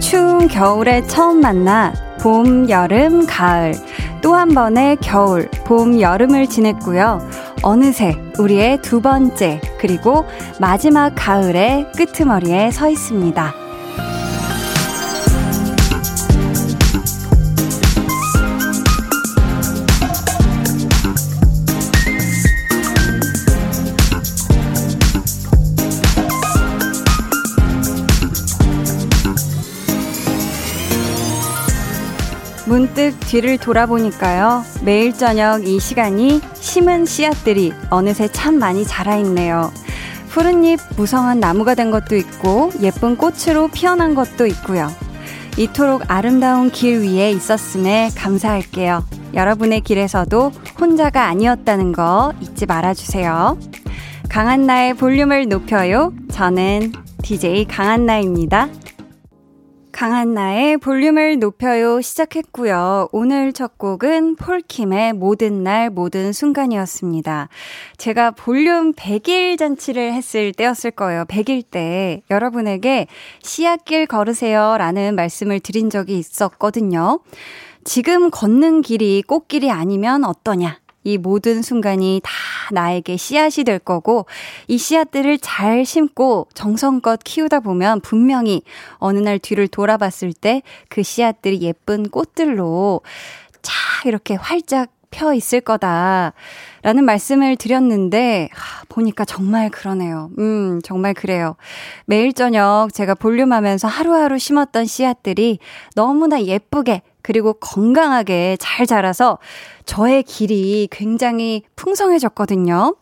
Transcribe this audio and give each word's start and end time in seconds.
추운 0.00 0.48
겨울에 0.48 1.02
처음 1.06 1.40
만나 1.40 1.92
봄, 2.20 2.68
여름, 2.68 3.26
가을. 3.26 3.74
또 4.22 4.34
한 4.34 4.48
번의 4.48 4.96
겨울, 5.00 5.48
봄, 5.64 6.00
여름을 6.00 6.48
지냈고요. 6.48 7.20
어느새 7.62 8.14
우리의 8.38 8.80
두 8.82 9.00
번째, 9.00 9.60
그리고 9.78 10.26
마지막 10.60 11.12
가을의 11.14 11.92
끄트머리에 11.96 12.70
서 12.70 12.88
있습니다. 12.88 13.66
문득 32.66 33.18
뒤를 33.20 33.58
돌아보니까요. 33.58 34.64
매일 34.82 35.12
저녁 35.12 35.66
이 35.66 35.78
시간이 35.78 36.40
심은 36.76 37.06
씨앗들이 37.06 37.72
어느새 37.88 38.28
참 38.28 38.58
많이 38.58 38.84
자라있네요. 38.84 39.72
푸른 40.28 40.62
잎 40.62 40.78
무성한 40.98 41.40
나무가 41.40 41.74
된 41.74 41.90
것도 41.90 42.16
있고 42.16 42.70
예쁜 42.82 43.16
꽃으로 43.16 43.68
피어난 43.68 44.14
것도 44.14 44.46
있고요. 44.46 44.90
이토록 45.56 46.02
아름다운 46.08 46.70
길 46.70 47.00
위에 47.00 47.30
있었음에 47.30 48.10
감사할게요. 48.14 49.06
여러분의 49.32 49.80
길에서도 49.80 50.52
혼자가 50.78 51.24
아니었다는 51.24 51.92
거 51.92 52.34
잊지 52.42 52.66
말아주세요. 52.66 53.58
강한나의 54.28 54.92
볼륨을 54.98 55.48
높여요. 55.48 56.12
저는 56.30 56.92
DJ 57.22 57.68
강한나입니다. 57.68 58.68
강한 59.96 60.34
나의 60.34 60.76
볼륨을 60.76 61.38
높여요 61.38 62.02
시작했고요. 62.02 63.08
오늘 63.12 63.54
첫 63.54 63.78
곡은 63.78 64.36
폴킴의 64.36 65.14
모든 65.14 65.64
날 65.64 65.88
모든 65.88 66.34
순간이었습니다. 66.34 67.48
제가 67.96 68.32
볼륨 68.32 68.92
100일 68.92 69.58
잔치를 69.58 70.12
했을 70.12 70.52
때였을 70.52 70.90
거예요. 70.90 71.24
100일 71.24 71.64
때 71.70 72.20
여러분에게 72.30 73.06
씨앗길 73.42 74.04
걸으세요 74.04 74.76
라는 74.76 75.16
말씀을 75.16 75.60
드린 75.60 75.88
적이 75.88 76.18
있었거든요. 76.18 77.20
지금 77.84 78.30
걷는 78.30 78.82
길이 78.82 79.22
꽃길이 79.22 79.70
아니면 79.70 80.24
어떠냐? 80.24 80.78
이 81.06 81.18
모든 81.18 81.62
순간이 81.62 82.20
다 82.22 82.30
나에게 82.72 83.16
씨앗이 83.16 83.64
될 83.64 83.78
거고 83.78 84.26
이 84.66 84.76
씨앗들을 84.76 85.38
잘 85.38 85.84
심고 85.84 86.48
정성껏 86.54 87.20
키우다 87.24 87.60
보면 87.60 88.00
분명히 88.00 88.62
어느 88.98 89.18
날 89.18 89.38
뒤를 89.38 89.68
돌아봤을 89.68 90.32
때 90.32 90.62
그 90.88 91.02
씨앗들이 91.02 91.60
예쁜 91.62 92.08
꽃들로 92.08 93.02
쫙 93.62 93.72
이렇게 94.06 94.34
활짝 94.34 94.90
펴 95.10 95.32
있을 95.32 95.60
거다. 95.60 96.32
라는 96.82 97.04
말씀을 97.04 97.56
드렸는데, 97.56 98.48
하, 98.52 98.84
보니까 98.88 99.24
정말 99.24 99.70
그러네요. 99.70 100.30
음, 100.38 100.80
정말 100.82 101.14
그래요. 101.14 101.56
매일 102.06 102.32
저녁 102.32 102.88
제가 102.92 103.14
볼륨하면서 103.14 103.88
하루하루 103.88 104.38
심었던 104.38 104.84
씨앗들이 104.84 105.58
너무나 105.94 106.42
예쁘게 106.42 107.02
그리고 107.26 107.54
건강하게 107.54 108.56
잘 108.60 108.86
자라서 108.86 109.38
저의 109.84 110.22
길이 110.22 110.86
굉장히 110.92 111.64
풍성해졌거든요. 111.74 112.94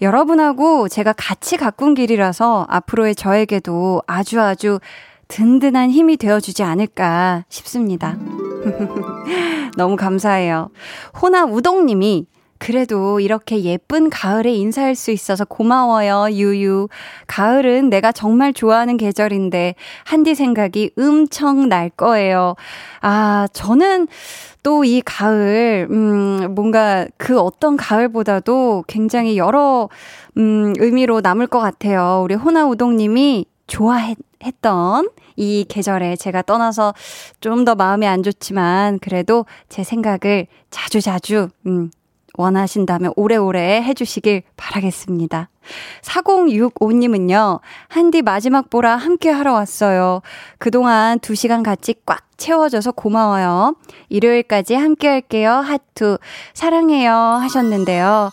여러분하고 0.00 0.88
제가 0.88 1.12
같이 1.12 1.56
가꾼 1.56 1.94
길이라서 1.94 2.66
앞으로의 2.68 3.14
저에게도 3.14 4.02
아주 4.08 4.40
아주 4.40 4.80
든든한 5.28 5.92
힘이 5.92 6.16
되어주지 6.16 6.64
않을까 6.64 7.44
싶습니다. 7.50 8.16
너무 9.78 9.94
감사해요. 9.94 10.70
호나 11.22 11.44
우동님이 11.44 12.26
그래도 12.62 13.18
이렇게 13.18 13.64
예쁜 13.64 14.08
가을에 14.08 14.52
인사할 14.54 14.94
수 14.94 15.10
있어서 15.10 15.44
고마워요, 15.44 16.28
유유. 16.30 16.86
가을은 17.26 17.90
내가 17.90 18.12
정말 18.12 18.52
좋아하는 18.52 18.96
계절인데, 18.96 19.74
한디 20.04 20.36
생각이 20.36 20.92
엄청 20.96 21.68
날 21.68 21.90
거예요. 21.90 22.54
아, 23.00 23.48
저는 23.52 24.06
또 24.62 24.84
이 24.84 25.02
가을, 25.04 25.88
음, 25.90 26.54
뭔가 26.54 27.08
그 27.16 27.40
어떤 27.40 27.76
가을보다도 27.76 28.84
굉장히 28.86 29.36
여러, 29.36 29.88
음, 30.36 30.72
의미로 30.78 31.20
남을 31.20 31.48
것 31.48 31.58
같아요. 31.58 32.20
우리 32.22 32.36
호나우동님이 32.36 33.44
좋아했던 33.66 35.08
이 35.36 35.64
계절에 35.68 36.14
제가 36.14 36.42
떠나서 36.42 36.94
좀 37.40 37.64
더 37.64 37.74
마음이 37.74 38.06
안 38.06 38.22
좋지만 38.22 39.00
그래도 39.00 39.46
제 39.68 39.82
생각을 39.82 40.46
자주자주, 40.70 41.48
음, 41.66 41.90
원하신다면 42.34 43.12
오래오래 43.16 43.82
해주시길 43.82 44.42
바라겠습니다. 44.56 45.48
4065님은요, 46.02 47.60
한디 47.88 48.22
마지막 48.22 48.70
보라 48.70 48.96
함께 48.96 49.30
하러 49.30 49.52
왔어요. 49.52 50.22
그동안 50.58 51.18
2시간 51.18 51.62
같이 51.62 51.94
꽉 52.06 52.22
채워줘서 52.36 52.92
고마워요. 52.92 53.76
일요일까지 54.08 54.74
함께 54.74 55.08
할게요. 55.08 55.52
하트. 55.52 56.18
사랑해요. 56.54 57.12
하셨는데요. 57.12 58.30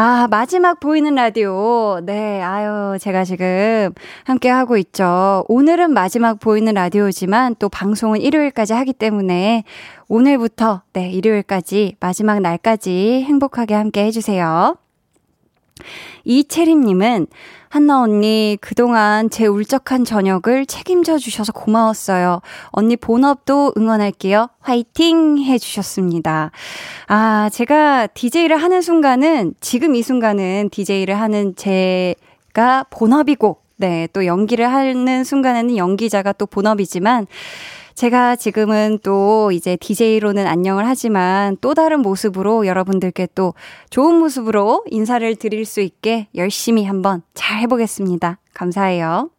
아, 0.00 0.28
마지막 0.30 0.78
보이는 0.78 1.12
라디오. 1.16 1.98
네, 2.04 2.40
아유, 2.40 2.96
제가 3.00 3.24
지금 3.24 3.90
함께 4.22 4.48
하고 4.48 4.76
있죠. 4.76 5.44
오늘은 5.48 5.92
마지막 5.92 6.38
보이는 6.38 6.72
라디오지만 6.72 7.56
또 7.58 7.68
방송은 7.68 8.20
일요일까지 8.20 8.74
하기 8.74 8.92
때문에 8.92 9.64
오늘부터, 10.06 10.82
네, 10.92 11.10
일요일까지, 11.10 11.96
마지막 11.98 12.38
날까지 12.38 13.24
행복하게 13.26 13.74
함께 13.74 14.04
해주세요. 14.04 14.76
이채림님은 16.24 17.26
한나 17.70 18.00
언니, 18.00 18.56
그동안 18.60 19.28
제 19.28 19.46
울적한 19.46 20.04
저녁을 20.06 20.64
책임져 20.66 21.18
주셔서 21.18 21.52
고마웠어요. 21.52 22.40
언니 22.68 22.96
본업도 22.96 23.74
응원할게요. 23.76 24.48
화이팅! 24.60 25.38
해주셨습니다. 25.38 26.50
아, 27.08 27.50
제가 27.52 28.06
DJ를 28.06 28.56
하는 28.56 28.80
순간은, 28.80 29.54
지금 29.60 29.94
이 29.94 30.02
순간은 30.02 30.70
DJ를 30.70 31.20
하는 31.20 31.54
제가 31.56 32.84
본업이고, 32.88 33.58
네, 33.76 34.08
또 34.12 34.24
연기를 34.24 34.72
하는 34.72 35.22
순간에는 35.22 35.76
연기자가 35.76 36.32
또 36.32 36.46
본업이지만, 36.46 37.26
제가 37.98 38.36
지금은 38.36 39.00
또 39.02 39.50
이제 39.50 39.74
DJ로는 39.74 40.46
안녕을 40.46 40.86
하지만 40.86 41.56
또 41.60 41.74
다른 41.74 41.98
모습으로 42.00 42.64
여러분들께 42.64 43.26
또 43.34 43.54
좋은 43.90 44.14
모습으로 44.20 44.84
인사를 44.86 45.34
드릴 45.34 45.64
수 45.64 45.80
있게 45.80 46.28
열심히 46.36 46.84
한번 46.84 47.22
잘 47.34 47.58
해보겠습니다. 47.58 48.38
감사해요. 48.54 49.30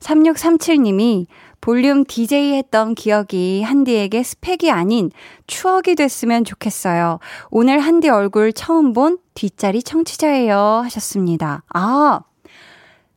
3637님이 0.00 1.26
볼륨 1.60 2.04
DJ 2.04 2.54
했던 2.54 2.96
기억이 2.96 3.62
한디에게 3.62 4.24
스펙이 4.24 4.72
아닌 4.72 5.12
추억이 5.46 5.94
됐으면 5.94 6.42
좋겠어요. 6.42 7.20
오늘 7.52 7.78
한디 7.78 8.08
얼굴 8.08 8.52
처음 8.52 8.92
본 8.92 9.18
뒷자리 9.34 9.84
청취자예요. 9.84 10.58
하셨습니다. 10.82 11.62
아, 11.72 12.22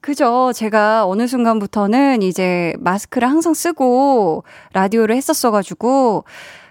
그죠. 0.01 0.51
제가 0.53 1.05
어느 1.05 1.27
순간부터는 1.27 2.21
이제 2.23 2.73
마스크를 2.79 3.29
항상 3.29 3.53
쓰고 3.53 4.43
라디오를 4.73 5.15
했었어가지고, 5.15 6.23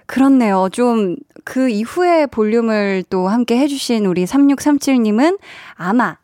그렇네요. 0.07 0.69
좀 0.73 1.17
그 1.45 1.69
이후에 1.69 2.27
볼륨을 2.27 3.05
또 3.11 3.29
함께 3.29 3.59
해주신 3.59 4.07
우리 4.07 4.25
3637님은 4.25 5.39
아마 5.75 6.17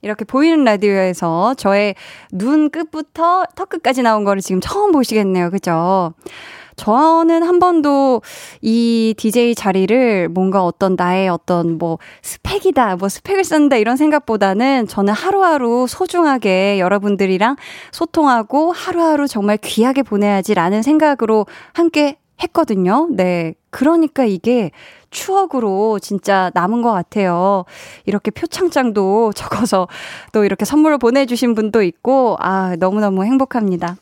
이렇게 0.00 0.24
보이는 0.24 0.64
라디오에서 0.64 1.54
저의 1.54 1.94
눈 2.32 2.70
끝부터 2.70 3.44
턱 3.54 3.68
끝까지 3.68 4.02
나온 4.02 4.24
거를 4.24 4.42
지금 4.42 4.60
처음 4.60 4.90
보시겠네요. 4.92 5.50
그죠? 5.50 6.12
저는 6.76 7.42
한 7.42 7.58
번도 7.58 8.22
이 8.60 9.14
DJ 9.16 9.54
자리를 9.54 10.28
뭔가 10.28 10.64
어떤 10.64 10.94
나의 10.96 11.28
어떤 11.28 11.78
뭐 11.78 11.98
스펙이다, 12.22 12.96
뭐 12.96 13.08
스펙을 13.08 13.44
쓴다 13.44 13.76
이런 13.76 13.96
생각보다는 13.96 14.86
저는 14.86 15.12
하루하루 15.12 15.86
소중하게 15.88 16.78
여러분들이랑 16.80 17.56
소통하고 17.92 18.72
하루하루 18.72 19.28
정말 19.28 19.56
귀하게 19.58 20.02
보내야지라는 20.02 20.82
생각으로 20.82 21.46
함께 21.72 22.16
했거든요. 22.42 23.08
네. 23.10 23.54
그러니까 23.70 24.24
이게 24.24 24.70
추억으로 25.10 25.98
진짜 25.98 26.50
남은 26.54 26.82
것 26.82 26.92
같아요. 26.92 27.64
이렇게 28.04 28.30
표창장도 28.30 29.32
적어서 29.36 29.88
또 30.32 30.44
이렇게 30.44 30.64
선물로 30.64 30.98
보내주신 30.98 31.54
분도 31.54 31.82
있고, 31.82 32.36
아, 32.40 32.76
너무너무 32.78 33.24
행복합니다. 33.24 33.96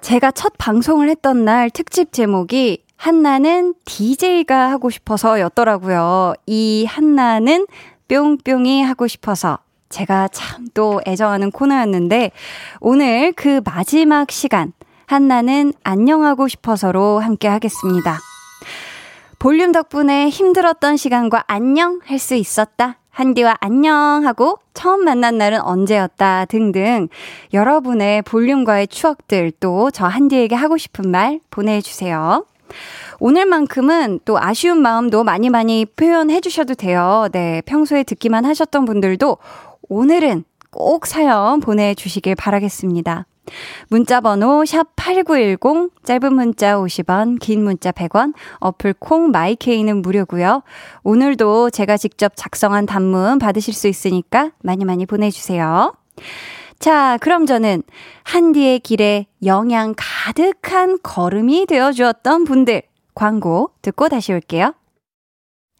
제가 0.00 0.30
첫 0.30 0.54
방송을 0.58 1.08
했던 1.08 1.44
날 1.44 1.70
특집 1.70 2.12
제목이 2.12 2.84
한나는 2.96 3.74
DJ가 3.84 4.70
하고 4.70 4.90
싶어서 4.90 5.40
였더라고요. 5.40 6.34
이 6.46 6.86
한나는 6.88 7.66
뿅뿅이 8.08 8.82
하고 8.82 9.06
싶어서 9.06 9.58
제가 9.88 10.28
참 10.28 10.68
또 10.74 11.00
애정하는 11.06 11.50
코너였는데 11.50 12.30
오늘 12.80 13.32
그 13.32 13.60
마지막 13.64 14.30
시간 14.30 14.72
한나는 15.06 15.72
안녕하고 15.82 16.46
싶어서로 16.46 17.18
함께 17.18 17.48
하겠습니다. 17.48 18.18
볼륨 19.40 19.72
덕분에 19.72 20.28
힘들었던 20.28 20.96
시간과 20.96 21.44
안녕 21.48 22.00
할 22.04 22.18
수 22.18 22.34
있었다. 22.34 22.98
한디와 23.18 23.56
안녕 23.58 24.24
하고 24.24 24.60
처음 24.74 25.04
만난 25.04 25.38
날은 25.38 25.60
언제였다 25.60 26.44
등등 26.44 27.08
여러분의 27.52 28.22
볼륨과의 28.22 28.86
추억들 28.86 29.50
또 29.58 29.90
저 29.90 30.06
한디에게 30.06 30.54
하고 30.54 30.76
싶은 30.76 31.10
말 31.10 31.40
보내주세요. 31.50 32.46
오늘만큼은 33.18 34.20
또 34.24 34.38
아쉬운 34.38 34.80
마음도 34.80 35.24
많이 35.24 35.50
많이 35.50 35.84
표현해 35.84 36.40
주셔도 36.40 36.76
돼요. 36.76 37.26
네. 37.32 37.60
평소에 37.66 38.04
듣기만 38.04 38.44
하셨던 38.44 38.84
분들도 38.84 39.38
오늘은 39.88 40.44
꼭 40.70 41.06
사연 41.06 41.58
보내주시길 41.58 42.36
바라겠습니다. 42.36 43.26
문자 43.88 44.20
번호 44.20 44.64
샵 44.64 44.94
8910 44.96 45.90
짧은 46.04 46.34
문자 46.34 46.76
50원 46.76 47.38
긴 47.40 47.64
문자 47.64 47.92
100원 47.92 48.34
어플 48.60 48.94
콩 48.98 49.30
마이케이는 49.30 50.02
무료고요. 50.02 50.62
오늘도 51.02 51.70
제가 51.70 51.96
직접 51.96 52.32
작성한 52.34 52.86
단문 52.86 53.38
받으실 53.38 53.74
수 53.74 53.88
있으니까 53.88 54.52
많이 54.62 54.84
많이 54.84 55.06
보내주세요. 55.06 55.94
자, 56.78 57.18
그럼 57.20 57.44
저는 57.46 57.82
한디의 58.22 58.80
길에 58.80 59.26
영양 59.44 59.94
가득한 59.96 60.98
걸음이 61.02 61.66
되어 61.66 61.92
주었던 61.92 62.44
분들 62.44 62.82
광고 63.14 63.70
듣고 63.82 64.08
다시 64.08 64.32
올게요. 64.32 64.74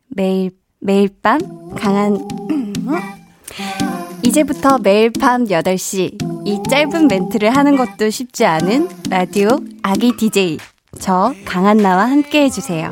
매일 0.08 0.50
매일 0.80 1.08
밤 1.22 1.38
강한 1.76 2.18
이제부터 4.22 4.78
매일 4.78 5.10
밤 5.10 5.44
8시 5.44 6.46
이 6.46 6.62
짧은 6.68 7.08
멘트를 7.08 7.56
하는 7.56 7.76
것도 7.76 8.10
쉽지 8.10 8.44
않은 8.44 8.88
라디오 9.10 9.48
아기 9.82 10.16
DJ 10.16 10.58
저 10.98 11.34
강한나와 11.44 12.10
함께 12.10 12.42
해주세요. 12.44 12.90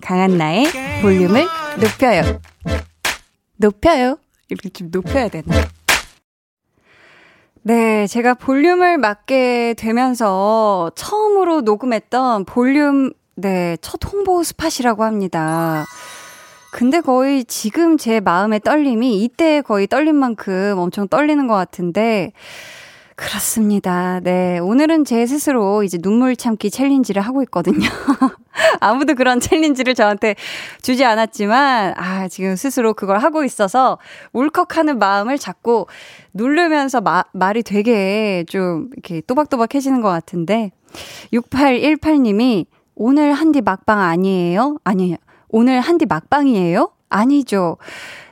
강한나의 0.00 0.66
볼륨을 1.02 1.46
높여요. 1.80 2.40
높여요. 3.56 4.18
이렇게 4.48 4.68
좀 4.70 4.88
높여야 4.90 5.28
되나? 5.28 5.54
네, 7.62 8.06
제가 8.06 8.34
볼륨을 8.34 8.98
맡게 8.98 9.74
되면서 9.78 10.90
처음으로 10.94 11.62
녹음했던 11.62 12.44
볼륨, 12.44 13.12
네, 13.36 13.76
첫 13.80 14.00
홍보 14.12 14.42
스팟이라고 14.42 15.02
합니다. 15.04 15.84
근데 16.74 17.00
거의 17.00 17.44
지금 17.44 17.96
제 17.96 18.18
마음의 18.18 18.58
떨림이 18.58 19.22
이때 19.22 19.60
거의 19.60 19.86
떨린 19.86 20.16
만큼 20.16 20.74
엄청 20.76 21.06
떨리는 21.06 21.46
것 21.46 21.54
같은데, 21.54 22.32
그렇습니다. 23.14 24.18
네. 24.18 24.58
오늘은 24.58 25.04
제 25.04 25.24
스스로 25.24 25.84
이제 25.84 25.98
눈물 25.98 26.34
참기 26.34 26.72
챌린지를 26.72 27.22
하고 27.22 27.44
있거든요. 27.44 27.78
아무도 28.80 29.14
그런 29.14 29.38
챌린지를 29.38 29.94
저한테 29.94 30.34
주지 30.82 31.04
않았지만, 31.04 31.94
아, 31.96 32.26
지금 32.26 32.56
스스로 32.56 32.92
그걸 32.92 33.18
하고 33.18 33.44
있어서 33.44 33.98
울컥하는 34.32 34.98
마음을 34.98 35.38
자꾸 35.38 35.86
누르면서 36.32 37.00
마, 37.00 37.22
말이 37.30 37.62
되게 37.62 38.44
좀 38.48 38.90
이렇게 38.94 39.20
또박또박해지는 39.20 40.00
것 40.00 40.08
같은데, 40.08 40.72
6818님이 41.32 42.66
오늘 42.96 43.32
한디 43.32 43.60
막방 43.60 44.00
아니에요? 44.00 44.78
아니에요. 44.82 45.18
오늘 45.56 45.80
한디 45.80 46.04
막방이에요? 46.04 46.90
아니죠. 47.08 47.76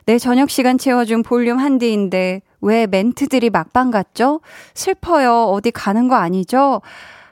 내 0.07 0.19
저녁 0.19 0.51
시간 0.51 0.77
채워준 0.77 1.23
볼륨 1.23 1.57
한디인데 1.57 2.43
왜 2.61 2.87
멘트들이 2.89 3.49
막방 3.49 3.93
같죠? 3.93 4.41
슬퍼요. 4.75 5.45
어디 5.45 5.71
가는 5.71 6.09
거 6.09 6.17
아니죠? 6.17 6.83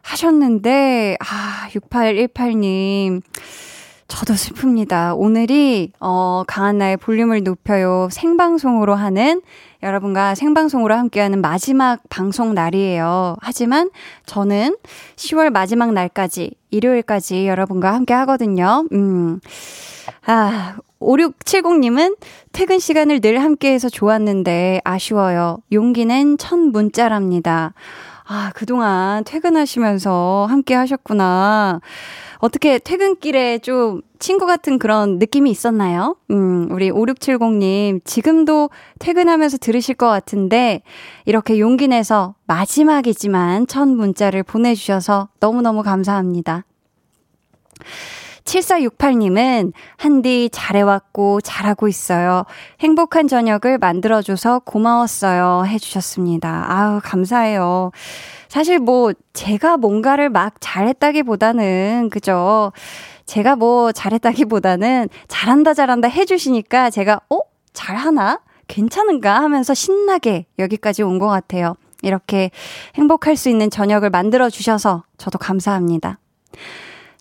하셨는데, 0.02 1.16
아, 1.18 1.68
6818님. 1.72 3.20
저도 4.10 4.34
슬픕니다. 4.34 5.14
오늘이, 5.16 5.92
어, 6.00 6.42
강한나의 6.46 6.96
볼륨을 6.96 7.44
높여요. 7.44 8.08
생방송으로 8.10 8.96
하는, 8.96 9.40
여러분과 9.84 10.34
생방송으로 10.34 10.94
함께하는 10.94 11.40
마지막 11.40 12.00
방송 12.10 12.52
날이에요. 12.52 13.36
하지만 13.40 13.88
저는 14.26 14.76
10월 15.14 15.50
마지막 15.50 15.92
날까지, 15.92 16.50
일요일까지 16.70 17.46
여러분과 17.46 17.94
함께 17.94 18.12
하거든요. 18.12 18.84
음. 18.92 19.40
아, 20.26 20.76
5670님은 21.00 22.16
퇴근 22.52 22.78
시간을 22.78 23.20
늘 23.20 23.40
함께해서 23.40 23.88
좋았는데 23.88 24.80
아쉬워요. 24.84 25.58
용기는 25.72 26.36
첫 26.36 26.58
문자랍니다. 26.58 27.74
아, 28.32 28.52
그동안 28.54 29.24
퇴근하시면서 29.24 30.46
함께 30.48 30.74
하셨구나. 30.74 31.80
어떻게 32.38 32.78
퇴근길에 32.78 33.58
좀 33.58 34.02
친구 34.20 34.46
같은 34.46 34.78
그런 34.78 35.18
느낌이 35.18 35.50
있었나요? 35.50 36.14
음, 36.30 36.68
우리 36.70 36.92
5670님, 36.92 38.04
지금도 38.04 38.70
퇴근하면서 39.00 39.58
들으실 39.58 39.96
것 39.96 40.06
같은데, 40.06 40.82
이렇게 41.24 41.58
용기 41.58 41.88
내서 41.88 42.36
마지막이지만 42.46 43.66
첫 43.66 43.88
문자를 43.88 44.44
보내주셔서 44.44 45.28
너무너무 45.40 45.82
감사합니다. 45.82 46.64
7468님은 48.44 49.72
한디 49.96 50.48
잘해왔고 50.52 51.40
잘하고 51.40 51.88
있어요. 51.88 52.44
행복한 52.80 53.28
저녁을 53.28 53.78
만들어줘서 53.78 54.60
고마웠어요. 54.60 55.64
해주셨습니다. 55.66 56.66
아우, 56.68 57.00
감사해요. 57.02 57.90
사실 58.48 58.78
뭐, 58.78 59.12
제가 59.32 59.76
뭔가를 59.76 60.28
막 60.30 60.54
잘했다기보다는, 60.60 62.10
그죠. 62.10 62.72
제가 63.26 63.54
뭐 63.56 63.92
잘했다기보다는 63.92 65.08
잘한다, 65.28 65.74
잘한다 65.74 66.08
해주시니까 66.08 66.90
제가, 66.90 67.20
어? 67.30 67.38
잘하나? 67.72 68.40
괜찮은가? 68.66 69.40
하면서 69.40 69.74
신나게 69.74 70.46
여기까지 70.58 71.02
온 71.02 71.18
것 71.18 71.26
같아요. 71.28 71.74
이렇게 72.02 72.50
행복할 72.94 73.36
수 73.36 73.48
있는 73.48 73.68
저녁을 73.70 74.10
만들어 74.10 74.48
주셔서 74.50 75.04
저도 75.18 75.38
감사합니다. 75.38 76.18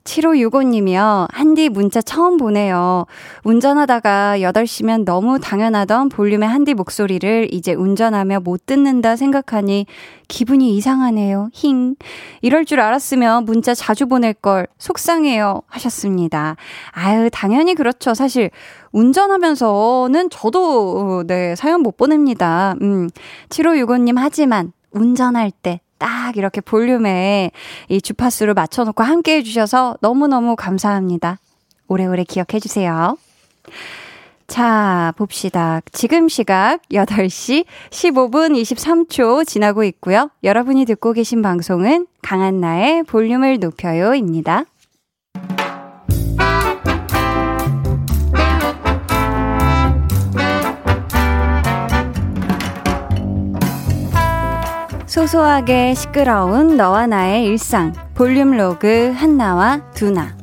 7565님이요. 0.03 1.27
한디 1.31 1.69
문자 1.69 2.01
처음 2.01 2.37
보내요. 2.37 3.05
운전하다가 3.43 4.37
8시면 4.39 5.05
너무 5.05 5.39
당연하던 5.39 6.09
볼륨의 6.09 6.47
한디 6.47 6.73
목소리를 6.73 7.47
이제 7.51 7.73
운전하며 7.73 8.41
못 8.41 8.65
듣는다 8.65 9.15
생각하니 9.15 9.85
기분이 10.27 10.75
이상하네요. 10.75 11.49
힝. 11.53 11.95
이럴 12.41 12.65
줄 12.65 12.79
알았으면 12.79 13.45
문자 13.45 13.73
자주 13.73 14.07
보낼 14.07 14.33
걸 14.33 14.67
속상해요. 14.77 15.61
하셨습니다. 15.67 16.55
아유, 16.91 17.29
당연히 17.31 17.75
그렇죠. 17.75 18.13
사실 18.13 18.51
운전하면서는 18.91 20.29
저도 20.29 21.23
네, 21.27 21.55
사연 21.55 21.81
못 21.81 21.97
보냅니다. 21.97 22.75
음. 22.81 23.09
7565님 23.49 24.15
하지만 24.17 24.71
운전할 24.91 25.51
때 25.51 25.81
딱 25.99 26.35
이렇게 26.37 26.61
볼륨에 26.61 27.51
이 27.89 28.01
주파수를 28.01 28.55
맞춰놓고 28.55 29.03
함께 29.03 29.35
해주셔서 29.37 29.97
너무너무 30.01 30.55
감사합니다. 30.55 31.37
오래오래 31.87 32.23
기억해주세요. 32.23 33.17
자, 34.47 35.13
봅시다. 35.15 35.81
지금 35.91 36.27
시각 36.27 36.81
8시 36.91 37.65
15분 37.91 38.59
23초 38.59 39.45
지나고 39.45 39.83
있고요. 39.83 40.31
여러분이 40.43 40.85
듣고 40.85 41.13
계신 41.13 41.43
방송은 41.43 42.07
강한나의 42.23 43.03
볼륨을 43.03 43.59
높여요입니다. 43.59 44.65
소소하게 55.19 55.95
시끄러운 55.95 56.77
너와 56.77 57.05
나의 57.05 57.43
일상 57.43 57.91
볼륨 58.15 58.51
로그 58.55 59.11
한나와 59.13 59.81
두나 59.91 60.33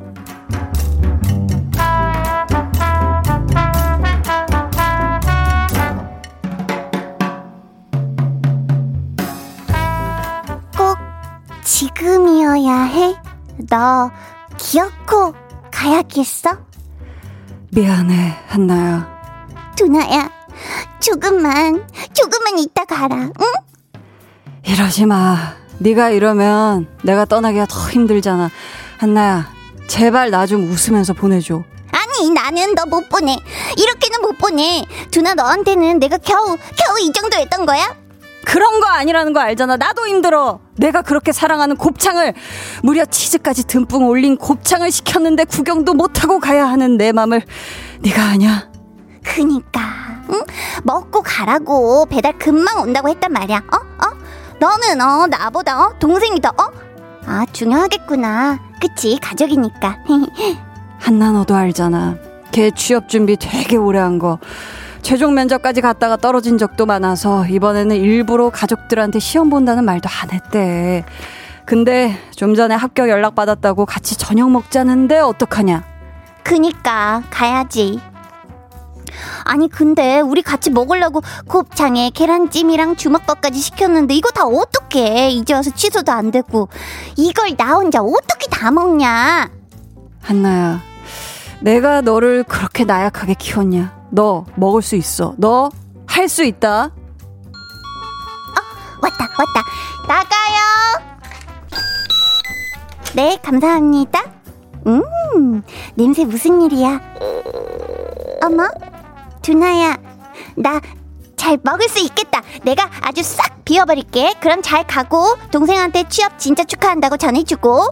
꼭 10.76 10.98
지금이어야 11.64 12.82
해? 12.82 13.16
너 13.70 14.10
귀엽고 14.58 15.32
가야겠어? 15.70 16.50
미안해, 17.72 18.36
한나야. 18.48 19.08
두나야, 19.74 20.30
조금만, 21.00 21.86
조금만 22.12 22.58
이따 22.58 22.84
가라, 22.84 23.16
응? 23.16 23.65
이러지 24.66 25.06
마. 25.06 25.54
네가 25.78 26.10
이러면 26.10 26.86
내가 27.02 27.24
떠나기가 27.24 27.66
더 27.66 27.88
힘들잖아. 27.90 28.50
한나야, 28.98 29.50
제발 29.86 30.30
나 30.30 30.46
좀 30.46 30.64
웃으면서 30.64 31.12
보내줘. 31.12 31.62
아니, 31.92 32.30
나는 32.30 32.74
너 32.74 32.84
못 32.86 33.08
보내. 33.08 33.36
이렇게는 33.76 34.20
못 34.22 34.38
보내. 34.38 34.84
두나 35.10 35.34
너한테는 35.34 35.98
내가 35.98 36.16
겨우, 36.18 36.56
겨우 36.56 36.98
이 37.00 37.12
정도였던 37.12 37.66
거야? 37.66 37.94
그런 38.44 38.80
거 38.80 38.86
아니라는 38.86 39.32
거 39.32 39.40
알잖아. 39.40 39.76
나도 39.76 40.06
힘들어. 40.06 40.60
내가 40.76 41.02
그렇게 41.02 41.32
사랑하는 41.32 41.76
곱창을 41.76 42.32
무려 42.82 43.04
치즈까지 43.04 43.64
듬뿍 43.64 44.02
올린 44.02 44.36
곱창을 44.36 44.90
시켰는데 44.92 45.44
구경도 45.44 45.94
못하고 45.94 46.38
가야 46.38 46.66
하는 46.66 46.96
내 46.96 47.12
맘을 47.12 47.42
네가 48.00 48.22
아냐? 48.22 48.70
그니까, 49.24 49.80
응? 50.30 50.40
먹고 50.84 51.22
가라고. 51.22 52.06
배달 52.06 52.38
금방 52.38 52.80
온다고 52.80 53.08
했단 53.08 53.32
말이야. 53.32 53.58
어? 53.58 53.76
어? 53.76 54.25
너는 54.58 55.00
어 55.00 55.26
나보다 55.26 55.84
어 55.86 55.94
동생이 55.98 56.40
더 56.40 56.48
어? 56.50 56.70
아 57.26 57.44
중요하겠구나. 57.52 58.58
그치 58.80 59.18
가족이니까. 59.20 59.98
한나 60.98 61.32
너도 61.32 61.54
알잖아. 61.54 62.16
걔 62.52 62.70
취업 62.70 63.08
준비 63.08 63.36
되게 63.36 63.76
오래 63.76 63.98
한 63.98 64.18
거. 64.18 64.38
최종 65.02 65.34
면접까지 65.34 65.80
갔다가 65.82 66.16
떨어진 66.16 66.58
적도 66.58 66.86
많아서 66.86 67.46
이번에는 67.46 67.94
일부러 67.96 68.50
가족들한테 68.50 69.18
시험 69.18 69.50
본다는 69.50 69.84
말도 69.84 70.08
안 70.22 70.30
했대. 70.32 71.04
근데 71.64 72.16
좀 72.30 72.54
전에 72.54 72.74
합격 72.74 73.08
연락 73.08 73.34
받았다고 73.34 73.86
같이 73.86 74.16
저녁 74.16 74.50
먹자는데 74.50 75.18
어떡하냐? 75.18 75.84
그니까 76.42 77.22
가야지. 77.30 78.00
아니 79.44 79.68
근데 79.68 80.20
우리 80.20 80.42
같이 80.42 80.70
먹으려고 80.70 81.22
곱창에 81.48 82.10
계란찜이랑 82.10 82.96
주먹밥까지 82.96 83.58
시켰는데 83.60 84.14
이거 84.14 84.30
다 84.30 84.44
어떻게 84.44 85.30
이제 85.30 85.54
와서 85.54 85.70
취소도 85.74 86.12
안 86.12 86.30
되고. 86.30 86.68
이걸 87.16 87.56
나 87.56 87.74
혼자 87.74 88.00
어떻게 88.02 88.46
다 88.48 88.70
먹냐? 88.70 89.50
한나야 90.22 90.80
내가 91.60 92.00
너를 92.00 92.44
그렇게 92.44 92.84
나약하게 92.84 93.34
키웠냐? 93.34 93.96
너 94.10 94.44
먹을 94.56 94.82
수 94.82 94.96
있어. 94.96 95.34
너 95.38 95.70
할 96.08 96.28
수 96.28 96.44
있다. 96.44 96.84
어 96.84 96.90
왔다 99.02 99.24
왔다. 99.38 99.62
나가요. 100.08 101.06
네 103.14 103.38
감사합니다. 103.42 104.22
음 104.86 105.62
냄새 105.94 106.24
무슨 106.24 106.62
일이야? 106.62 107.00
어머 108.44 108.64
두나야, 109.46 109.96
나 110.56 110.80
잘 111.36 111.58
먹을 111.62 111.86
수 111.88 112.00
있겠다. 112.00 112.42
내가 112.64 112.90
아주 113.02 113.22
싹 113.22 113.64
비워버릴게. 113.64 114.34
그럼 114.40 114.62
잘 114.62 114.84
가고 114.84 115.36
동생한테 115.52 116.08
취업 116.08 116.36
진짜 116.40 116.64
축하한다고 116.64 117.18
전해주고. 117.18 117.86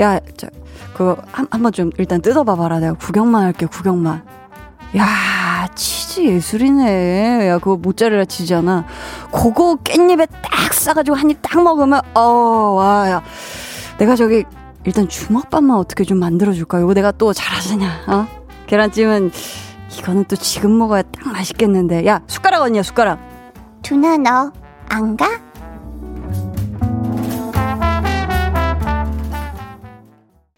야, 0.00 0.18
저 0.38 0.46
그거 0.94 1.18
한 1.32 1.46
한번 1.50 1.72
좀 1.72 1.90
일단 1.98 2.22
뜯어봐봐라. 2.22 2.78
내가 2.78 2.94
구경만 2.94 3.42
할게. 3.44 3.66
구경만. 3.66 4.24
야, 4.96 5.68
치즈 5.74 6.20
예술이네. 6.20 7.48
야, 7.48 7.58
그거 7.58 7.76
모짜렐라 7.76 8.24
치즈잖아. 8.24 8.86
그거 9.32 9.76
깻잎에 9.84 10.26
딱 10.40 10.72
싸가지고 10.72 11.16
한 11.16 11.28
입 11.30 11.42
딱 11.42 11.62
먹으면 11.62 12.00
어, 12.14 12.20
와, 12.20 13.10
야. 13.10 13.22
내가 13.98 14.16
저기 14.16 14.44
일단 14.84 15.08
주먹밥만 15.08 15.76
어떻게 15.76 16.04
좀 16.04 16.18
만들어줄까? 16.20 16.78
이거 16.78 16.94
내가 16.94 17.10
또 17.12 17.32
잘하잖아. 17.34 17.86
어? 18.06 18.26
계란찜은 18.66 19.30
이거는 19.98 20.24
또 20.24 20.36
지금 20.36 20.76
먹어야 20.78 21.02
딱 21.02 21.32
맛있겠는데. 21.32 22.06
야, 22.06 22.22
숟가락 22.26 22.62
언니야, 22.62 22.82
숟가락. 22.82 23.18
두나, 23.82 24.16
너, 24.16 24.52
안 24.88 25.16
가? 25.16 25.46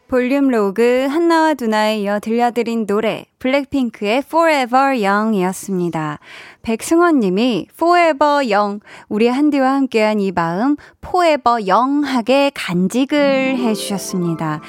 볼륨 0.08 0.48
로그 0.48 1.06
한나와 1.10 1.52
두나에 1.52 1.98
이어 1.98 2.18
들려드린 2.18 2.86
노래 2.86 3.26
블랙핑크의 3.40 4.22
Forever 4.24 5.04
Young이었습니다. 5.04 6.18
백승원 6.62 7.20
님이 7.20 7.66
Forever 7.74 8.50
Young 8.50 8.80
우리 9.10 9.28
한디와 9.28 9.70
함께한 9.74 10.18
이 10.20 10.32
마음 10.32 10.76
Forever 11.04 11.70
Young하게 11.70 12.52
간직을 12.54 13.58
해주셨습니다. 13.58 14.62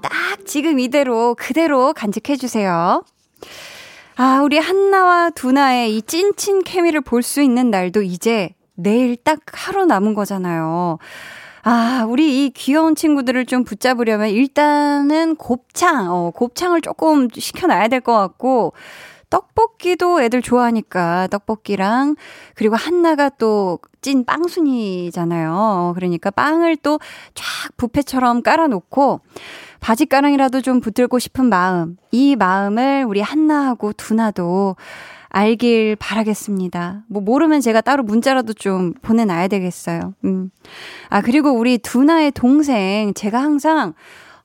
딱 0.00 0.12
지금 0.46 0.78
이대로 0.78 1.34
그대로 1.34 1.92
간직해주세요. 1.92 3.02
아, 4.16 4.40
우리 4.42 4.58
한나와 4.58 5.30
두나의 5.30 5.96
이 5.96 6.02
찐친 6.02 6.62
케미를 6.62 7.00
볼 7.00 7.22
수 7.22 7.42
있는 7.42 7.70
날도 7.70 8.02
이제 8.02 8.50
내일 8.74 9.16
딱 9.16 9.40
하루 9.52 9.86
남은 9.86 10.14
거잖아요. 10.14 10.98
아, 11.62 12.04
우리 12.08 12.44
이 12.46 12.50
귀여운 12.50 12.94
친구들을 12.94 13.46
좀 13.46 13.64
붙잡으려면 13.64 14.28
일단은 14.28 15.36
곱창, 15.36 16.12
어, 16.12 16.30
곱창을 16.30 16.80
조금 16.82 17.28
시켜놔야 17.32 17.88
될 17.88 18.00
것 18.02 18.12
같고, 18.14 18.74
떡볶이도 19.30 20.22
애들 20.22 20.42
좋아하니까 20.42 21.28
떡볶이랑, 21.28 22.16
그리고 22.54 22.76
한나가 22.76 23.28
또 23.30 23.78
찐 24.04 24.26
빵순이잖아요. 24.26 25.92
그러니까 25.94 26.30
빵을 26.30 26.76
또 26.76 26.98
쫙 27.34 27.74
부페처럼 27.78 28.42
깔아놓고, 28.42 29.20
바지가랑이라도 29.84 30.62
좀 30.62 30.80
붙들고 30.80 31.18
싶은 31.18 31.50
마음, 31.50 31.98
이 32.10 32.36
마음을 32.36 33.04
우리 33.06 33.20
한나하고 33.20 33.92
두나도 33.92 34.76
알길 35.28 35.96
바라겠습니다. 35.96 37.02
뭐 37.06 37.20
모르면 37.20 37.60
제가 37.60 37.82
따로 37.82 38.02
문자라도 38.02 38.54
좀 38.54 38.94
보내놔야 39.02 39.48
되겠어요. 39.48 40.14
음. 40.24 40.50
아, 41.10 41.20
그리고 41.20 41.50
우리 41.50 41.76
두나의 41.76 42.30
동생, 42.30 43.12
제가 43.12 43.42
항상 43.42 43.92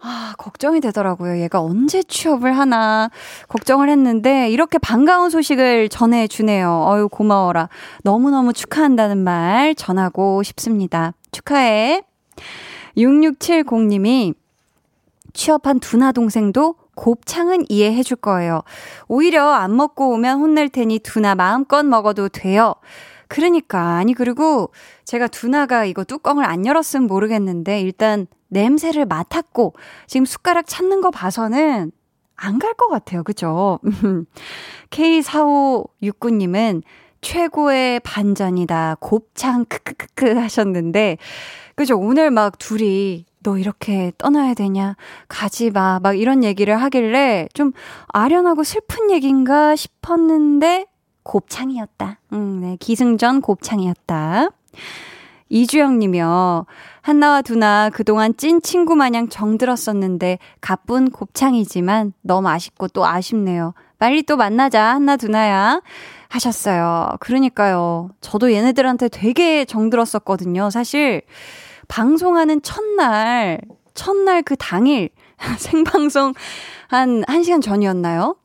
아, 0.02 0.34
걱정이 0.38 0.82
되더라고요. 0.82 1.40
얘가 1.40 1.62
언제 1.62 2.04
취업을 2.04 2.58
하나 2.58 3.10
걱정을 3.48 3.88
했는데 3.90 4.50
이렇게 4.50 4.78
반가운 4.78 5.30
소식을 5.30 5.88
전해 5.88 6.28
주네요. 6.28 6.86
어유 6.86 7.08
고마워라. 7.08 7.70
너무너무 8.04 8.52
축하한다는 8.52 9.18
말 9.20 9.74
전하고 9.74 10.44
싶습니다. 10.44 11.14
축하해. 11.32 12.02
6670님이 12.98 14.34
취업한 15.34 15.80
두나 15.80 16.12
동생도 16.12 16.76
곱창은 16.96 17.66
이해해 17.70 18.04
줄 18.04 18.18
거예요. 18.18 18.62
오히려 19.08 19.50
안 19.52 19.76
먹고 19.76 20.12
오면 20.12 20.40
혼낼 20.40 20.70
테니 20.70 21.00
두나 21.00 21.36
마음껏 21.36 21.84
먹어도 21.84 22.30
돼요. 22.30 22.76
그러니까 23.28 23.96
아니 23.98 24.14
그리고 24.14 24.72
제가 25.06 25.28
두나가 25.28 25.86
이거 25.86 26.04
뚜껑을 26.04 26.44
안 26.46 26.66
열었으면 26.66 27.08
모르겠는데 27.08 27.80
일단 27.82 28.28
냄새를 28.50 29.06
맡았고 29.06 29.74
지금 30.08 30.26
숟가락 30.26 30.66
찾는 30.68 31.02
거 31.02 31.12
봐서는 31.12 31.92
안 32.36 32.58
갈 32.60 32.74
것 32.74 32.88
같아요. 32.90 33.24
그죠? 33.24 33.80
K4569님은 34.92 36.82
최고의 37.22 38.00
반전이다. 38.02 38.98
곱창 39.00 39.66
크크크크 39.66 40.34
하셨는데 40.38 41.18
그죠? 41.76 41.98
오늘 41.98 42.32
막 42.32 42.58
둘이 42.58 43.26
너 43.42 43.58
이렇게 43.58 44.12
떠나야 44.18 44.54
되냐? 44.54 44.96
가지 45.28 45.72
마. 45.72 46.00
막 46.02 46.18
이런 46.18 46.44
얘기를 46.44 46.82
하길래 46.82 47.48
좀 47.54 47.72
아련하고 48.08 48.64
슬픈 48.64 49.12
얘기인가 49.12 49.76
싶었는데 49.76 50.88
곱창이었다. 51.24 52.20
음, 52.34 52.60
네. 52.62 52.78
기승전 52.80 53.42
곱창이었다. 53.42 54.50
이주영 55.50 56.00
님이요. 56.00 56.66
한나와 57.02 57.42
두나 57.42 57.90
그동안 57.90 58.36
찐 58.38 58.62
친구 58.62 58.96
마냥 58.96 59.30
정들었었는데 59.30 60.38
가쁜 60.62 61.10
곱창이지만 61.10 62.14
너무 62.22 62.50
아쉽고 62.50 62.88
또 62.90 63.06
아쉽네요. 63.06 63.74
빨리 63.98 64.22
또 64.24 64.38
만나자. 64.38 64.94
한나 64.94 65.18
두나야. 65.18 65.82
하셨어요. 66.30 67.10
그러니까요. 67.20 68.12
저도 68.22 68.54
얘네들한테 68.54 69.10
되게 69.10 69.66
정들었었거든요. 69.66 70.70
사실 70.70 71.24
방송하는 71.90 72.62
첫날, 72.62 73.60
첫날 73.94 74.42
그 74.44 74.56
당일, 74.56 75.10
생방송 75.60 76.34
한 76.88 77.24
1시간 77.24 77.62
전이었나요? 77.62 78.38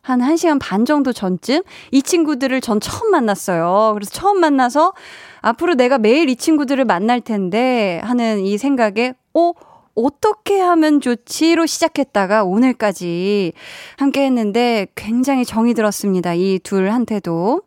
한 0.00 0.20
1시간 0.20 0.58
반 0.60 0.84
정도 0.84 1.12
전쯤 1.12 1.62
이 1.90 2.02
친구들을 2.02 2.60
전 2.60 2.80
처음 2.80 3.10
만났어요. 3.10 3.92
그래서 3.94 4.10
처음 4.10 4.40
만나서 4.40 4.94
앞으로 5.42 5.74
내가 5.74 5.98
매일 5.98 6.28
이 6.28 6.36
친구들을 6.36 6.84
만날 6.84 7.20
텐데 7.20 8.00
하는 8.02 8.40
이 8.40 8.56
생각에, 8.56 9.14
어, 9.34 9.52
어떻게 9.94 10.58
하면 10.58 11.00
좋지로 11.00 11.66
시작했다가 11.66 12.44
오늘까지 12.44 13.52
함께 13.98 14.24
했는데 14.24 14.86
굉장히 14.94 15.44
정이 15.44 15.74
들었습니다. 15.74 16.34
이 16.34 16.58
둘한테도. 16.62 17.62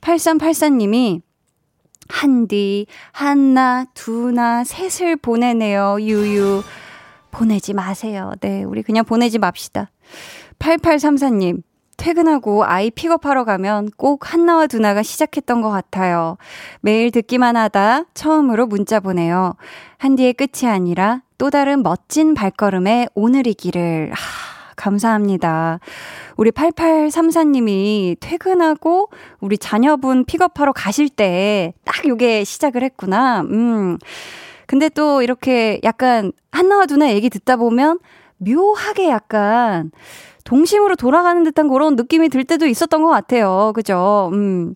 8384님이 0.00 1.20
한디, 2.08 2.86
한나, 3.12 3.86
두나, 3.94 4.64
셋을 4.64 5.16
보내네요. 5.16 5.98
유유. 6.00 6.62
보내지 7.30 7.74
마세요. 7.74 8.32
네, 8.40 8.64
우리 8.64 8.82
그냥 8.82 9.04
보내지 9.04 9.38
맙시다. 9.38 9.90
8834님, 10.58 11.62
퇴근하고 11.98 12.64
아이 12.64 12.90
픽업하러 12.90 13.44
가면 13.44 13.90
꼭 13.96 14.32
한나와 14.32 14.66
두나가 14.66 15.02
시작했던 15.02 15.60
것 15.60 15.68
같아요. 15.70 16.38
매일 16.80 17.10
듣기만 17.10 17.56
하다 17.56 18.04
처음으로 18.14 18.66
문자 18.66 19.00
보내요. 19.00 19.54
한디의 19.98 20.34
끝이 20.34 20.70
아니라 20.70 21.22
또 21.38 21.50
다른 21.50 21.82
멋진 21.82 22.34
발걸음의 22.34 23.10
오늘이기를. 23.14 24.12
하, 24.12 24.47
감사합니다. 24.78 25.80
우리 26.38 26.50
8834님이 26.50 28.16
퇴근하고 28.20 29.10
우리 29.40 29.58
자녀분 29.58 30.24
픽업하러 30.24 30.72
가실 30.72 31.10
때 31.10 31.74
딱 31.84 32.06
요게 32.06 32.44
시작을 32.44 32.82
했구나. 32.82 33.40
음. 33.42 33.98
근데 34.66 34.88
또 34.88 35.22
이렇게 35.22 35.80
약간 35.82 36.32
한나와 36.52 36.86
두나 36.86 37.10
얘기 37.10 37.30
듣다 37.30 37.56
보면 37.56 37.98
묘하게 38.36 39.08
약간 39.08 39.90
동심으로 40.44 40.96
돌아가는 40.96 41.42
듯한 41.42 41.68
그런 41.68 41.96
느낌이 41.96 42.28
들 42.28 42.44
때도 42.44 42.66
있었던 42.66 43.02
것 43.02 43.08
같아요. 43.08 43.72
그죠? 43.74 44.30
음. 44.32 44.74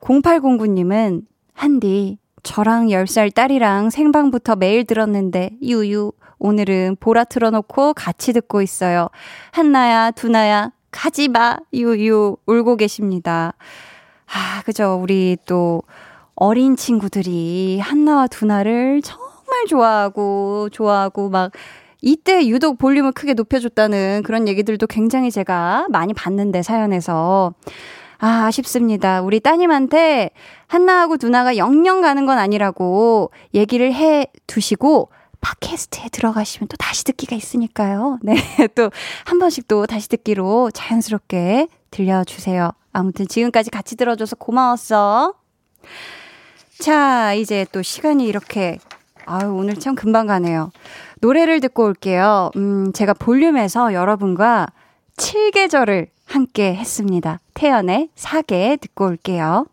0809님은, 0.00 1.22
한디, 1.54 2.18
저랑 2.42 2.86
10살 2.86 3.34
딸이랑 3.34 3.90
생방부터 3.90 4.56
매일 4.56 4.84
들었는데, 4.84 5.56
유유, 5.62 6.12
오늘은 6.38 6.96
보라 7.00 7.24
틀어놓고 7.24 7.94
같이 7.94 8.32
듣고 8.32 8.62
있어요. 8.62 9.08
한나야, 9.52 10.10
두나야, 10.12 10.72
가지 10.90 11.28
마, 11.28 11.56
유유, 11.72 12.36
울고 12.46 12.76
계십니다. 12.76 13.54
아, 14.26 14.62
그죠. 14.64 14.98
우리 15.02 15.36
또, 15.46 15.82
어린 16.34 16.76
친구들이 16.76 17.80
한나와 17.80 18.26
두나를 18.26 19.02
정말 19.02 19.66
좋아하고, 19.68 20.68
좋아하고, 20.70 21.30
막, 21.30 21.52
이때 22.00 22.46
유독 22.46 22.78
볼륨을 22.78 23.12
크게 23.12 23.34
높여줬다는 23.34 24.22
그런 24.24 24.46
얘기들도 24.46 24.86
굉장히 24.86 25.30
제가 25.30 25.86
많이 25.90 26.14
봤는데, 26.14 26.62
사연에서. 26.62 27.54
아, 28.20 28.46
아쉽습니다. 28.46 29.22
우리 29.22 29.40
따님한테 29.40 30.30
한나하고 30.66 31.16
누나가 31.20 31.56
영영 31.56 32.00
가는 32.00 32.26
건 32.26 32.38
아니라고 32.38 33.30
얘기를 33.54 33.92
해 33.94 34.26
두시고, 34.46 35.10
팟캐스트에 35.40 36.08
들어가시면 36.10 36.68
또 36.68 36.76
다시 36.76 37.04
듣기가 37.04 37.36
있으니까요. 37.36 38.18
네. 38.22 38.36
또 38.74 38.90
한 39.24 39.38
번씩 39.38 39.68
또 39.68 39.86
다시 39.86 40.08
듣기로 40.08 40.70
자연스럽게 40.72 41.68
들려주세요. 41.90 42.70
아무튼 42.92 43.28
지금까지 43.28 43.70
같이 43.70 43.96
들어줘서 43.96 44.36
고마웠어. 44.36 45.34
자, 46.80 47.34
이제 47.34 47.66
또 47.72 47.82
시간이 47.82 48.26
이렇게, 48.26 48.78
아유, 49.26 49.52
오늘 49.52 49.76
참 49.76 49.94
금방 49.94 50.26
가네요. 50.26 50.70
노래를 51.20 51.60
듣고 51.60 51.84
올게요. 51.84 52.50
음, 52.56 52.92
제가 52.92 53.14
볼륨에서 53.14 53.92
여러분과 53.92 54.66
7계절을 55.16 56.08
함께 56.26 56.74
했습니다. 56.74 57.40
태연의 57.54 58.10
사계 58.14 58.76
듣고 58.76 59.06
올게요. 59.06 59.66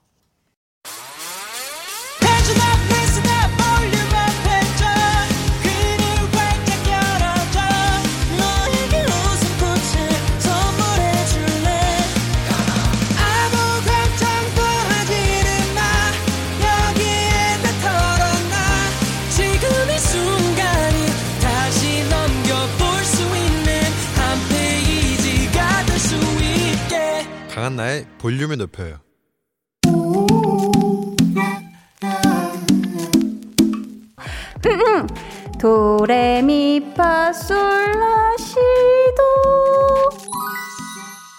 강한나의 27.75 28.07
볼륨을 28.17 28.57
높여요. 28.57 28.99
도레미파솔라시도. 35.59 36.85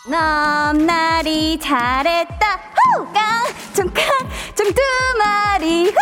넘나리 0.09 1.59
깡총깡총 1.59 2.36
두 4.75 5.19
마리 5.19 5.87
후! 5.87 5.95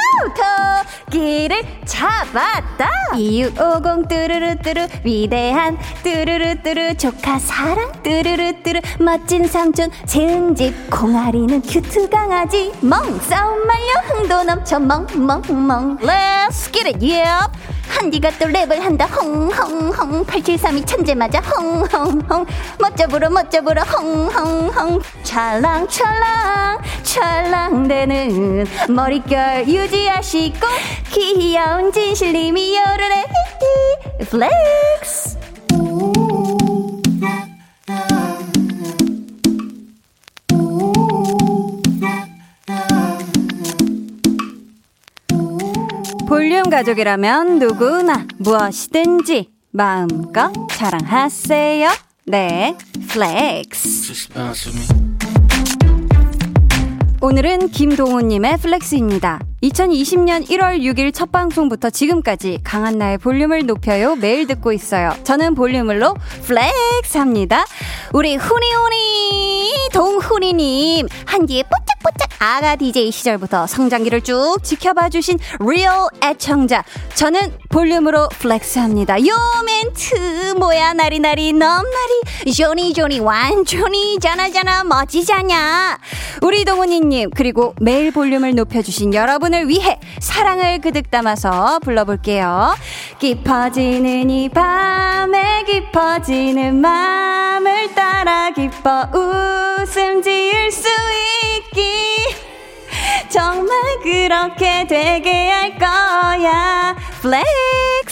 토끼를 1.15 1.63
잡았다. 1.85 2.91
이유오공 3.17 4.09
뚜루루뚜루 4.09 4.89
위대한 5.05 5.79
뚜루루뚜루 6.03 6.97
조카 6.97 7.39
사랑 7.39 7.93
뚜루루뚜루 8.03 8.81
멋진 8.99 9.47
삼촌 9.47 9.91
재은집 10.07 10.91
콩아리는 10.91 11.63
큐트 11.63 12.09
강아지 12.11 12.73
멍! 12.81 13.19
싸움 13.21 13.67
말려 13.67 13.93
흥도 14.07 14.43
넘쳐 14.45 14.81
멍멍멍. 14.81 15.99
Let's 15.99 16.73
get 16.73 16.89
it 16.89 16.99
yep 17.05 17.53
한디가 17.89 18.31
또 18.39 18.47
랩을 18.47 18.79
한다. 18.81 19.07
홍홍홍. 19.07 20.25
8732 20.27 20.85
천재 20.85 21.15
맞아. 21.15 21.41
홍홍홍. 21.41 22.47
멋져 22.79 23.07
불어 23.07 23.29
멋져 23.31 23.61
불어 23.63 23.83
홍홍홍. 23.83 25.01
찰랑찰랑 25.23 26.79
찰랑대는 27.03 28.67
머릿결 28.89 29.69
유지하시고 29.69 30.67
귀여운 31.11 31.93
진실님이 31.93 32.77
요르래 32.77 33.25
flex 34.31 35.39
볼륨 46.55 46.71
가족이라면 46.71 47.59
누구나 47.59 48.29
무엇이든지 48.39 49.51
마음껏 49.73 50.53
자랑하세요. 50.71 51.91
네, 52.27 52.77
flex. 53.09 54.29
오늘은 57.21 57.71
김동훈님의 57.71 58.59
flex입니다. 58.59 59.41
2020년 59.65 60.47
1월 60.47 60.81
6일 60.81 61.15
첫 61.15 61.33
방송부터 61.33 61.89
지금까지 61.89 62.59
강한나의 62.65 63.17
볼륨을 63.19 63.65
높여요. 63.65 64.15
매일 64.17 64.47
듣고 64.47 64.73
있어요. 64.73 65.15
저는 65.25 65.55
볼륨으로 65.55 66.15
flex 66.43 67.17
합니다. 67.17 67.65
우리 68.13 68.37
후니후니 68.37 69.89
동훈이님 69.93 71.09
한디의 71.25 71.65
뽀짝뽀짝 71.65 72.29
아가 72.41 72.77
DJ 72.77 73.11
시절부터 73.11 73.67
성장기를 73.67 74.21
쭉 74.21 74.59
지켜봐 74.63 75.09
주신 75.09 75.39
real 75.61 76.09
애청자. 76.23 76.85
저는 77.15 77.57
볼륨으로 77.71 78.29
flex 78.29 78.79
합니다. 78.79 79.19
요 79.19 79.35
멘트 79.65 80.55
뭐야 80.59 80.93
나리 80.93 81.21
나리 81.21 81.53
넘나리 81.55 82.53
조니 82.55 82.93
조니 82.93 83.21
완전히 83.21 84.19
자나자나 84.19 84.85
멋지잖냐. 84.85 85.99
우리 86.43 86.65
동훈이님 86.67 87.31
그리고 87.35 87.75
매일 87.81 88.13
볼륨을 88.13 88.55
높여주신 88.55 89.15
여러분 89.15 89.54
여러분을 89.55 89.69
위해 89.69 89.99
사랑을 90.19 90.81
그득 90.81 91.11
담아서 91.11 91.79
불러볼게요. 91.81 92.75
깊어지는 93.19 94.29
이 94.29 94.49
밤에 94.49 95.63
깊어지는 95.65 96.81
마음을 96.81 97.95
따라 97.95 98.51
기뻐 98.51 99.09
웃음 99.13 100.21
지을 100.23 100.71
수 100.73 100.89
있기. 101.57 102.17
정말 103.29 103.71
그렇게 104.03 104.87
되게 104.89 105.51
할 105.51 105.79
거야. 105.79 106.97
flex 107.23 108.04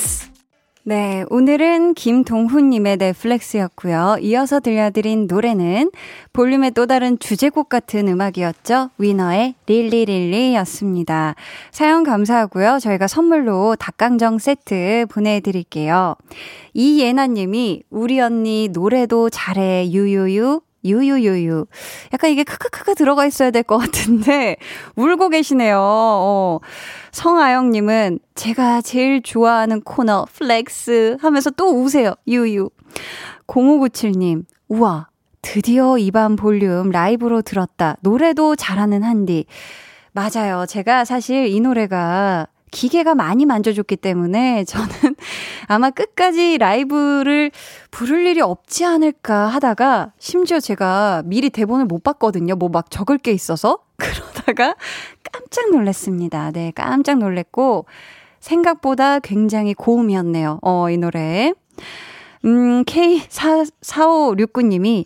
네, 0.85 1.25
오늘은 1.31 1.95
김동훈님의 1.95 2.97
내 2.97 3.18
flex였고요. 3.18 4.17
이어서 4.21 4.59
들려드린 4.59 5.29
노래는 5.29 5.93
볼륨의 6.33 6.73
또 6.73 6.87
다른 6.87 7.21
주제곡 7.21 7.69
같은 7.69 8.09
음악이었죠. 8.09 8.91
위너의 8.99 9.55
REALLY 9.67 10.06
REALLY였습니다. 10.06 11.37
사연 11.71 12.03
감사하고요. 12.03 12.81
저희가 12.81 13.07
선물로 13.07 13.77
닭강정 13.77 14.39
세트 14.39 15.07
보내드릴게요. 15.09 16.17
이예나님이 16.75 17.85
우리 17.89 18.19
언니 18.19 18.69
노래도 18.73 19.31
잘해 19.31 19.89
유유유 19.93 20.63
유유유유. 20.85 21.67
약간 22.13 22.31
이게 22.31 22.45
크크크가 22.45 22.95
들어가 22.95 23.27
있어야 23.27 23.51
될 23.51 23.63
것 23.63 23.79
같은데, 23.79 24.57
울고 24.97 25.29
계시네요. 25.29 25.79
어. 25.81 26.61
성아영님은 27.13 28.19
제가 28.35 28.81
제일 28.81 29.23
좋아하는 29.23 29.81
코너, 29.83 30.27
flex 30.33 31.19
하면서 31.21 31.51
또 31.51 31.83
우세요. 31.83 32.15
유유. 32.27 32.71
0597님, 33.47 34.45
우와. 34.69 35.09
드디어 35.43 35.99
이밤 35.99 36.37
볼륨 36.37 36.91
라이브로 36.91 37.43
들었다. 37.43 37.97
노래도 38.01 38.55
잘하는 38.57 39.03
한디. 39.03 39.45
맞아요. 40.13 40.67
제가 40.67 41.05
사실 41.05 41.47
이 41.47 41.59
노래가 41.61 42.47
기계가 42.73 43.15
많이 43.15 43.47
만져줬기 43.47 43.95
때문에 43.97 44.65
저는 44.65 44.89
아마 45.69 45.91
끝까지 45.91 46.59
라이브를 46.59 47.53
부를 47.93 48.27
일이 48.27 48.41
없지 48.41 48.85
않을까 48.85 49.47
하다가 49.47 50.13
심지어 50.19 50.59
제가 50.59 51.23
미리 51.25 51.51
대본을 51.51 51.87
못 51.87 52.03
봤거든요. 52.03 52.57
뭐 52.57 52.73
막 52.73 52.91
적을 52.91 53.19
게 53.19 53.31
있어서. 53.33 53.79
그러다가 53.97 54.75
깜짝 55.31 55.71
놀랐습니다. 55.71 56.51
네, 56.51 56.73
깜짝 56.75 57.19
놀랬고 57.19 57.85
생각보다 58.41 59.21
굉장히 59.21 59.75
고음이었네요. 59.75 60.59
어, 60.63 60.91
이 60.91 60.97
노래. 60.97 61.53
음, 62.45 62.83
K4569님이 62.85 65.05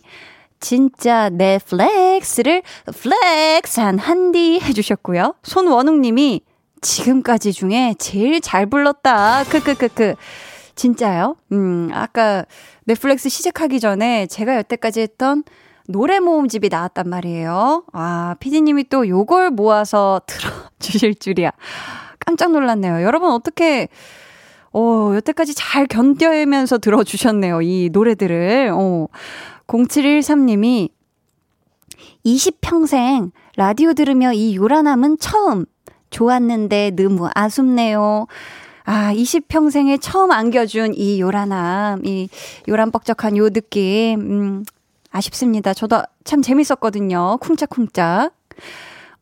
진짜 0.59 1.29
내 1.29 1.59
flex를 1.63 2.63
flex한 2.85 3.99
한디 3.99 4.59
해주셨고요. 4.59 5.35
손원웅님이 5.43 6.41
지금까지 6.81 7.53
중에 7.53 7.95
제일 7.97 8.41
잘 8.41 8.65
불렀다. 8.65 9.43
크크크크. 9.45 10.15
진짜요? 10.75 11.35
음, 11.51 11.89
아까 11.91 12.45
넷플릭스 12.85 13.29
시작하기 13.29 13.79
전에 13.79 14.27
제가 14.27 14.55
여태까지 14.57 15.01
했던 15.01 15.43
노래 15.87 16.19
모음집이 16.19 16.69
나왔단 16.69 17.09
말이에요. 17.09 17.85
아, 17.93 18.35
피디님이 18.39 18.89
또 18.89 19.07
요걸 19.07 19.51
모아서 19.51 20.21
들어주실 20.27 21.15
줄이야. 21.15 21.51
깜짝 22.19 22.51
놀랐네요. 22.51 23.03
여러분 23.03 23.31
어떻게, 23.31 23.87
어, 24.73 25.13
여태까지 25.15 25.55
잘 25.55 25.87
견뎌면서 25.87 26.77
들어주셨네요. 26.77 27.61
이 27.61 27.89
노래들을. 27.91 28.71
어. 28.73 29.07
0713님이 29.67 30.89
20평생 32.25 33.31
라디오 33.55 33.93
들으며 33.93 34.33
이 34.33 34.55
요란함은 34.55 35.17
처음. 35.19 35.65
좋았는데 36.09 36.91
너무 36.95 37.29
아쉽네요. 37.33 38.27
아, 38.83 39.13
20평생에 39.13 39.99
처음 40.01 40.31
안겨준 40.31 40.93
이 40.95 41.19
요란함, 41.19 42.05
이 42.05 42.29
요란뻑적한 42.69 43.35
요 43.35 43.49
느낌, 43.49 44.19
음, 44.21 44.63
아쉽습니다. 45.11 45.73
저도 45.73 46.03
참 46.23 46.41
재밌었거든요. 46.41 47.37
쿵짝쿵짝. 47.41 48.31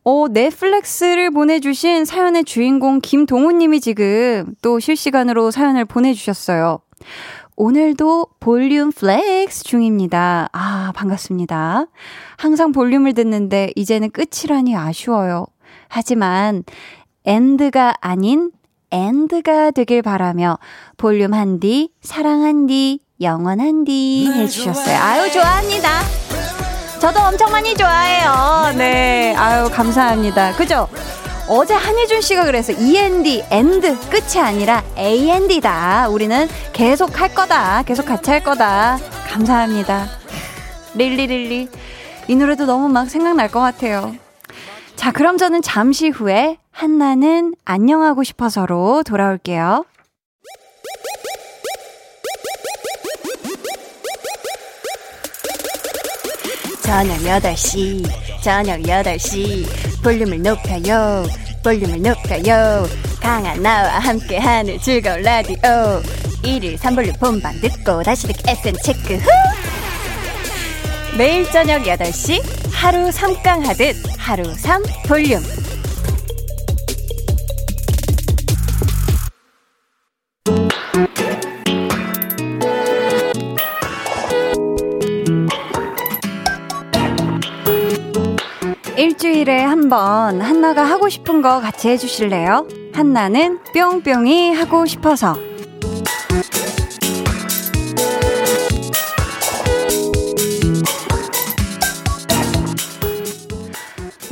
어, 0.03 0.27
내 0.29 0.57
flex를 0.57 1.31
보내주신 1.31 2.05
사연의 2.05 2.43
주인공 2.43 3.01
김동훈님이 3.01 3.81
지금 3.81 4.53
또 4.61 4.79
실시간으로 4.79 5.49
사연을 5.49 5.85
보내주셨어요. 5.85 6.79
오늘도 7.55 8.27
볼륨 8.39 8.91
flex 8.91 9.63
중입니다. 9.63 10.49
아, 10.51 10.91
반갑습니다. 10.95 11.87
항상 12.37 12.71
볼륨을 12.71 13.13
듣는데 13.13 13.71
이제는 13.75 14.11
끝이라니 14.11 14.75
아쉬워요. 14.75 15.47
하지만 15.87 16.63
end가 17.25 17.95
아닌 18.01 18.51
and가 18.91 19.71
되길 19.71 20.01
바라며 20.01 20.57
볼륨 20.97 21.33
한디, 21.33 21.89
사랑 22.01 22.43
한디, 22.43 22.99
영원 23.21 23.59
한디 23.59 24.29
해주셨어요. 24.33 24.97
아유, 24.97 25.31
좋아합니다. 25.31 25.89
저도 26.99 27.19
엄청 27.19 27.51
많이 27.51 27.75
좋아해요. 27.75 28.77
네. 28.77 29.35
아유, 29.35 29.69
감사합니다. 29.71 30.55
그죠? 30.55 30.87
어제 31.47 31.73
한희준 31.75 32.21
씨가 32.21 32.45
그래서 32.45 32.71
END, 32.73 33.43
end, 33.51 34.09
끝이 34.09 34.41
아니라 34.41 34.83
AND다. 34.97 36.07
우리는 36.09 36.47
계속 36.73 37.19
할 37.19 37.33
거다. 37.33 37.83
계속 37.83 38.05
같이 38.05 38.31
할 38.31 38.43
거다. 38.43 38.97
감사합니다. 39.29 40.07
릴리릴리. 40.95 41.69
이 42.27 42.35
노래도 42.35 42.65
너무 42.65 42.89
막 42.89 43.09
생각날 43.09 43.49
것 43.49 43.59
같아요. 43.59 44.15
자, 44.95 45.11
그럼 45.11 45.37
저는 45.37 45.61
잠시 45.61 46.09
후에 46.09 46.57
한나는 46.71 47.53
안녕하고 47.65 48.23
싶어서로 48.23 49.03
돌아올게요. 49.03 49.85
저녁 56.83 57.17
8시, 57.17 58.05
저녁 58.41 58.79
8시, 58.79 60.03
볼륨을 60.03 60.41
높여요, 60.41 61.25
볼륨을 61.63 62.01
높여요. 62.01 62.85
강한 63.19 63.61
나와 63.61 63.99
함께하는 63.99 64.79
즐거운 64.79 65.21
라디오. 65.21 65.57
1일 66.43 66.77
3볼륨 66.77 67.19
본방 67.19 67.59
듣고 67.59 68.03
다시 68.03 68.27
듣기 68.27 68.43
FM 68.47 68.75
체크 68.83 69.15
후! 69.15 69.27
매일 71.17 71.49
저녁 71.51 71.81
8시 71.81 72.64
하루 72.81 73.09
3강 73.09 73.65
하듯 73.65 73.95
하루 74.17 74.43
3 74.53 74.83
볼륨. 75.07 75.41
일주일에 88.97 89.61
한 89.63 89.89
번 89.89 90.41
한나가 90.41 90.83
하고 90.83 91.09
싶은 91.09 91.41
거 91.41 91.59
같이 91.61 91.89
해주실래요? 91.89 92.67
한나는 92.93 93.59
뿅뿅이 93.73 94.53
하고 94.53 94.85
싶어서. 94.85 95.37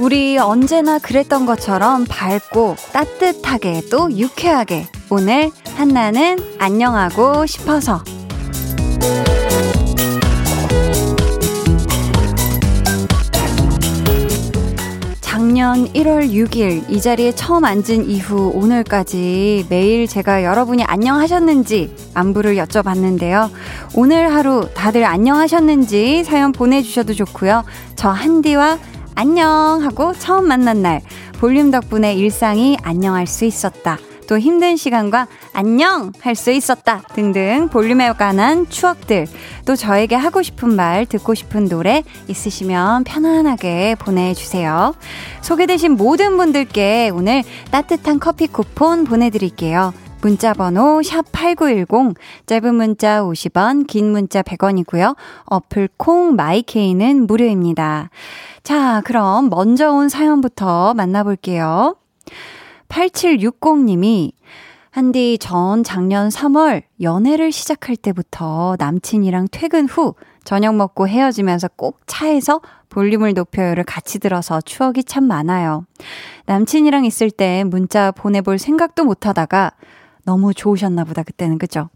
우리 0.04 0.38
언제나 0.38 1.00
그랬던 1.00 1.46
것처럼 1.46 2.04
밝고 2.04 2.76
따뜻하게 2.92 3.84
또 3.90 4.12
유쾌하게 4.12 4.86
오늘 5.10 5.50
한나는 5.78 6.40
안녕하고 6.60 7.46
싶어서 7.46 8.04
작년 15.22 15.88
1월 15.94 16.30
6일 16.32 16.84
이 16.90 17.00
자리에 17.00 17.32
처음 17.32 17.64
앉은 17.64 18.10
이후 18.10 18.52
오늘까지 18.54 19.68
매일 19.70 20.08
제가 20.08 20.44
여러분이 20.44 20.84
안녕하셨는지 20.84 21.96
안부를 22.14 22.58
여쭤봤는데요. 22.58 23.50
오늘 23.96 24.34
하루 24.34 24.68
다들 24.74 25.06
안녕하셨는지 25.06 26.26
사연 26.26 26.52
보내주셔도 26.52 27.14
좋고요. 27.14 27.64
저 27.96 28.10
한디와 28.10 28.80
안녕 29.16 29.82
하고 29.84 30.14
처음 30.14 30.48
만난 30.48 30.82
날 30.82 31.02
볼륨 31.40 31.72
덕분에 31.72 32.14
일상이 32.16 32.78
안녕할 32.84 33.28
수 33.28 33.46
있었다. 33.46 33.98
또 34.28 34.40
힘든 34.40 34.78
시간과 34.78 35.28
안녕 35.52 36.14
할 36.22 36.36
수 36.36 36.52
있었다 36.52 37.02
등등 37.14 37.68
볼륨에 37.70 38.14
관한 38.14 38.68
추억들 38.70 39.28
또 39.66 39.76
저에게 39.76 40.16
하고 40.16 40.42
싶은 40.42 40.76
말 40.76 41.06
듣고 41.06 41.34
싶은 41.34 41.68
노래 41.68 42.04
있으시면 42.28 43.04
편안하게 43.04 43.96
보내주세요. 44.00 44.96
소개되신 45.42 45.98
모든 45.98 46.38
분들께 46.38 47.12
오늘 47.14 47.44
따뜻한 47.70 48.20
커피 48.20 48.48
쿠폰 48.48 49.04
보내드릴게요. 49.04 49.94
문자 50.24 50.54
번호 50.54 51.02
샵8910 51.02 52.16
짧은 52.46 52.76
문자 52.76 53.22
50원 53.22 53.86
긴 53.88 54.10
문자 54.14 54.42
100원이고요. 54.42 55.18
어플 55.48 55.90
콩 55.98 56.38
마이케이는 56.38 57.28
무료입니다. 57.28 58.10
자, 58.64 59.02
그럼 59.04 59.50
먼저 59.50 59.92
온 59.92 60.08
사연부터 60.08 60.94
만나볼게요. 60.94 61.98
8760님이 62.88 64.32
한디 64.92 65.38
전 65.42 65.84
작년 65.84 66.30
3월 66.30 66.84
연애를 67.02 67.52
시작할 67.52 67.98
때부터 67.98 68.78
남친이랑 68.80 69.50
퇴근 69.52 69.88
후 69.88 70.16
저녁 70.46 70.76
먹고 70.76 71.10
헤어지면서 71.10 71.68
꼭 71.76 72.00
차에서 72.06 72.62
볼륨을 72.88 73.34
높여요를 73.34 73.84
같이 73.84 74.20
들어서 74.20 74.62
추억이 74.62 75.04
참 75.04 75.26
많아요. 75.26 75.86
남친이랑 76.46 77.04
있을 77.04 77.30
때 77.30 77.66
문자 77.66 78.12
보내볼 78.12 78.58
생각도 78.58 79.04
못 79.04 79.26
하다가 79.26 79.72
너무 80.26 80.54
좋으셨나 80.54 81.04
보다, 81.04 81.24
그때는. 81.24 81.58
그죠? 81.58 81.90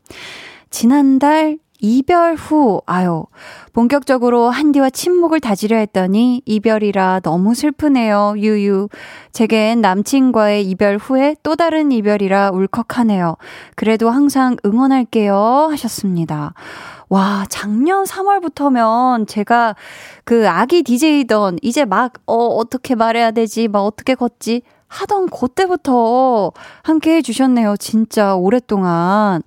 지난달 0.70 1.58
이별 1.80 2.34
후, 2.34 2.82
아유, 2.88 3.26
본격적으로 3.72 4.50
한디와 4.50 4.90
침묵을 4.90 5.40
다지려 5.40 5.78
했더니 5.78 6.42
이별이라 6.46 7.20
너무 7.20 7.54
슬프네요, 7.54 8.34
유유. 8.38 8.90
제겐 9.32 9.82
남친과의 9.82 10.68
이별 10.68 10.98
후에 10.98 11.36
또 11.44 11.56
다른 11.56 11.92
이별이라 11.92 12.50
울컥하네요. 12.52 13.38
그래도 13.76 14.10
항상 14.10 14.58
응원할게요. 14.66 15.68
하셨습니다. 15.70 16.54
와, 17.10 17.46
작년 17.48 18.06
3월부터면 18.06 19.28
제가 19.28 19.76
그 20.26 20.50
아기 20.50 20.82
DJ던 20.82 21.60
이제 21.62 21.86
막, 21.86 22.14
어, 22.26 22.36
어떻게 22.36 22.96
말해야 22.96 23.32
되지, 23.32 23.68
막 23.68 23.82
어떻게 23.84 24.16
걷지, 24.16 24.64
하던 24.88 25.30
그때부터 25.30 26.52
함께 26.84 27.18
해주셨네요. 27.18 27.78
진짜 27.78 28.36
오랫동안. 28.36 29.42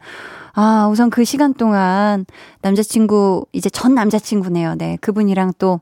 아, 0.53 0.89
우선 0.91 1.11
그 1.11 1.25
시간 1.25 1.55
동안 1.55 2.27
남자친구, 2.63 3.47
이제 3.53 3.71
전 3.71 3.95
남자친구네요. 3.95 4.75
네. 4.77 4.99
그분이랑 5.01 5.53
또, 5.59 5.81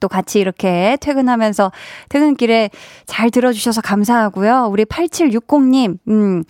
또 0.00 0.08
같이 0.08 0.40
이렇게 0.40 0.96
퇴근하면서 1.00 1.72
퇴근길에 2.08 2.70
잘 3.06 3.30
들어주셔서 3.30 3.80
감사하고요. 3.82 4.68
우리 4.70 4.84
8760님, 4.84 5.98
음, 6.08 6.44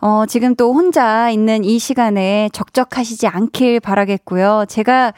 어, 0.00 0.24
지금 0.26 0.54
또 0.56 0.72
혼자 0.72 1.30
있는 1.30 1.64
이 1.64 1.78
시간에 1.78 2.48
적적하시지 2.52 3.26
않길 3.28 3.80
바라겠고요. 3.80 4.64
제가 4.68 5.14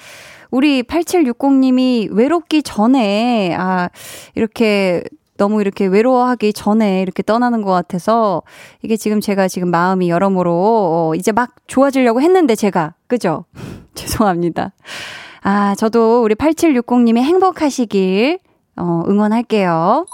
우리 0.51 0.83
8760님이 0.83 2.09
외롭기 2.13 2.63
전에, 2.63 3.55
아, 3.59 3.89
이렇게 4.35 5.03
너무 5.37 5.61
이렇게 5.61 5.87
외로워하기 5.87 6.53
전에 6.53 7.03
이렇게 7.03 7.23
떠나는 7.23 7.63
것 7.63 7.71
같아서 7.73 8.43
이게 8.83 8.97
지금 8.97 9.21
제가 9.21 9.49
지금 9.49 9.71
마음이 9.71 10.11
여러모로 10.11 10.53
어, 10.53 11.15
이제 11.17 11.33
막 11.33 11.55
좋아지려고 11.67 12.21
했는데 12.21 12.55
제가 12.55 12.95
그죠? 13.07 13.45
죄송합니다. 13.95 14.73
아, 15.43 15.75
저도 15.77 16.23
우리 16.23 16.35
8760님이 16.35 17.19
행복하시길 17.19 18.39
어, 18.77 19.03
응원할게요. 19.09 20.07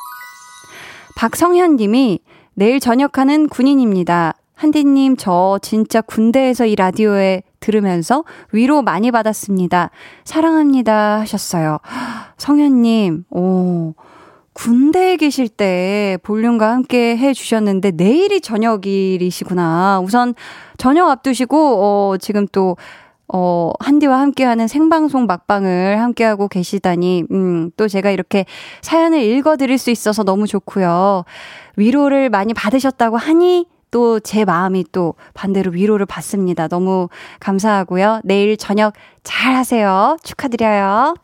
박성현 1.17 1.77
님이 1.77 2.21
내일 2.55 2.81
전역하는 2.81 3.49
군인입니다. 3.49 4.35
한디님, 4.55 5.17
저 5.17 5.59
진짜 5.63 6.03
군대에서 6.03 6.67
이 6.67 6.77
라디오에 6.77 7.43
들으면서 7.61 8.25
위로 8.53 8.83
많이 8.83 9.11
받았습니다. 9.11 9.91
사랑합니다. 10.25 11.21
하셨어요. 11.21 11.79
성현님, 12.37 13.25
오, 13.31 13.95
군대에 14.61 15.17
계실 15.17 15.49
때 15.49 16.19
볼륨과 16.23 16.71
함께 16.71 17.17
해 17.17 17.33
주셨는데 17.33 17.93
내일이 17.93 18.43
저녁일이시구나. 18.43 20.01
우선 20.05 20.35
저녁 20.77 21.09
앞두시고, 21.09 21.57
어, 21.83 22.17
지금 22.19 22.47
또, 22.53 22.77
어, 23.33 23.73
한디와 23.81 24.21
함께하는 24.21 24.69
생방송 24.69 25.25
막방을 25.25 26.03
함께하고 26.03 26.47
계시다니, 26.49 27.25
음, 27.31 27.71
또 27.79 27.89
제가 27.89 28.11
이렇게 28.11 28.45
사연을 28.83 29.23
읽어드릴 29.23 29.79
수 29.79 29.91
있어서 29.91 30.25
너무 30.25 30.47
좋고요. 30.47 31.25
위로를 31.77 32.29
많이 32.29 32.53
받으셨다고 32.53 33.17
하니, 33.17 33.65
또 33.91 34.21
제 34.21 34.45
마음이 34.45 34.85
또 34.93 35.15
반대로 35.33 35.71
위로를 35.73 36.05
받습니다. 36.05 36.69
너무 36.69 37.09
감사하고요. 37.41 38.21
내일 38.25 38.59
저녁 38.59 38.93
잘 39.25 39.55
하세요. 39.55 40.19
축하드려요. 40.23 41.15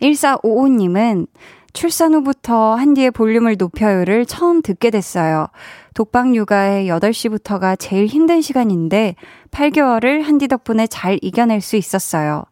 1455님은 0.00 1.26
출산 1.72 2.14
후부터 2.14 2.76
한디의 2.76 3.10
볼륨을 3.10 3.56
높여요를 3.58 4.26
처음 4.26 4.62
듣게 4.62 4.90
됐어요. 4.90 5.48
독방 5.94 6.36
육아의 6.36 6.88
8시부터가 6.88 7.76
제일 7.78 8.06
힘든 8.06 8.40
시간인데 8.40 9.16
8개월을 9.50 10.22
한디 10.22 10.46
덕분에 10.48 10.86
잘 10.86 11.18
이겨낼 11.20 11.60
수 11.60 11.76
있었어요. 11.76 12.44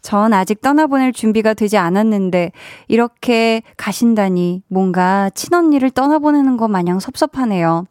전 0.00 0.32
아직 0.32 0.60
떠나보낼 0.60 1.12
준비가 1.12 1.54
되지 1.54 1.76
않았는데 1.76 2.52
이렇게 2.86 3.62
가신다니 3.76 4.62
뭔가 4.68 5.28
친언니를 5.30 5.90
떠나보내는 5.90 6.56
것 6.56 6.68
마냥 6.68 7.00
섭섭하네요. 7.00 7.86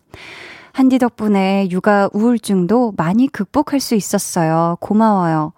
한디 0.78 1.00
덕분에 1.00 1.70
육아 1.72 2.08
우울증도 2.14 2.94
많이 2.98 3.28
극복할 3.28 3.80
수 3.80 3.96
있었어요. 3.96 4.78
고마워요. 4.80 5.54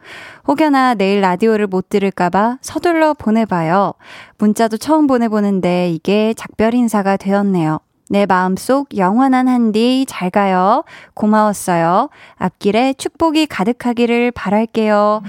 혹여나 0.48 0.94
내일 0.94 1.20
라디오를 1.20 1.68
못 1.68 1.90
들을까봐 1.90 2.60
서둘러 2.62 3.14
보내봐요. 3.16 3.96
문자도 4.38 4.78
처음 4.78 5.08
보내보는데 5.08 5.92
이게 5.92 6.34
작별 6.38 6.74
인사가 6.74 7.18
되었네요. 7.18 7.82
내 8.10 8.26
마음속 8.26 8.96
영원한 8.96 9.50
한디 9.50 10.06
잘 10.08 10.30
가요. 10.30 10.86
고마웠어요. 11.16 12.08
앞길에 12.38 12.94
축복이 12.94 13.48
가득하기를 13.48 14.32
바랄게요. 14.32 15.22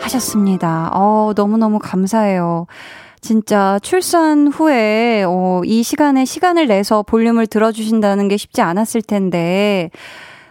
하셨습니다. 0.00 0.90
어, 0.94 1.32
너무너무 1.36 1.78
감사해요. 1.78 2.66
진짜 3.20 3.78
출산 3.82 4.48
후에 4.48 5.24
어, 5.26 5.62
이 5.64 5.82
시간에 5.82 6.24
시간을 6.24 6.66
내서 6.66 7.02
볼륨을 7.02 7.46
들어주신다는 7.46 8.28
게 8.28 8.36
쉽지 8.36 8.60
않았을 8.60 9.02
텐데 9.02 9.90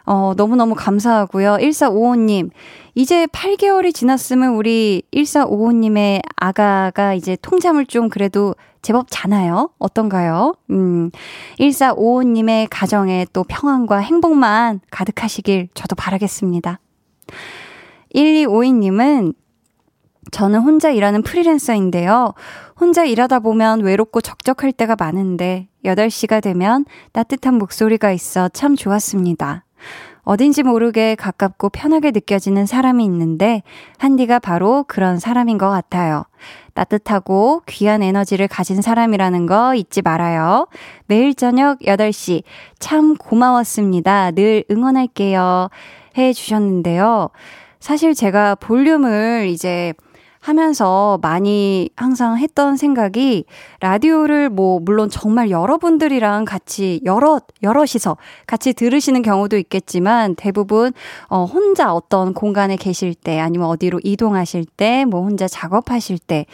어, 0.08 0.34
너무너무 0.38 0.74
감사하고요. 0.74 1.58
1455님, 1.60 2.50
이제 2.96 3.26
8개월이 3.28 3.94
지났으면 3.94 4.56
우리 4.56 5.04
1455님의 5.14 6.22
아가가 6.38 7.14
이제 7.14 7.38
통잠을 7.42 7.86
좀 7.86 8.08
그래도 8.08 8.56
제법 8.82 9.08
자나요? 9.10 9.70
어떤가요? 9.80 10.54
음, 10.70 11.12
1455님의 11.60 12.68
가정에 12.70 13.26
또 13.34 13.44
평안과 13.44 13.98
행복만 13.98 14.80
가득하시길 14.90 15.68
저도 15.74 15.96
바라겠습니다. 15.96 16.80
1252님은 18.16 19.34
저는 20.32 20.60
혼자 20.60 20.92
일하는 20.92 21.22
프리랜서인데요. 21.22 22.34
혼자 22.80 23.06
일하다 23.06 23.40
보면 23.40 23.82
외롭고 23.82 24.22
적적할 24.22 24.72
때가 24.72 24.96
많은데 25.00 25.68
8시가 25.86 26.42
되면 26.42 26.86
따뜻한 27.12 27.56
목소리가 27.56 28.12
있어 28.12 28.50
참 28.50 28.76
좋았습니다. 28.76 29.64
어딘지 30.24 30.62
모르게 30.62 31.16
가깝고 31.16 31.70
편하게 31.70 32.12
느껴지는 32.12 32.66
사람이 32.66 33.02
있는데 33.06 33.64
한디가 33.98 34.40
바로 34.40 34.84
그런 34.86 35.20
사람인 35.20 35.58
것 35.58 35.70
같아요. 35.70 36.26
따뜻하고 36.74 37.62
귀한 37.66 38.04
에너지를 38.04 38.50
가진 38.50 38.82
사람이라는 38.82 39.46
거 39.46 39.74
잊지 39.74 40.02
말아요. 40.02 40.68
매일 41.06 41.34
저녁 41.34 41.80
8시 41.80 42.44
참 42.78 43.16
고마웠습니다. 43.16 44.32
늘 44.32 44.66
응원할게요. 44.70 45.70
해 46.18 46.34
주셨는데요. 46.34 47.30
사실 47.80 48.14
제가 48.14 48.56
볼륨을 48.56 49.48
이제 49.50 49.94
하면서 50.48 51.20
많이 51.22 51.90
항상 51.96 52.38
했던 52.38 52.78
생각이 52.78 53.46
라디오를 53.82 54.50
뭐 54.50 54.80
물론 54.80 55.10
정말 55.10 55.50
여러분들이랑 55.50 56.46
같이 56.46 57.02
여러 57.04 57.42
여럿이서 57.64 58.18
같이 58.46 58.74
들으시는 58.74 59.24
경우도 59.24 59.58
있겠지만 59.58 60.36
대부분 60.36 60.94
어 61.30 61.44
혼자 61.46 61.94
어떤 61.94 62.34
공간에 62.34 62.76
계실 62.78 63.14
때 63.14 63.40
아니면 63.40 63.68
어디로 63.68 64.00
이동하실 64.04 64.66
때 64.78 65.06
뭐 65.06 65.22
혼자 65.22 65.48
작업하실 65.48 66.20
때 66.20 66.46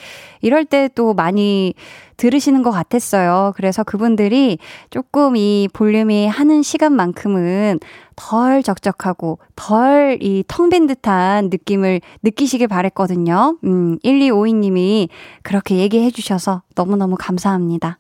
이럴 0.42 0.66
때 0.66 0.90
또 0.96 1.14
많이 1.14 1.74
들으시는 2.18 2.64
것 2.64 2.72
같았어요. 2.72 3.54
그래서 3.56 3.84
그분들이 3.84 4.58
조금 4.90 5.36
이 5.36 5.68
볼륨이 5.74 6.28
하는 6.28 6.62
시간만큼은 6.64 7.80
덜 8.16 8.64
적적하고 8.64 9.40
덜 9.56 10.18
이 10.22 10.44
텅 10.48 10.70
빈 10.70 10.88
듯한 10.88 11.50
느낌을 11.52 12.02
느끼시길 12.24 12.68
바랬거든요. 12.68 13.58
음, 13.64 13.98
1252님이 14.04 15.10
그렇게 15.42 15.78
얘기해 15.78 16.12
주셔서 16.12 16.62
너무너무 16.76 17.16
감사합니다. 17.20 18.00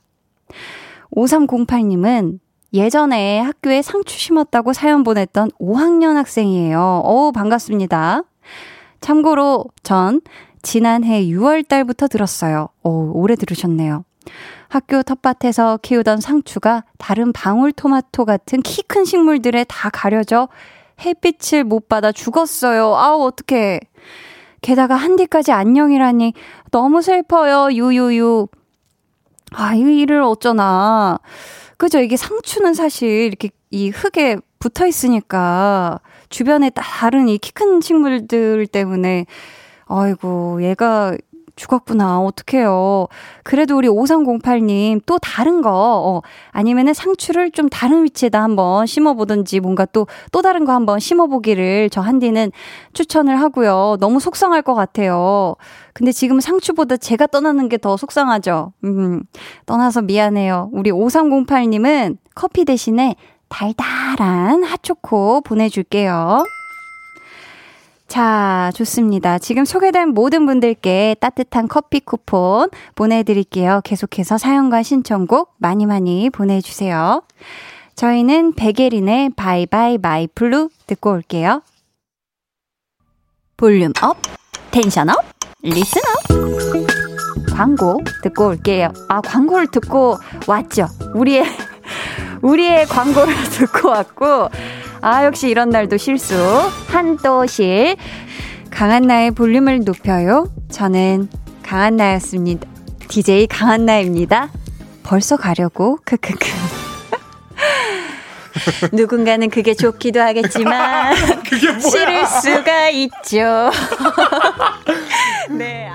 5308님은 1.15 2.39
예전에 2.73 3.39
학교에 3.39 3.81
상추 3.81 4.17
심었다고 4.17 4.73
사연 4.73 5.03
보냈던 5.03 5.51
5학년 5.59 6.15
학생이에요. 6.15 7.01
어우, 7.03 7.31
반갑습니다. 7.31 8.23
참고로 8.99 9.65
전 9.83 10.21
지난해 10.63 11.23
6월 11.25 11.67
달부터 11.67 12.07
들었어요. 12.07 12.69
오, 12.83 13.11
오래 13.13 13.35
들으셨네요. 13.35 14.03
학교 14.69 15.03
텃밭에서 15.03 15.77
키우던 15.83 16.21
상추가 16.21 16.83
다른 16.97 17.31
방울토마토 17.33 18.25
같은 18.25 18.61
키 18.61 18.81
큰 18.83 19.05
식물들에 19.05 19.65
다 19.65 19.89
가려져 19.91 20.47
햇빛을 21.05 21.63
못 21.63 21.87
받아 21.89 22.11
죽었어요. 22.11 22.95
아우, 22.95 23.23
어떡해. 23.25 23.81
게다가 24.61 24.95
한 24.95 25.15
뒤까지 25.17 25.51
안녕이라니 25.51 26.33
너무 26.71 27.01
슬퍼요. 27.01 27.71
유유유. 27.73 28.47
아, 29.55 29.75
이 29.75 29.81
일을 30.01 30.21
어쩌나. 30.21 31.19
그죠? 31.77 31.99
이게 31.99 32.15
상추는 32.15 32.73
사실 32.73 33.09
이렇게 33.09 33.49
이 33.69 33.89
흙에 33.89 34.37
붙어 34.59 34.87
있으니까 34.87 35.99
주변에 36.29 36.69
다른 36.73 37.27
이 37.27 37.37
키 37.37 37.51
큰 37.51 37.81
식물들 37.81 38.65
때문에 38.67 39.25
아이고, 39.95 40.63
얘가 40.63 41.15
죽었구나. 41.55 42.19
어떡해요. 42.21 43.07
그래도 43.43 43.77
우리 43.77 43.87
5308님 43.87 45.01
또 45.05 45.19
다른 45.19 45.61
거, 45.61 45.69
어, 45.71 46.21
아니면은 46.49 46.95
상추를 46.95 47.51
좀 47.51 47.69
다른 47.69 48.03
위치에다 48.03 48.41
한번 48.41 48.87
심어보든지 48.87 49.59
뭔가 49.59 49.85
또, 49.85 50.07
또 50.31 50.41
다른 50.41 50.65
거 50.65 50.73
한번 50.73 50.99
심어보기를 50.99 51.91
저 51.91 52.01
한디는 52.01 52.51
추천을 52.93 53.39
하고요. 53.39 53.97
너무 53.99 54.19
속상할 54.19 54.63
것 54.63 54.73
같아요. 54.73 55.55
근데 55.93 56.11
지금 56.11 56.39
상추보다 56.39 56.97
제가 56.97 57.27
떠나는 57.27 57.69
게 57.69 57.77
더 57.77 57.97
속상하죠. 57.97 58.71
음, 58.85 59.21
떠나서 59.67 60.01
미안해요. 60.01 60.69
우리 60.73 60.89
5308님은 60.91 62.17
커피 62.33 62.65
대신에 62.65 63.15
달달한 63.49 64.63
핫초코 64.63 65.41
보내줄게요. 65.41 66.43
자, 68.07 68.71
좋습니다. 68.75 69.39
지금 69.39 69.65
소개된 69.65 70.09
모든 70.09 70.45
분들께 70.45 71.15
따뜻한 71.19 71.67
커피 71.67 71.99
쿠폰 71.99 72.69
보내드릴게요. 72.95 73.81
계속해서 73.83 74.37
사연과 74.37 74.83
신청곡 74.83 75.55
많이 75.57 75.85
많이 75.85 76.29
보내주세요. 76.29 77.23
저희는 77.95 78.53
백예린의 78.53 79.31
Bye 79.35 79.66
Bye 79.66 79.97
My 79.97 80.27
Blue 80.27 80.69
듣고 80.87 81.11
올게요. 81.11 81.61
volume 83.57 83.93
up, 84.01 84.17
tension 84.71 85.09
up, 85.09 85.17
listen 85.61 86.01
up. 86.01 87.55
광고 87.55 87.99
듣고 88.23 88.47
올게요. 88.47 88.91
아, 89.09 89.21
광고를 89.21 89.67
듣고 89.67 90.17
왔죠. 90.47 90.87
우리의 91.13 91.45
우리의 92.41 92.85
광고를 92.87 93.33
듣고 93.51 93.89
왔고, 93.89 94.49
아, 95.01 95.25
역시 95.25 95.49
이런 95.49 95.69
날도 95.69 95.97
실수. 95.97 96.35
한또실. 96.87 97.95
강한 98.69 99.03
나의 99.03 99.31
볼륨을 99.31 99.81
높여요. 99.81 100.47
저는 100.71 101.29
강한 101.61 101.95
나였습니다. 101.95 102.67
DJ 103.07 103.47
강한 103.47 103.85
나입니다. 103.85 104.49
벌써 105.03 105.37
가려고? 105.37 105.99
크크크. 106.05 106.47
누군가는 108.93 109.49
그게 109.49 109.73
좋기도 109.73 110.21
하겠지만 110.21 111.15
그게 111.47 111.79
싫을 111.79 112.25
수가 112.25 112.89
있죠. 112.89 113.71
네. 115.49 115.91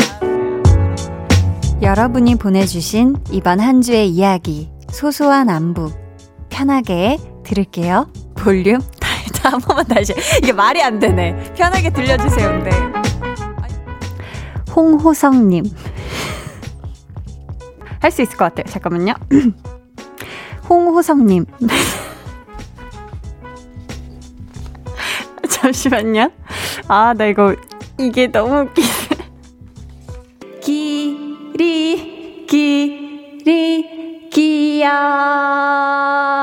여러분이 1.80 2.36
보내주신 2.36 3.16
이번 3.30 3.60
한 3.60 3.80
주의 3.80 4.08
이야기 4.08 4.68
소소한 4.90 5.48
안부 5.50 5.92
편하게 6.48 7.18
들을게요. 7.44 8.10
볼륨 8.36 8.80
한 9.42 9.60
번만 9.60 9.84
다시 9.86 10.12
이게 10.42 10.52
말이 10.52 10.82
안 10.82 10.98
되네. 10.98 11.52
편하게 11.54 11.90
들려주세요. 11.90 12.48
근데 12.50 12.70
홍호성님 14.74 15.64
할 18.00 18.10
수 18.12 18.22
있을 18.22 18.36
것 18.36 18.44
같아요. 18.54 18.64
잠깐만요. 18.70 19.14
홍호성님 20.68 21.46
잠시만요. 25.48 26.30
아, 26.88 27.14
나 27.14 27.26
이거, 27.26 27.54
이게 27.98 28.26
너무 28.28 28.60
웃기네. 28.60 28.88
기리, 30.62 32.46
기리, 32.46 32.87
기야. 34.78 36.38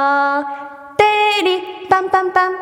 때리, 0.97 1.87
빰빰빰. 1.89 2.55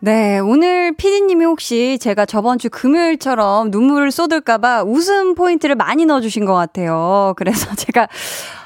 네, 0.00 0.40
오늘 0.40 0.92
피디님이 0.96 1.44
혹시 1.44 1.98
제가 2.00 2.26
저번 2.26 2.58
주 2.58 2.68
금요일처럼 2.68 3.70
눈물을 3.70 4.10
쏟을까봐 4.10 4.82
웃음 4.82 5.36
포인트를 5.36 5.76
많이 5.76 6.04
넣어주신 6.04 6.44
것 6.44 6.54
같아요. 6.54 7.34
그래서 7.36 7.74
제가, 7.78 8.08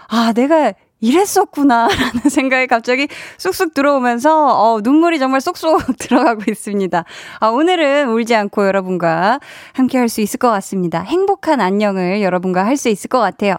아, 0.08 0.32
내가 0.34 0.72
이랬었구나라는 1.02 2.28
생각이 2.30 2.66
갑자기 2.66 3.06
쑥쑥 3.36 3.74
들어오면서 3.74 4.46
어, 4.72 4.80
눈물이 4.82 5.18
정말 5.18 5.42
쏙쏙 5.42 5.96
들어가고 6.00 6.44
있습니다. 6.48 7.04
아, 7.40 7.46
오늘은 7.48 8.08
울지 8.08 8.34
않고 8.34 8.66
여러분과 8.66 9.38
함께 9.74 9.98
할 9.98 10.08
수 10.08 10.22
있을 10.22 10.38
것 10.38 10.50
같습니다. 10.50 11.00
행복한 11.02 11.60
안녕을 11.60 12.22
여러분과 12.22 12.64
할 12.64 12.76
수 12.78 12.88
있을 12.88 13.08
것 13.08 13.18
같아요. 13.20 13.56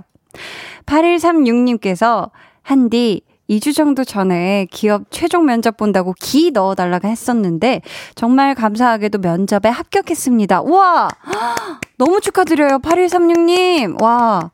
8136님께서 0.86 2.32
한디 2.62 3.22
2주 3.50 3.76
정도 3.76 4.06
전에 4.06 4.66
기업 4.72 5.04
최종 5.10 5.46
면접 5.46 5.76
본다고 5.76 6.14
기 6.18 6.52
넣어달라고 6.52 7.08
했었는데 7.08 7.82
정말 8.16 8.56
감사하게도 8.56 9.20
면접에 9.20 9.68
합격했습니다. 9.70 10.62
우와! 10.62 11.10
너무 11.98 12.22
축하드려요. 12.22 12.80
8136님. 12.80 14.02
와. 14.02 14.52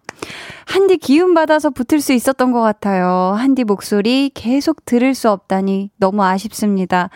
한디 0.66 0.98
기운 0.98 1.34
받아서 1.34 1.70
붙을 1.70 2.02
수 2.02 2.12
있었던 2.12 2.52
것 2.52 2.62
같아요. 2.62 3.36
한디 3.38 3.64
목소리 3.64 4.32
계속 4.34 4.84
들을 4.84 5.14
수 5.14 5.30
없다니 5.30 5.92
너무 5.98 6.24
아쉽습니다. 6.24 7.10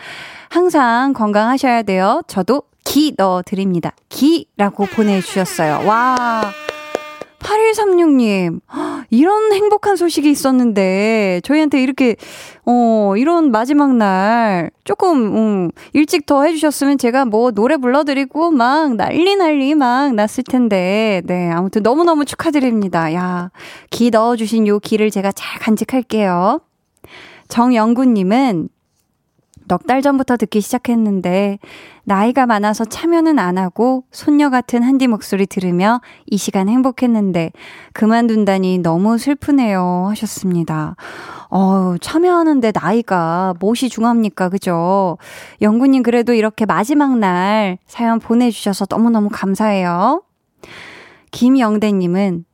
항상 0.48 1.12
건강하셔야 1.12 1.82
돼요. 1.82 2.22
저도 2.28 2.62
기 2.84 3.12
넣어 3.16 3.42
드립니다. 3.42 3.92
기라고 4.08 4.86
보내주셨어요. 4.86 5.86
와. 5.86 6.52
8136님, 7.42 8.60
이런 9.10 9.52
행복한 9.52 9.96
소식이 9.96 10.30
있었는데, 10.30 11.40
저희한테 11.44 11.82
이렇게, 11.82 12.16
어, 12.64 13.14
이런 13.16 13.50
마지막 13.50 13.94
날, 13.94 14.70
조금, 14.84 15.36
음, 15.36 15.70
일찍 15.92 16.26
더 16.26 16.44
해주셨으면 16.44 16.98
제가 16.98 17.24
뭐 17.24 17.50
노래 17.50 17.76
불러드리고 17.76 18.50
막 18.50 18.94
난리 18.96 19.36
난리 19.36 19.74
막 19.74 20.14
났을 20.14 20.44
텐데, 20.44 21.22
네, 21.26 21.50
아무튼 21.50 21.82
너무너무 21.82 22.24
축하드립니다. 22.24 23.12
야, 23.14 23.50
기 23.90 24.10
넣어주신 24.10 24.66
요 24.66 24.78
기를 24.78 25.10
제가 25.10 25.32
잘 25.32 25.60
간직할게요. 25.60 26.60
정영구님은 27.48 28.68
넉 29.68 29.86
달 29.86 30.02
전부터 30.02 30.36
듣기 30.36 30.60
시작했는데 30.60 31.58
나이가 32.04 32.46
많아서 32.46 32.84
참여는 32.84 33.38
안 33.38 33.58
하고 33.58 34.04
손녀 34.10 34.50
같은 34.50 34.82
한디 34.82 35.06
목소리 35.06 35.46
들으며 35.46 36.00
이 36.26 36.36
시간 36.36 36.68
행복했는데 36.68 37.52
그만둔다니 37.92 38.78
너무 38.78 39.18
슬프네요 39.18 40.06
하셨습니다. 40.10 40.96
어, 41.50 41.96
참여하는데 42.00 42.72
나이가 42.74 43.54
무엇이 43.60 43.88
중합니까? 43.88 44.48
그죠? 44.48 45.18
영구님 45.60 46.02
그래도 46.02 46.32
이렇게 46.32 46.64
마지막 46.64 47.18
날 47.18 47.78
사연 47.86 48.18
보내주셔서 48.18 48.86
너무너무 48.88 49.28
감사해요. 49.30 50.22
김영대님은 51.30 52.44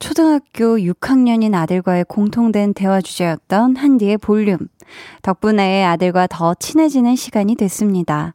초등학교 0.00 0.78
6학년인 0.78 1.54
아들과의 1.54 2.06
공통된 2.08 2.72
대화 2.72 3.02
주제였던 3.02 3.76
한디의 3.76 4.16
볼륨. 4.16 4.58
덕분에 5.22 5.84
아들과 5.84 6.26
더 6.26 6.54
친해지는 6.54 7.14
시간이 7.14 7.54
됐습니다. 7.54 8.32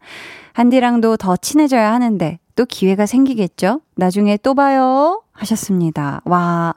한디랑도 0.54 1.18
더 1.18 1.36
친해져야 1.36 1.92
하는데 1.92 2.40
또 2.56 2.66
기회가 2.66 3.08
생기겠죠? 3.08 3.82
나중에 3.96 4.38
또 4.38 4.54
봐요. 4.54 5.24
하셨습니다. 5.34 6.22
와. 6.24 6.76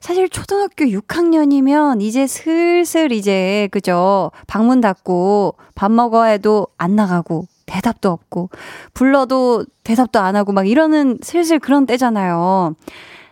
사실 0.00 0.28
초등학교 0.28 0.84
6학년이면 0.84 2.02
이제 2.02 2.26
슬슬 2.26 3.12
이제, 3.12 3.68
그죠? 3.72 4.30
방문 4.46 4.82
닫고 4.82 5.56
밥 5.74 5.90
먹어 5.90 6.24
해도 6.24 6.68
안 6.76 6.94
나가고 6.94 7.46
대답도 7.66 8.10
없고 8.10 8.50
불러도 8.92 9.64
대답도 9.82 10.18
안 10.18 10.36
하고 10.36 10.52
막 10.52 10.68
이러는 10.68 11.18
슬슬 11.22 11.58
그런 11.58 11.86
때잖아요. 11.86 12.74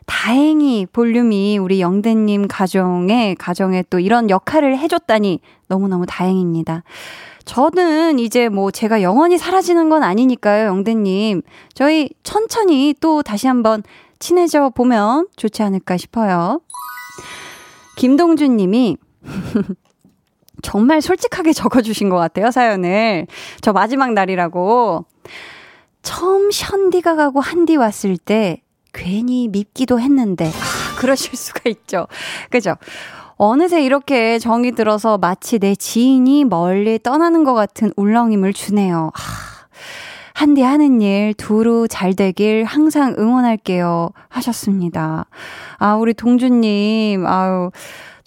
다행히 0.08 0.86
볼륨이 0.86 1.58
우리 1.58 1.82
영대님 1.82 2.48
가정에, 2.48 3.36
가정에 3.38 3.84
또 3.90 4.00
이런 4.00 4.30
역할을 4.30 4.78
해줬다니 4.78 5.40
너무너무 5.68 6.06
다행입니다. 6.06 6.82
저는 7.44 8.18
이제 8.18 8.48
뭐 8.48 8.70
제가 8.70 9.02
영원히 9.02 9.36
사라지는 9.36 9.90
건 9.90 10.02
아니니까요, 10.02 10.66
영대님. 10.66 11.42
저희 11.74 12.08
천천히 12.22 12.94
또 13.00 13.22
다시 13.22 13.46
한번 13.46 13.82
친해져 14.18 14.70
보면 14.70 15.28
좋지 15.36 15.62
않을까 15.62 15.98
싶어요. 15.98 16.62
김동준 17.98 18.56
님이 18.56 18.96
정말 20.62 21.02
솔직하게 21.02 21.52
적어주신 21.52 22.08
것 22.08 22.16
같아요, 22.16 22.50
사연을. 22.50 23.26
저 23.60 23.74
마지막 23.74 24.14
날이라고. 24.14 25.04
처음 26.02 26.50
션디가 26.50 27.14
가고 27.14 27.40
한디 27.40 27.76
왔을 27.76 28.16
때 28.16 28.62
괜히 28.98 29.48
밉기도 29.48 30.00
했는데, 30.00 30.46
아, 30.46 30.96
그러실 30.98 31.36
수가 31.36 31.70
있죠. 31.70 32.06
그죠? 32.50 32.74
어느새 33.36 33.84
이렇게 33.84 34.38
정이 34.40 34.72
들어서 34.72 35.16
마치 35.16 35.60
내 35.60 35.76
지인이 35.76 36.44
멀리 36.44 36.98
떠나는 36.98 37.44
것 37.44 37.54
같은 37.54 37.92
울렁임을 37.96 38.52
주네요. 38.52 39.12
아, 39.14 39.20
한디 40.34 40.62
하는 40.62 41.00
일 41.00 41.34
두루 41.34 41.86
잘 41.88 42.14
되길 42.14 42.64
항상 42.64 43.14
응원할게요. 43.18 44.10
하셨습니다. 44.28 45.26
아, 45.78 45.94
우리 45.94 46.14
동주님, 46.14 47.26
아유. 47.26 47.70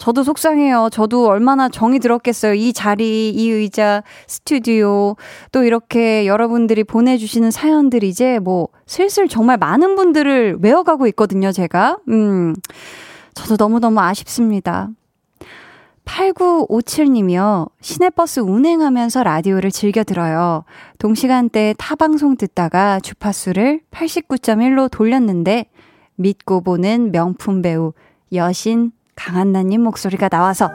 저도 0.02 0.24
속상해요. 0.24 0.88
저도 0.90 1.28
얼마나 1.28 1.68
정이 1.68 2.00
들었겠어요. 2.00 2.54
이 2.54 2.72
자리, 2.72 3.30
이 3.30 3.48
의자, 3.48 4.02
스튜디오, 4.26 5.14
또 5.52 5.62
이렇게 5.62 6.26
여러분들이 6.26 6.82
보내주시는 6.82 7.52
사연들이 7.52 8.08
이제 8.08 8.40
뭐 8.40 8.66
슬슬 8.84 9.28
정말 9.28 9.58
많은 9.58 9.94
분들을 9.94 10.58
외워가고 10.60 11.06
있거든요, 11.06 11.52
제가. 11.52 11.98
음, 12.08 12.56
저도 13.34 13.54
너무너무 13.56 14.00
아쉽습니다. 14.00 14.88
8957님이요. 16.04 17.70
시내버스 17.80 18.40
운행하면서 18.40 19.22
라디오를 19.22 19.70
즐겨 19.70 20.02
들어요. 20.02 20.64
동시간대에 20.98 21.74
타방송 21.78 22.36
듣다가 22.36 22.98
주파수를 22.98 23.82
89.1로 23.92 24.90
돌렸는데 24.90 25.66
믿고 26.16 26.60
보는 26.60 27.12
명품 27.12 27.62
배우 27.62 27.92
여신 28.32 28.90
강한나님 29.14 29.82
목소리가 29.82 30.28
나와서 30.28 30.70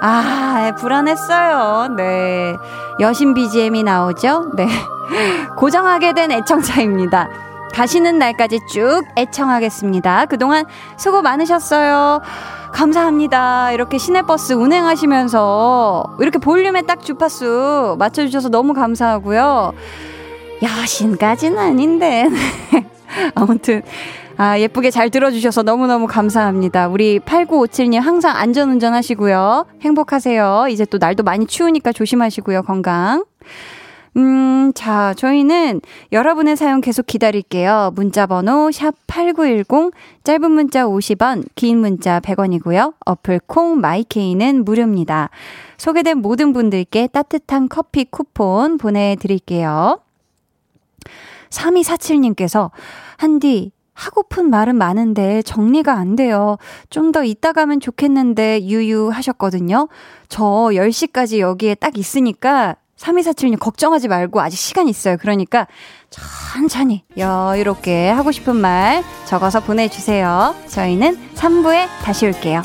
아, 0.00 0.72
불안했어요. 0.78 1.94
네. 1.96 2.54
여신 3.00 3.34
BGM이 3.34 3.82
나오죠? 3.82 4.52
네. 4.56 4.68
고정하게 5.56 6.12
된 6.12 6.30
애청자입니다. 6.30 7.28
가시는 7.72 8.18
날까지 8.18 8.60
쭉 8.68 9.02
애청하겠습니다. 9.16 10.26
그동안 10.26 10.64
수고 10.96 11.22
많으셨어요. 11.22 12.20
감사합니다. 12.72 13.72
이렇게 13.72 13.98
시내버스 13.98 14.52
운행하시면서 14.54 16.16
이렇게 16.20 16.38
볼륨에 16.38 16.82
딱 16.82 17.02
주파수 17.02 17.96
맞춰주셔서 17.98 18.50
너무 18.50 18.74
감사하고요. 18.74 19.72
여신까지는 20.62 21.58
아닌데. 21.58 22.28
아무튼 23.34 23.82
아, 24.40 24.56
예쁘게 24.60 24.92
잘 24.92 25.10
들어주셔서 25.10 25.64
너무너무 25.64 26.06
감사합니다. 26.06 26.86
우리 26.86 27.18
8957님 27.18 28.00
항상 28.00 28.36
안전운전 28.36 28.94
하시고요. 28.94 29.66
행복하세요. 29.80 30.66
이제 30.70 30.84
또 30.84 30.98
날도 30.98 31.24
많이 31.24 31.44
추우니까 31.44 31.90
조심하시고요. 31.90 32.62
건강. 32.62 33.24
음, 34.16 34.70
자, 34.76 35.12
저희는 35.14 35.80
여러분의 36.12 36.56
사연 36.56 36.80
계속 36.80 37.06
기다릴게요. 37.06 37.90
문자 37.96 38.26
번호 38.26 38.70
샵 38.70 38.94
8910 39.08 39.90
짧은 40.22 40.50
문자 40.52 40.84
50원, 40.84 41.44
긴 41.56 41.78
문자 41.78 42.20
100원이고요. 42.20 42.94
어플 43.06 43.40
콩 43.48 43.80
마이케이는 43.80 44.64
무료입니다. 44.64 45.30
소개된 45.78 46.18
모든 46.18 46.52
분들께 46.52 47.08
따뜻한 47.08 47.68
커피 47.68 48.04
쿠폰 48.04 48.78
보내 48.78 49.16
드릴게요. 49.18 49.98
3247님께서 51.50 52.70
한디 53.16 53.72
하고픈 53.98 54.48
말은 54.50 54.76
많은데 54.76 55.42
정리가 55.42 55.92
안 55.92 56.14
돼요. 56.14 56.56
좀 56.88 57.08
더 57.10 57.24
이따 57.24 57.52
가면 57.52 57.80
좋겠는데 57.80 58.64
유유 58.64 59.08
하셨거든요. 59.08 59.88
저 60.28 60.44
10시까지 60.44 61.38
여기에 61.40 61.74
딱 61.76 61.96
있으니까 61.98 62.76
3247님 62.98 63.58
걱정하지 63.58 64.08
말고 64.08 64.40
아직 64.40 64.56
시간 64.56 64.88
있어요. 64.88 65.16
그러니까 65.18 65.66
천천히 66.10 67.04
여유롭게 67.16 68.10
하고 68.10 68.30
싶은 68.30 68.56
말 68.56 69.02
적어서 69.24 69.60
보내주세요. 69.60 70.54
저희는 70.68 71.16
3부에 71.34 71.86
다시 72.04 72.26
올게요. 72.26 72.62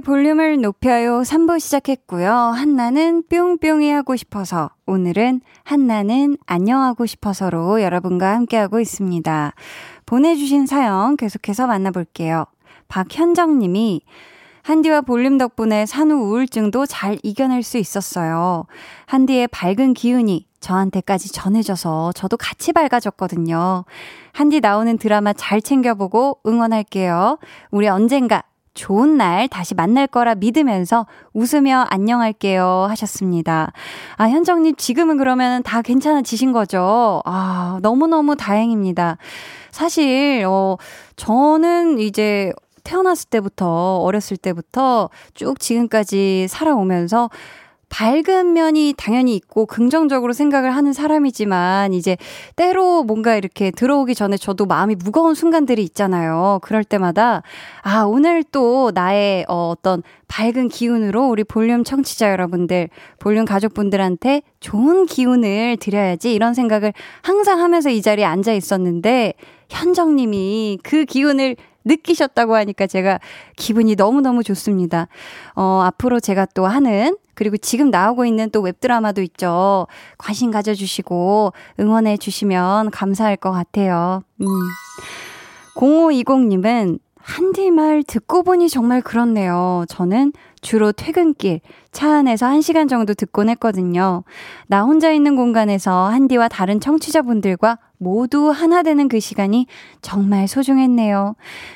볼륨을 0.00 0.60
높여요 0.60 1.20
3부 1.20 1.60
시작했고요. 1.60 2.28
한나는 2.28 3.22
뿅뿅이 3.28 3.88
하고 3.88 4.16
싶어서 4.16 4.70
오늘은 4.84 5.42
한나는 5.62 6.36
안녕하고 6.44 7.06
싶어서로 7.06 7.80
여러분과 7.80 8.34
함께하고 8.34 8.80
있습니다. 8.80 9.54
보내주신 10.06 10.66
사연 10.66 11.16
계속해서 11.16 11.68
만나볼게요. 11.68 12.46
박현정 12.88 13.60
님이 13.60 14.00
한디와 14.62 15.02
볼륨 15.02 15.38
덕분에 15.38 15.86
산후 15.86 16.16
우울증도 16.16 16.86
잘 16.86 17.16
이겨낼 17.22 17.62
수 17.62 17.78
있었어요. 17.78 18.66
한디의 19.06 19.46
밝은 19.48 19.94
기운이 19.94 20.48
저한테까지 20.58 21.32
전해져서 21.32 22.10
저도 22.12 22.36
같이 22.36 22.72
밝아졌거든요. 22.72 23.84
한디 24.32 24.58
나오는 24.58 24.98
드라마 24.98 25.32
잘 25.32 25.62
챙겨보고 25.62 26.40
응원할게요. 26.44 27.38
우리 27.70 27.86
언젠가 27.86 28.42
좋은 28.78 29.16
날 29.16 29.48
다시 29.48 29.74
만날 29.74 30.06
거라 30.06 30.36
믿으면서 30.36 31.06
웃으며 31.34 31.84
안녕할게요 31.90 32.86
하셨습니다. 32.88 33.72
아, 34.16 34.28
현정님 34.28 34.76
지금은 34.76 35.16
그러면 35.18 35.64
다 35.64 35.82
괜찮아지신 35.82 36.52
거죠? 36.52 37.20
아, 37.24 37.80
너무너무 37.82 38.36
다행입니다. 38.36 39.18
사실, 39.72 40.44
어, 40.46 40.76
저는 41.16 41.98
이제 41.98 42.52
태어났을 42.84 43.28
때부터, 43.30 43.96
어렸을 43.98 44.36
때부터 44.36 45.10
쭉 45.34 45.58
지금까지 45.58 46.46
살아오면서 46.48 47.30
밝은 47.88 48.52
면이 48.52 48.94
당연히 48.96 49.34
있고 49.34 49.66
긍정적으로 49.66 50.32
생각을 50.32 50.74
하는 50.74 50.92
사람이지만 50.92 51.92
이제 51.92 52.16
때로 52.56 53.02
뭔가 53.02 53.36
이렇게 53.36 53.70
들어오기 53.70 54.14
전에 54.14 54.36
저도 54.36 54.66
마음이 54.66 54.96
무거운 54.96 55.34
순간들이 55.34 55.82
있잖아요. 55.84 56.58
그럴 56.62 56.84
때마다 56.84 57.42
아, 57.82 58.02
오늘 58.02 58.44
또 58.44 58.90
나의 58.94 59.46
어, 59.48 59.70
어떤 59.70 60.02
밝은 60.28 60.68
기운으로 60.68 61.28
우리 61.28 61.44
볼륨 61.44 61.84
청취자 61.84 62.30
여러분들, 62.30 62.90
볼륨 63.18 63.46
가족분들한테 63.46 64.42
좋은 64.60 65.06
기운을 65.06 65.78
드려야지 65.80 66.34
이런 66.34 66.54
생각을 66.54 66.92
항상 67.22 67.60
하면서 67.60 67.88
이 67.90 68.02
자리에 68.02 68.24
앉아 68.24 68.52
있었는데 68.52 69.32
현정 69.70 70.16
님이 70.16 70.78
그 70.82 71.04
기운을 71.04 71.56
느끼셨다고 71.84 72.54
하니까 72.54 72.86
제가 72.86 73.18
기분이 73.56 73.94
너무너무 73.94 74.42
좋습니다. 74.42 75.08
어, 75.54 75.82
앞으로 75.84 76.20
제가 76.20 76.46
또 76.54 76.66
하는 76.66 77.16
그리고 77.38 77.56
지금 77.56 77.90
나오고 77.90 78.24
있는 78.24 78.50
또 78.50 78.60
웹드라마도 78.60 79.22
있죠. 79.22 79.86
관심 80.18 80.50
가져주시고 80.50 81.52
응원해 81.78 82.16
주시면 82.16 82.90
감사할 82.90 83.36
것 83.36 83.52
같아요. 83.52 84.24
음. 84.40 84.46
0520님은 85.76 86.98
한디 87.16 87.70
말 87.70 88.02
듣고 88.02 88.42
보니 88.42 88.68
정말 88.68 89.00
그렇네요. 89.00 89.84
저는 89.88 90.32
주로 90.62 90.90
퇴근길, 90.90 91.60
차 91.92 92.12
안에서 92.16 92.46
1시간 92.48 92.88
정도 92.88 93.14
듣곤 93.14 93.50
했거든요. 93.50 94.24
나 94.66 94.82
혼자 94.82 95.12
있는 95.12 95.36
공간에서 95.36 96.08
한디와 96.08 96.48
다른 96.48 96.80
청취자분들과 96.80 97.78
모두 97.98 98.50
하나 98.50 98.82
되는 98.82 99.08
그 99.08 99.20
시간이 99.20 99.66
정말 100.02 100.48
소중했네요. 100.48 101.34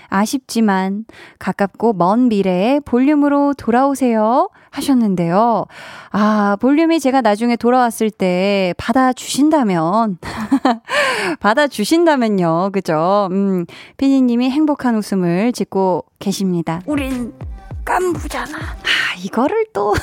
아쉽지만 0.08 1.04
가깝고 1.38 1.92
먼 1.94 2.28
미래에 2.28 2.80
볼륨으로 2.80 3.54
돌아오세요 3.54 4.48
하셨는데요. 4.70 5.66
아, 6.10 6.56
볼륨이 6.60 6.98
제가 7.00 7.20
나중에 7.20 7.56
돌아왔을 7.56 8.10
때 8.10 8.74
받아주신다면, 8.78 10.18
받아주신다면요. 11.40 12.70
그죠? 12.72 13.28
음, 13.30 13.66
피디님이 13.98 14.50
행복한 14.50 14.96
웃음을 14.96 15.52
짓고 15.52 16.04
계십니다. 16.18 16.80
우린 16.86 17.34
깐부잖아. 17.84 18.56
아, 18.58 19.14
이거를 19.22 19.66
또. 19.72 19.94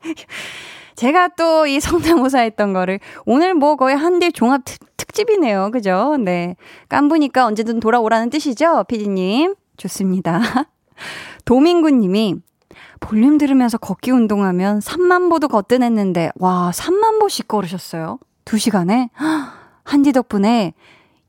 제가 0.96 1.28
또 1.28 1.66
이 1.66 1.80
성대모사 1.80 2.40
했던 2.40 2.72
거를 2.72 3.00
오늘 3.24 3.54
뭐 3.54 3.76
거의 3.76 3.96
한딜 3.96 4.32
종합 4.32 4.62
특, 4.64 4.80
집이네요 5.12 5.70
그죠? 5.70 6.16
네. 6.18 6.56
깐부니까 6.90 7.46
언제든 7.46 7.80
돌아오라는 7.80 8.28
뜻이죠? 8.28 8.84
피디님. 8.84 9.54
좋습니다. 9.78 10.40
도민구 11.46 11.90
님이 11.90 12.34
볼륨 13.00 13.38
들으면서 13.38 13.78
걷기 13.78 14.10
운동하면 14.10 14.80
3만 14.80 15.30
보도 15.30 15.48
거뜬했는데, 15.48 16.32
와, 16.36 16.70
3만 16.74 17.18
보씩 17.18 17.48
걸으셨어요. 17.48 18.18
2시간에? 18.44 19.08
한디 19.84 20.12
덕분에 20.12 20.74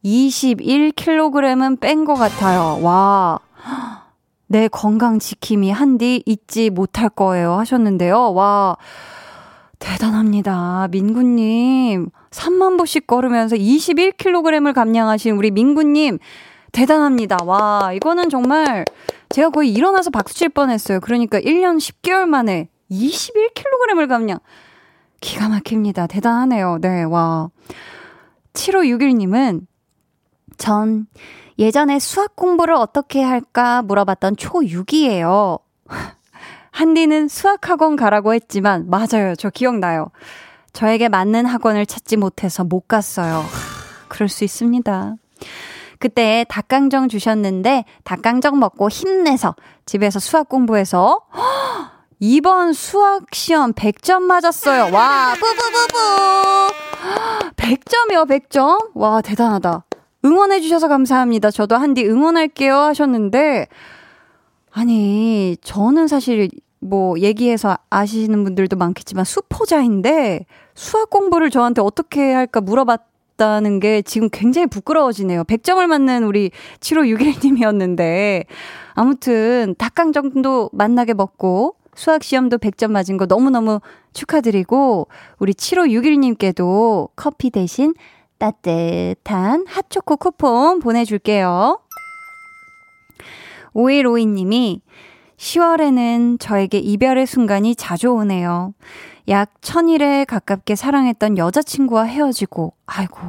21kg은 0.03 1.79
뺀 1.79 2.03
것 2.03 2.15
같아요. 2.15 2.79
와. 2.81 3.39
내 4.47 4.67
건강 4.67 5.19
지킴이 5.19 5.71
한디 5.71 6.23
잊지 6.25 6.71
못할 6.71 7.07
거예요 7.07 7.53
하셨는데요. 7.53 8.33
와. 8.33 8.75
대단합니다. 9.79 10.87
민구님. 10.91 12.09
3만 12.31 12.77
보씩 12.77 13.07
걸으면서 13.07 13.55
21kg을 13.55 14.73
감량하신 14.73 15.35
우리 15.35 15.51
민구님. 15.51 16.19
대단합니다. 16.71 17.37
와, 17.45 17.91
이거는 17.93 18.29
정말 18.29 18.85
제가 19.29 19.49
거의 19.49 19.71
일어나서 19.71 20.09
박수 20.09 20.35
칠 20.35 20.49
뻔했어요. 20.49 20.99
그러니까 20.99 21.39
1년 21.39 21.77
10개월 21.77 22.25
만에 22.25 22.69
21kg을 22.91 24.07
감량. 24.07 24.39
기가 25.21 25.49
막힙니다. 25.49 26.07
대단하네요. 26.07 26.77
네, 26.81 27.03
와. 27.03 27.49
7561님은 28.53 29.65
전 30.57 31.07
예전에 31.59 31.99
수학 31.99 32.35
공부를 32.35 32.75
어떻게 32.75 33.23
할까 33.23 33.81
물어봤던 33.81 34.35
초6이에요. 34.35 35.59
한디는 36.77 37.27
수학학원 37.27 37.95
가라고 37.95 38.35
했지만, 38.35 38.87
맞아요. 38.87 39.33
저 39.35 39.49
기억나요. 39.49 40.11
저에게 40.73 41.09
맞는 41.09 41.47
학원을 41.47 41.87
찾지 41.87 42.17
못해서 42.17 42.63
못 42.63 42.87
갔어요. 42.87 43.43
그럴 44.09 44.29
수 44.29 44.43
있습니다. 44.43 45.15
그때 45.97 46.45
닭강정 46.47 47.09
주셨는데, 47.09 47.83
닭강정 48.03 48.59
먹고 48.59 48.89
힘내서 48.89 49.55
집에서 49.87 50.19
수학 50.19 50.49
공부해서, 50.49 51.21
이번 52.19 52.73
수학 52.73 53.23
시험 53.33 53.73
100점 53.73 54.21
맞았어요. 54.21 54.93
와, 54.93 55.33
뿌뿌뿌뿌. 55.33 55.97
100점이요, 57.57 58.29
100점? 58.29 58.91
와, 58.93 59.23
대단하다. 59.23 59.83
응원해주셔서 60.25 60.89
감사합니다. 60.89 61.49
저도 61.49 61.75
한디 61.75 62.05
응원할게요 62.05 62.75
하셨는데, 62.75 63.65
아니, 64.71 65.57
저는 65.63 66.07
사실 66.07 66.49
뭐 66.79 67.19
얘기해서 67.19 67.77
아시는 67.89 68.43
분들도 68.43 68.75
많겠지만 68.75 69.25
수포자인데 69.25 70.45
수학 70.75 71.09
공부를 71.09 71.49
저한테 71.49 71.81
어떻게 71.81 72.33
할까 72.33 72.61
물어봤다는 72.61 73.79
게 73.79 74.01
지금 74.01 74.29
굉장히 74.31 74.67
부끄러워지네요. 74.67 75.43
100점을 75.43 75.85
맞는 75.85 76.23
우리 76.23 76.51
7561님이었는데 76.79 78.45
아무튼 78.93 79.75
닭강 79.77 80.11
정도 80.11 80.69
만나게 80.73 81.13
먹고 81.13 81.75
수학 81.95 82.23
시험도 82.23 82.59
100점 82.59 82.91
맞은 82.91 83.17
거 83.17 83.25
너무너무 83.25 83.81
축하드리고 84.13 85.07
우리 85.39 85.53
7561님께도 85.53 87.09
커피 87.15 87.49
대신 87.49 87.95
따뜻한 88.37 89.65
핫초코 89.67 90.17
쿠폰 90.17 90.79
보내줄게요. 90.79 91.79
5152님이 93.73 94.81
10월에는 95.37 96.39
저에게 96.39 96.79
이별의 96.79 97.27
순간이 97.27 97.75
자주 97.75 98.09
오네요. 98.09 98.73
약 99.29 99.51
천일에 99.61 100.25
가깝게 100.25 100.75
사랑했던 100.75 101.37
여자친구와 101.37 102.03
헤어지고, 102.03 102.73
아이고. 102.85 103.19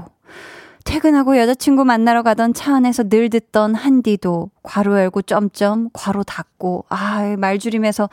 퇴근하고 0.84 1.36
여자친구 1.36 1.84
만나러 1.84 2.22
가던 2.22 2.54
차 2.54 2.74
안에서 2.74 3.10
늘 3.10 3.28
듣던 3.28 3.74
한디도 3.74 4.50
괄호 4.62 4.98
열고 4.98 5.20
점점 5.22 5.90
괄호 5.92 6.22
닫고 6.22 6.86
아 6.88 7.36
말줄임에서 7.36 8.08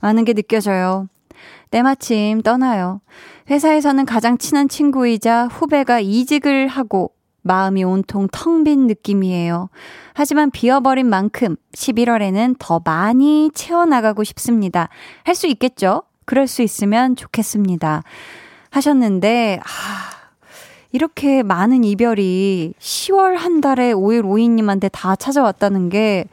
많은 0.00 0.24
게 0.24 0.32
느껴져요. 0.32 1.06
때마침 1.70 2.42
떠나요. 2.42 3.00
회사에서는 3.48 4.04
가장 4.06 4.38
친한 4.38 4.68
친구이자 4.68 5.46
후배가 5.46 6.00
이직을 6.00 6.66
하고 6.66 7.12
마음이 7.46 7.84
온통 7.84 8.28
텅 8.32 8.64
빈 8.64 8.86
느낌이에요. 8.86 9.68
하지만 10.14 10.50
비어버린 10.50 11.06
만큼 11.06 11.56
11월에는 11.72 12.56
더 12.58 12.80
많이 12.84 13.50
채워나가고 13.54 14.24
싶습니다. 14.24 14.88
할 15.24 15.34
수 15.34 15.46
있겠죠? 15.46 16.02
그럴 16.24 16.46
수 16.46 16.62
있으면 16.62 17.14
좋겠습니다. 17.16 18.02
하셨는데, 18.70 19.60
아, 19.62 19.66
이렇게 20.92 21.42
많은 21.42 21.84
이별이 21.84 22.74
10월 22.78 23.36
한 23.36 23.60
달에 23.60 23.92
5일 23.92 24.22
5인님한테 24.22 24.88
다 24.92 25.14
찾아왔다는 25.14 25.88
게, 25.88 26.24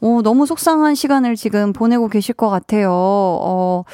어, 0.00 0.20
너무 0.22 0.46
속상한 0.46 0.94
시간을 0.94 1.36
지금 1.36 1.72
보내고 1.72 2.08
계실 2.08 2.34
것 2.34 2.48
같아요. 2.48 2.90
어, 2.92 3.84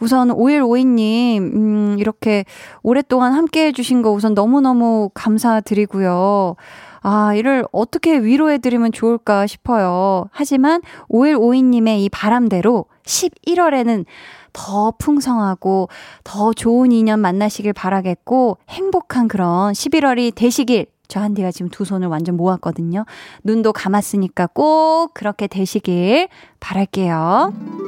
우선 0.00 0.28
5152님, 0.28 1.38
음, 1.38 1.96
이렇게 1.98 2.44
오랫동안 2.82 3.32
함께 3.32 3.66
해주신 3.66 4.02
거 4.02 4.10
우선 4.10 4.34
너무너무 4.34 5.10
감사드리고요. 5.14 6.56
아, 7.00 7.34
이를 7.34 7.64
어떻게 7.72 8.18
위로해드리면 8.18 8.92
좋을까 8.92 9.46
싶어요. 9.46 10.26
하지만 10.30 10.82
5152님의 11.10 12.00
이 12.00 12.08
바람대로 12.08 12.86
11월에는 13.04 14.04
더 14.52 14.92
풍성하고 14.98 15.88
더 16.24 16.52
좋은 16.52 16.90
인연 16.92 17.20
만나시길 17.20 17.72
바라겠고 17.72 18.58
행복한 18.68 19.28
그런 19.28 19.72
11월이 19.72 20.34
되시길 20.34 20.86
저 21.06 21.20
한디가 21.20 21.50
지금 21.52 21.70
두 21.70 21.84
손을 21.84 22.08
완전 22.08 22.36
모았거든요. 22.36 23.04
눈도 23.42 23.72
감았으니까 23.72 24.48
꼭 24.48 25.14
그렇게 25.14 25.46
되시길 25.46 26.28
바랄게요. 26.60 27.87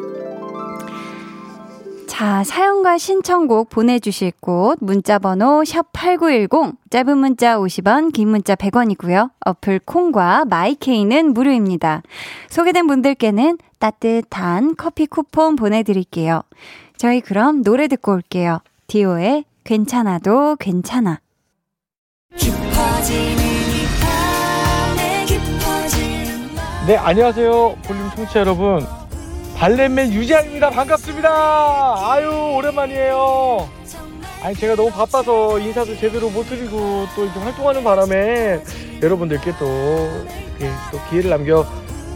자, 2.21 2.45
사연과 2.45 2.99
신청곡 2.99 3.71
보내주실 3.71 4.33
곳 4.41 4.77
문자번호 4.83 5.63
샵8910 5.63 6.77
짧은 6.91 7.17
문자 7.17 7.57
50원 7.57 8.13
긴 8.13 8.29
문자 8.29 8.55
100원이고요. 8.57 9.31
어플 9.47 9.79
콩과 9.87 10.45
마이케이는 10.45 11.33
무료입니다. 11.33 12.03
소개된 12.51 12.87
분들께는 12.89 13.57
따뜻한 13.79 14.77
커피 14.77 15.07
쿠폰 15.07 15.57
보내드릴게요. 15.57 16.43
저희 16.99 17.23
그럼 17.23 17.63
노래 17.63 17.89
듣고 17.89 18.13
올게요. 18.13 18.59
디오의 18.89 19.47
괜찮아도 19.65 20.57
괜찮아. 20.57 21.21
네, 26.87 26.97
안녕하세요. 26.99 27.79
볼륨 27.83 28.11
청취자 28.15 28.41
여러분. 28.41 29.00
발렌맨 29.61 30.15
유지한입니다. 30.15 30.71
반갑습니다. 30.71 31.29
아유, 32.11 32.55
오랜만이에요. 32.57 33.69
아니, 34.43 34.55
제가 34.55 34.75
너무 34.75 34.91
바빠서 34.91 35.59
인사도 35.59 35.95
제대로 35.99 36.31
못 36.31 36.45
드리고 36.45 37.07
또 37.15 37.25
이렇게 37.25 37.39
활동하는 37.41 37.85
바람에 37.85 38.63
여러분들께 39.03 39.53
또, 39.59 39.67
또 40.91 40.99
기회를 41.11 41.29
남겨 41.29 41.67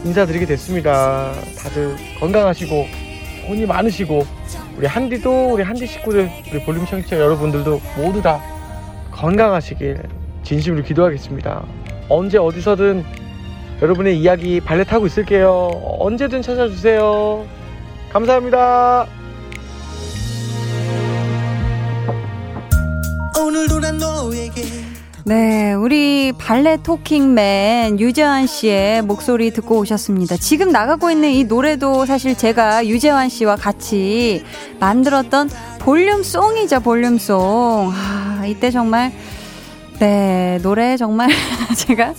인사드리게 0.03 0.47
됐습니다. 0.47 1.33
다들 1.59 1.95
건강하시고, 2.19 2.87
돈이 3.45 3.67
많으시고, 3.67 4.25
우리 4.79 4.87
한디도, 4.87 5.53
우리 5.53 5.61
한디 5.61 5.85
식구들, 5.85 6.27
우리 6.51 6.65
볼륨 6.65 6.87
청취자 6.87 7.19
여러분들도 7.19 7.79
모두 7.95 8.23
다 8.23 8.41
건강하시길 9.11 10.01
진심으로 10.41 10.81
기도하겠습니다. 10.81 11.63
언제 12.09 12.39
어디서든 12.39 13.05
여러분의 13.81 14.17
이야기 14.19 14.61
발레 14.61 14.85
타고 14.85 15.05
있을게요. 15.05 15.97
언제든 15.99 16.41
찾아주세요. 16.41 17.45
감사합니다. 18.11 19.07
오늘도 23.37 23.79
난 23.79 23.97
너에게 23.97 24.63
네, 25.27 25.73
우리 25.73 26.31
발레 26.37 26.77
토킹맨 26.83 27.99
유재환 27.99 28.45
씨의 28.45 29.01
목소리 29.01 29.51
듣고 29.51 29.79
오셨습니다. 29.79 30.37
지금 30.37 30.71
나가고 30.71 31.09
있는 31.09 31.31
이 31.31 31.43
노래도 31.45 32.05
사실 32.05 32.37
제가 32.37 32.85
유재환 32.85 33.29
씨와 33.29 33.55
같이 33.55 34.45
만들었던 34.79 35.49
볼륨송이죠, 35.79 36.81
볼륨송. 36.81 37.91
아, 37.91 38.43
이때 38.45 38.69
정말, 38.69 39.11
네, 39.99 40.59
노래 40.61 40.95
정말 40.95 41.29
제가 41.75 42.13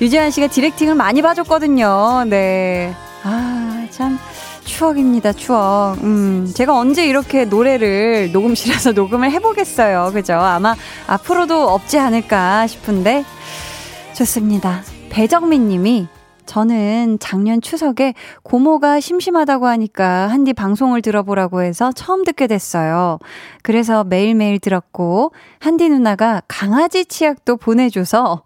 유재한 0.00 0.30
씨가 0.30 0.46
디렉팅을 0.46 0.94
많이 0.94 1.20
봐줬거든요. 1.20 2.24
네. 2.28 2.94
아, 3.22 3.86
참. 3.90 4.18
추억입니다, 4.64 5.32
추억. 5.32 5.96
음, 6.02 6.50
제가 6.54 6.76
언제 6.76 7.06
이렇게 7.06 7.44
노래를 7.44 8.32
녹음실에서 8.32 8.92
녹음을 8.92 9.30
해보겠어요. 9.32 10.12
그죠? 10.14 10.34
아마 10.34 10.74
앞으로도 11.06 11.68
없지 11.68 11.98
않을까 11.98 12.66
싶은데. 12.66 13.24
좋습니다. 14.14 14.82
배정민 15.10 15.68
님이 15.68 16.06
저는 16.46 17.18
작년 17.20 17.60
추석에 17.60 18.14
고모가 18.42 19.00
심심하다고 19.00 19.66
하니까 19.66 20.28
한디 20.28 20.52
방송을 20.52 21.00
들어보라고 21.02 21.62
해서 21.62 21.92
처음 21.92 22.24
듣게 22.24 22.46
됐어요. 22.46 23.18
그래서 23.62 24.02
매일매일 24.02 24.58
들었고, 24.58 25.32
한디 25.60 25.88
누나가 25.88 26.42
강아지 26.48 27.04
치약도 27.04 27.56
보내줘서 27.56 28.42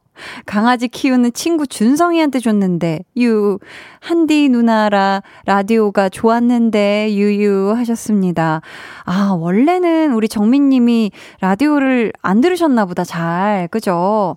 강아지 0.46 0.88
키우는 0.88 1.32
친구 1.32 1.66
준성이한테 1.66 2.40
줬는데, 2.40 3.00
유, 3.18 3.58
한디 4.00 4.48
누나라 4.48 5.22
라디오가 5.46 6.08
좋았는데, 6.08 7.14
유유 7.14 7.74
하셨습니다. 7.76 8.60
아, 9.04 9.36
원래는 9.38 10.12
우리 10.14 10.28
정민님이 10.28 11.10
라디오를 11.40 12.12
안 12.22 12.40
들으셨나 12.40 12.86
보다, 12.86 13.04
잘. 13.04 13.68
그죠? 13.70 14.36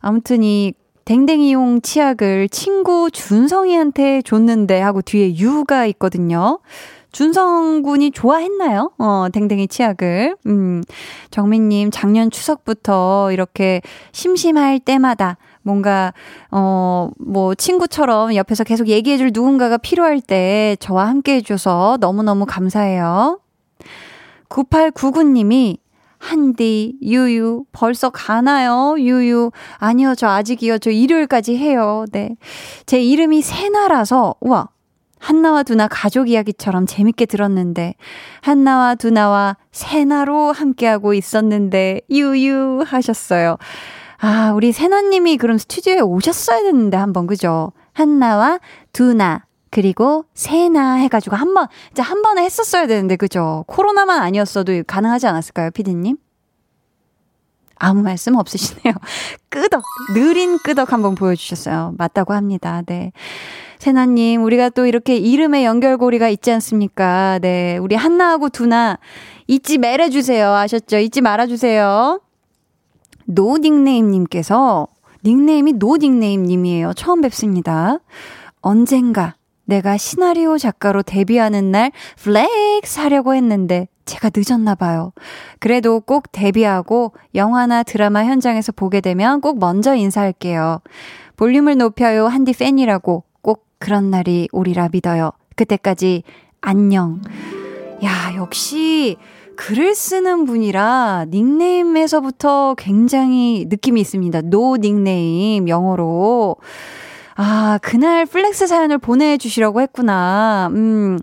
아무튼 0.00 0.42
이 0.42 0.72
댕댕이용 1.06 1.82
치약을 1.82 2.48
친구 2.48 3.10
준성이한테 3.12 4.22
줬는데 4.22 4.80
하고 4.80 5.02
뒤에 5.02 5.36
유가 5.36 5.86
있거든요. 5.86 6.58
준성 7.16 7.80
군이 7.80 8.10
좋아했나요? 8.10 8.90
어, 8.98 9.28
댕댕이 9.32 9.68
치약을. 9.68 10.36
음, 10.48 10.82
정민님, 11.30 11.90
작년 11.90 12.30
추석부터 12.30 13.32
이렇게 13.32 13.80
심심할 14.12 14.80
때마다 14.80 15.38
뭔가, 15.62 16.12
어, 16.50 17.08
뭐, 17.18 17.54
친구처럼 17.54 18.34
옆에서 18.34 18.64
계속 18.64 18.88
얘기해줄 18.88 19.30
누군가가 19.32 19.78
필요할 19.78 20.20
때 20.20 20.76
저와 20.78 21.08
함께 21.08 21.36
해줘서 21.36 21.96
너무너무 22.02 22.44
감사해요. 22.44 23.40
9899님이 24.50 25.78
한디, 26.18 26.98
유유, 27.00 27.64
벌써 27.72 28.10
가나요? 28.10 28.94
유유. 28.98 29.52
아니요, 29.78 30.14
저 30.18 30.28
아직이요. 30.28 30.80
저 30.80 30.90
일요일까지 30.90 31.56
해요. 31.56 32.04
네. 32.12 32.36
제 32.84 33.00
이름이 33.00 33.40
세나라서, 33.40 34.34
우와, 34.40 34.68
한나와 35.18 35.62
두나 35.62 35.88
가족 35.88 36.28
이야기처럼 36.28 36.86
재밌게 36.86 37.26
들었는데, 37.26 37.94
한나와 38.42 38.94
두나와 38.94 39.56
세나로 39.72 40.52
함께하고 40.52 41.14
있었는데, 41.14 42.02
유유 42.10 42.84
하셨어요. 42.86 43.56
아, 44.18 44.52
우리 44.54 44.72
세나님이 44.72 45.36
그럼 45.36 45.58
스튜디오에 45.58 46.00
오셨어야 46.00 46.62
됐는데, 46.62 46.96
한번, 46.96 47.26
그죠? 47.26 47.72
한나와 47.92 48.60
두나, 48.92 49.44
그리고 49.70 50.24
세나 50.34 50.94
해가지고 50.94 51.36
한 51.36 51.54
번, 51.54 51.66
이제 51.90 52.02
한 52.02 52.22
번에 52.22 52.42
했었어야 52.44 52.86
되는데, 52.86 53.16
그죠? 53.16 53.64
코로나만 53.66 54.20
아니었어도 54.20 54.82
가능하지 54.86 55.26
않았을까요, 55.26 55.70
피디님? 55.70 56.16
아무 57.78 58.02
말씀 58.02 58.36
없으시네요. 58.36 58.94
끄덕, 59.50 59.82
느린 60.14 60.58
끄덕 60.58 60.92
한번 60.92 61.14
보여주셨어요. 61.14 61.94
맞다고 61.98 62.32
합니다. 62.32 62.82
네. 62.86 63.12
세나님, 63.78 64.42
우리가 64.44 64.70
또 64.70 64.86
이렇게 64.86 65.16
이름의 65.16 65.64
연결고리가 65.64 66.28
있지 66.28 66.50
않습니까? 66.52 67.38
네. 67.40 67.76
우리 67.78 67.94
한나하고 67.94 68.48
두나 68.48 68.98
잊지 69.46 69.78
말아주세요. 69.78 70.52
아셨죠? 70.52 70.98
잊지 70.98 71.20
말아주세요. 71.20 72.20
no 73.26 73.58
nickname님께서, 73.58 74.88
닉네임이 75.24 75.74
no 75.74 75.96
nickname님이에요. 75.96 76.92
처음 76.94 77.20
뵙습니다. 77.20 77.98
언젠가 78.60 79.34
내가 79.64 79.96
시나리오 79.96 80.58
작가로 80.58 81.02
데뷔하는 81.02 81.70
날 81.70 81.90
flex 82.16 83.00
하려고 83.00 83.34
했는데 83.34 83.88
제가 84.04 84.30
늦었나 84.34 84.76
봐요. 84.76 85.12
그래도 85.58 86.00
꼭 86.00 86.30
데뷔하고 86.32 87.12
영화나 87.34 87.82
드라마 87.82 88.24
현장에서 88.24 88.72
보게 88.72 89.00
되면 89.00 89.40
꼭 89.40 89.58
먼저 89.58 89.94
인사할게요. 89.94 90.80
볼륨을 91.36 91.76
높여요 91.76 92.28
한디 92.28 92.52
팬이라고 92.52 93.24
꼭 93.24 93.25
그런 93.86 94.10
날이 94.10 94.48
오리라 94.50 94.88
믿어요. 94.90 95.30
그때까지 95.54 96.24
안녕. 96.60 97.20
야, 98.02 98.34
역시 98.34 99.16
글을 99.54 99.94
쓰는 99.94 100.44
분이라 100.44 101.26
닉네임에서부터 101.28 102.74
굉장히 102.76 103.64
느낌이 103.68 104.00
있습니다. 104.00 104.40
No 104.40 104.76
nickname 104.76 105.68
영어로. 105.68 106.56
아, 107.36 107.78
그날 107.80 108.26
flex 108.26 108.66
사연을 108.66 108.98
보내주시라고 108.98 109.80
했구나. 109.80 110.68
음. 110.72 111.20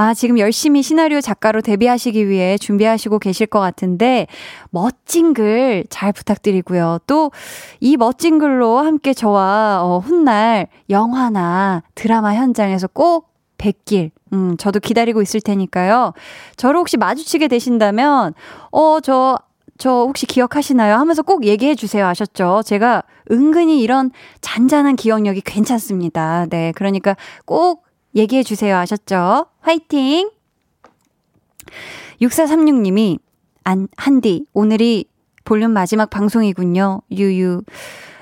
아, 0.00 0.14
지금 0.14 0.38
열심히 0.38 0.80
시나리오 0.80 1.20
작가로 1.20 1.60
데뷔하시기 1.60 2.28
위해 2.28 2.56
준비하시고 2.56 3.18
계실 3.18 3.48
것 3.48 3.58
같은데, 3.58 4.28
멋진 4.70 5.34
글 5.34 5.82
잘 5.90 6.12
부탁드리고요. 6.12 7.00
또, 7.08 7.32
이 7.80 7.96
멋진 7.96 8.38
글로 8.38 8.78
함께 8.78 9.12
저와, 9.12 9.80
어, 9.82 9.98
훗날 9.98 10.68
영화나 10.88 11.82
드라마 11.96 12.34
현장에서 12.36 12.86
꼭 12.86 13.32
뵙길, 13.58 14.12
음, 14.32 14.56
저도 14.56 14.78
기다리고 14.78 15.20
있을 15.20 15.40
테니까요. 15.40 16.12
저를 16.56 16.78
혹시 16.78 16.96
마주치게 16.96 17.48
되신다면, 17.48 18.34
어, 18.70 19.00
저, 19.00 19.36
저 19.78 19.90
혹시 19.90 20.26
기억하시나요? 20.26 20.94
하면서 20.94 21.22
꼭 21.22 21.44
얘기해 21.44 21.74
주세요. 21.74 22.06
아셨죠? 22.06 22.62
제가 22.64 23.02
은근히 23.32 23.80
이런 23.82 24.12
잔잔한 24.42 24.94
기억력이 24.94 25.40
괜찮습니다. 25.40 26.46
네. 26.50 26.72
그러니까 26.76 27.16
꼭 27.46 27.87
얘기해 28.18 28.42
주세요. 28.42 28.76
아셨죠? 28.76 29.46
화이팅! 29.60 30.30
6436님이, 32.20 33.18
안, 33.64 33.88
한디, 33.96 34.44
오늘이 34.52 35.06
볼륨 35.44 35.70
마지막 35.70 36.10
방송이군요. 36.10 37.00
유유. 37.10 37.62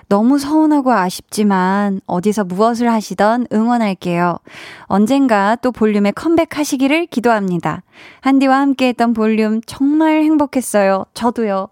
너무 0.09 0.38
서운하고 0.38 0.92
아쉽지만 0.92 2.01
어디서 2.07 2.44
무엇을 2.44 2.92
하시던 2.92 3.49
응원할게요. 3.53 4.38
언젠가 4.82 5.57
또 5.57 5.72
볼륨에 5.72 6.12
컴백하시기를 6.12 7.07
기도합니다. 7.07 7.82
한디와 8.20 8.61
함께 8.61 8.88
했던 8.88 9.12
볼륨 9.14 9.61
정말 9.66 10.22
행복했어요. 10.22 11.07
저도요. 11.14 11.68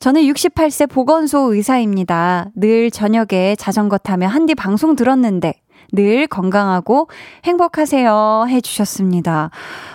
저는 0.00 0.22
68세 0.22 0.90
보건소 0.90 1.54
의사입니다. 1.54 2.50
늘 2.54 2.90
저녁에 2.90 3.56
자전거 3.56 3.96
타며 3.96 4.26
한디 4.26 4.54
방송 4.54 4.94
들었는데 4.94 5.54
늘 5.92 6.26
건강하고 6.26 7.08
행복하세요 7.44 8.46
해주셨습니다. 8.48 9.50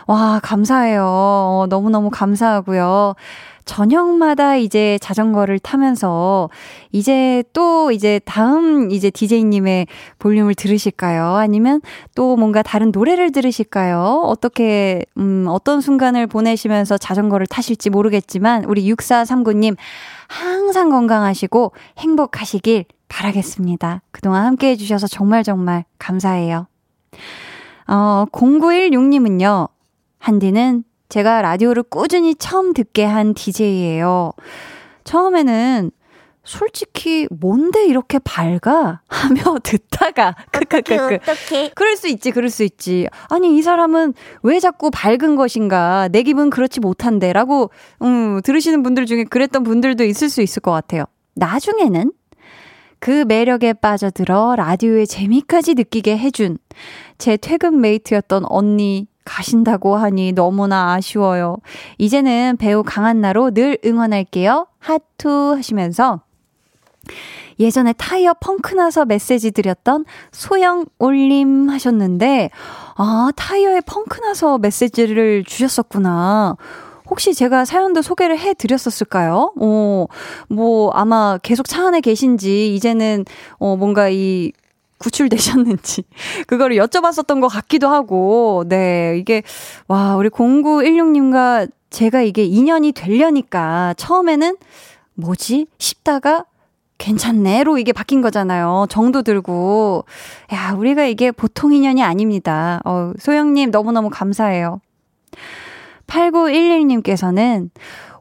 와, 0.07 0.39
감사해요. 0.41 1.03
어, 1.03 1.65
너무너무 1.69 2.09
감사하고요. 2.09 3.15
저녁마다 3.67 4.55
이제 4.55 4.97
자전거를 5.01 5.59
타면서 5.59 6.49
이제 6.91 7.43
또 7.53 7.91
이제 7.91 8.19
다음 8.23 8.89
이제 8.89 9.11
DJ님의 9.11 9.87
볼륨을 10.17 10.55
들으실까요? 10.55 11.35
아니면 11.35 11.81
또 12.15 12.37
뭔가 12.37 12.63
다른 12.63 12.91
노래를 12.91 13.31
들으실까요? 13.31 14.23
어떻게, 14.25 15.03
음, 15.17 15.45
어떤 15.49 15.81
순간을 15.81 16.27
보내시면서 16.27 16.97
자전거를 16.97 17.45
타실지 17.45 17.89
모르겠지만 17.89 18.63
우리 18.65 18.89
6439님 18.89 19.75
항상 20.29 20.89
건강하시고 20.89 21.73
행복하시길 21.99 22.85
바라겠습니다. 23.07 24.01
그동안 24.11 24.45
함께 24.45 24.69
해주셔서 24.71 25.07
정말 25.07 25.43
정말 25.43 25.85
감사해요. 25.99 26.67
어, 27.87 28.25
0916님은요, 28.31 29.69
한디는 30.19 30.83
제가 31.09 31.41
라디오를 31.41 31.83
꾸준히 31.83 32.35
처음 32.35 32.73
듣게 32.73 33.05
한 33.05 33.33
DJ예요. 33.33 34.33
처음에는 35.05 35.91
솔직히 36.43 37.27
뭔데 37.29 37.85
이렇게 37.85 38.19
밝아? 38.19 39.01
하며 39.07 39.59
듣다가 39.63 40.33
크크크크. 40.51 41.15
어떻게 41.15 41.69
그럴 41.75 41.97
수 41.97 42.07
있지 42.07 42.31
그럴 42.31 42.49
수 42.49 42.63
있지. 42.63 43.07
아니 43.29 43.57
이 43.57 43.61
사람은 43.61 44.13
왜 44.43 44.59
자꾸 44.59 44.89
밝은 44.89 45.35
것인가? 45.35 46.07
내 46.09 46.23
기분 46.23 46.49
그렇지 46.49 46.79
못한데라고 46.79 47.69
음 48.01 48.41
들으시는 48.43 48.81
분들 48.81 49.05
중에 49.05 49.25
그랬던 49.25 49.63
분들도 49.63 50.05
있을 50.05 50.29
수 50.29 50.41
있을 50.41 50.61
것 50.61 50.71
같아요. 50.71 51.03
나중에는 51.35 52.11
그 52.99 53.25
매력에 53.27 53.73
빠져들어 53.73 54.55
라디오의 54.55 55.07
재미까지 55.07 55.75
느끼게 55.75 56.17
해준 56.17 56.57
제 57.17 57.37
퇴근 57.37 57.81
mate였던 57.81 58.43
언니 58.49 59.07
가신다고 59.25 59.97
하니 59.97 60.31
너무나 60.31 60.93
아쉬워요. 60.93 61.57
이제는 61.97 62.57
배우 62.57 62.83
강한나로 62.83 63.51
늘 63.51 63.77
응원할게요. 63.85 64.67
하트 64.79 65.55
하시면서 65.57 66.21
예전에 67.59 67.93
타이어 67.93 68.33
펑크 68.39 68.75
나서 68.75 69.05
메시지 69.05 69.51
드렸던 69.51 70.05
소영 70.31 70.85
올림 70.99 71.69
하셨는데, 71.69 72.51
아, 72.95 73.29
타이어에 73.35 73.81
펑크 73.81 74.19
나서 74.21 74.57
메시지를 74.59 75.43
주셨었구나. 75.43 76.55
혹시 77.09 77.33
제가 77.33 77.65
사연도 77.65 78.01
소개를 78.01 78.37
해 78.37 78.53
드렸었을까요? 78.53 79.53
어, 79.59 80.05
뭐, 80.49 80.91
아마 80.91 81.37
계속 81.41 81.67
차 81.67 81.87
안에 81.87 82.01
계신지, 82.01 82.75
이제는, 82.75 83.25
어, 83.59 83.75
뭔가 83.75 84.09
이, 84.09 84.51
구출되셨는지 84.99 86.03
그거를 86.47 86.77
여쭤봤었던 86.77 87.39
것 87.39 87.47
같기도 87.47 87.87
하고 87.87 88.63
네 88.67 89.15
이게 89.19 89.43
와 89.87 90.15
우리 90.15 90.29
0916님과 90.29 91.69
제가 91.89 92.21
이게 92.21 92.43
인연이 92.43 92.91
되려니까 92.91 93.93
처음에는 93.97 94.57
뭐지 95.13 95.67
싶다가 95.77 96.45
괜찮네로 96.97 97.77
이게 97.77 97.93
바뀐 97.93 98.21
거잖아요. 98.21 98.87
정도 98.89 99.21
들고 99.21 100.05
야 100.53 100.73
우리가 100.73 101.05
이게 101.05 101.31
보통 101.31 101.73
인연이 101.73 102.03
아닙니다. 102.03 102.81
어, 102.85 103.13
소영님 103.19 103.71
너무너무 103.71 104.09
감사해요. 104.09 104.81
8911님께서는 106.07 107.69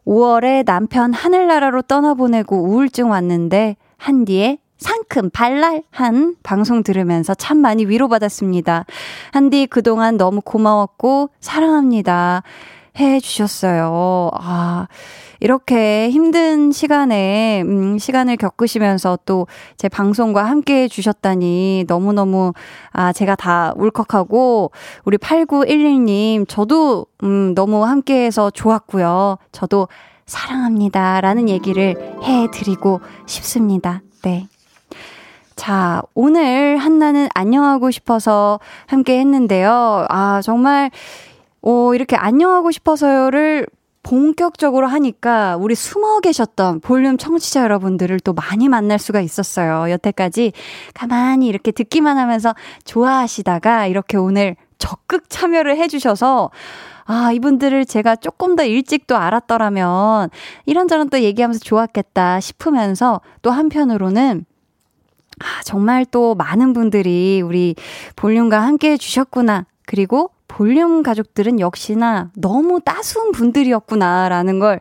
5월에 0.07 0.65
남편 0.65 1.13
하늘나라로 1.13 1.83
떠나보내고 1.83 2.69
우울증 2.69 3.11
왔는데 3.11 3.77
한디에 3.97 4.59
상큼 4.79 5.31
발랄한 5.31 6.37
방송 6.43 6.83
들으면서 6.83 7.35
참 7.35 7.59
많이 7.59 7.87
위로받았습니다. 7.87 8.85
한디 9.33 9.67
그동안 9.67 10.17
너무 10.17 10.41
고마웠고 10.43 11.31
사랑합니다. 11.41 12.43
해 12.99 13.21
주셨어요. 13.21 14.31
아, 14.35 14.87
이렇게 15.41 16.11
힘든 16.11 16.73
시간에, 16.73 17.63
음, 17.63 17.99
시간을 17.99 18.37
겪으시면서 18.37 19.19
또 19.25 19.47
제 19.77 19.89
방송과 19.89 20.45
함께 20.45 20.83
해 20.85 20.89
주셨다니 20.89 21.85
너무너무, 21.89 22.53
아, 22.93 23.13
제가 23.13 23.37
다 23.37 23.73
울컥하고, 23.77 24.71
우리 25.05 25.19
8911님, 25.19 26.47
저도, 26.49 27.07
음, 27.23 27.55
너무 27.55 27.85
함께 27.85 28.25
해서 28.25 28.51
좋았고요. 28.51 29.39
저도 29.53 29.89
사랑합니다. 30.27 31.21
라는 31.21 31.49
얘기를 31.49 31.95
해 32.25 32.49
드리고 32.51 33.01
싶습니다. 33.27 34.01
네. 34.23 34.49
자, 35.55 36.03
오늘 36.15 36.77
한나는 36.79 37.29
안녕하고 37.35 37.91
싶어서 37.91 38.61
함께 38.87 39.19
했는데요. 39.21 40.07
아, 40.09 40.41
정말, 40.43 40.91
어, 41.63 41.95
이렇게 41.95 42.17
안녕하고 42.17 42.71
싶어서요를 42.71 43.67
본격적으로 44.07 44.87
하니까 44.87 45.57
우리 45.57 45.75
숨어 45.75 46.21
계셨던 46.21 46.79
볼륨 46.79 47.19
청취자 47.19 47.63
여러분들을 47.63 48.21
또 48.21 48.33
많이 48.35 48.69
만날 48.69 49.01
수가 49.01 49.21
있었어요. 49.21 49.91
여태까지 49.91 50.53
가만히 50.95 51.49
이렇게 51.49 51.73
듣기만 51.73 52.17
하면서 52.17 52.55
좋아하시다가 52.85 53.87
이렇게 53.89 54.17
오늘 54.17 54.55
적극 54.79 55.29
참여를 55.29 55.77
해주셔서 55.79 56.53
아, 57.07 57.33
이분들을 57.33 57.85
제가 57.85 58.15
조금 58.15 58.55
더 58.55 58.65
일찍 58.65 59.09
또 59.09 59.17
알았더라면 59.17 60.31
이런저런 60.67 61.09
또 61.09 61.21
얘기하면서 61.21 61.59
좋았겠다 61.65 62.39
싶으면서 62.39 63.21
또 63.43 63.51
한편으로는 63.51 64.45
아, 65.41 65.63
정말 65.65 66.05
또 66.05 66.37
많은 66.37 66.75
분들이 66.75 67.43
우리 67.45 67.75
볼륨과 68.15 68.61
함께 68.63 68.93
해주셨구나. 68.93 69.67
그리고 69.85 70.31
볼륨 70.49 71.03
가족들은 71.03 71.61
역시나 71.61 72.31
너무 72.35 72.81
따스운 72.81 73.33
분들이었구나라는 73.33 74.59
걸 74.59 74.81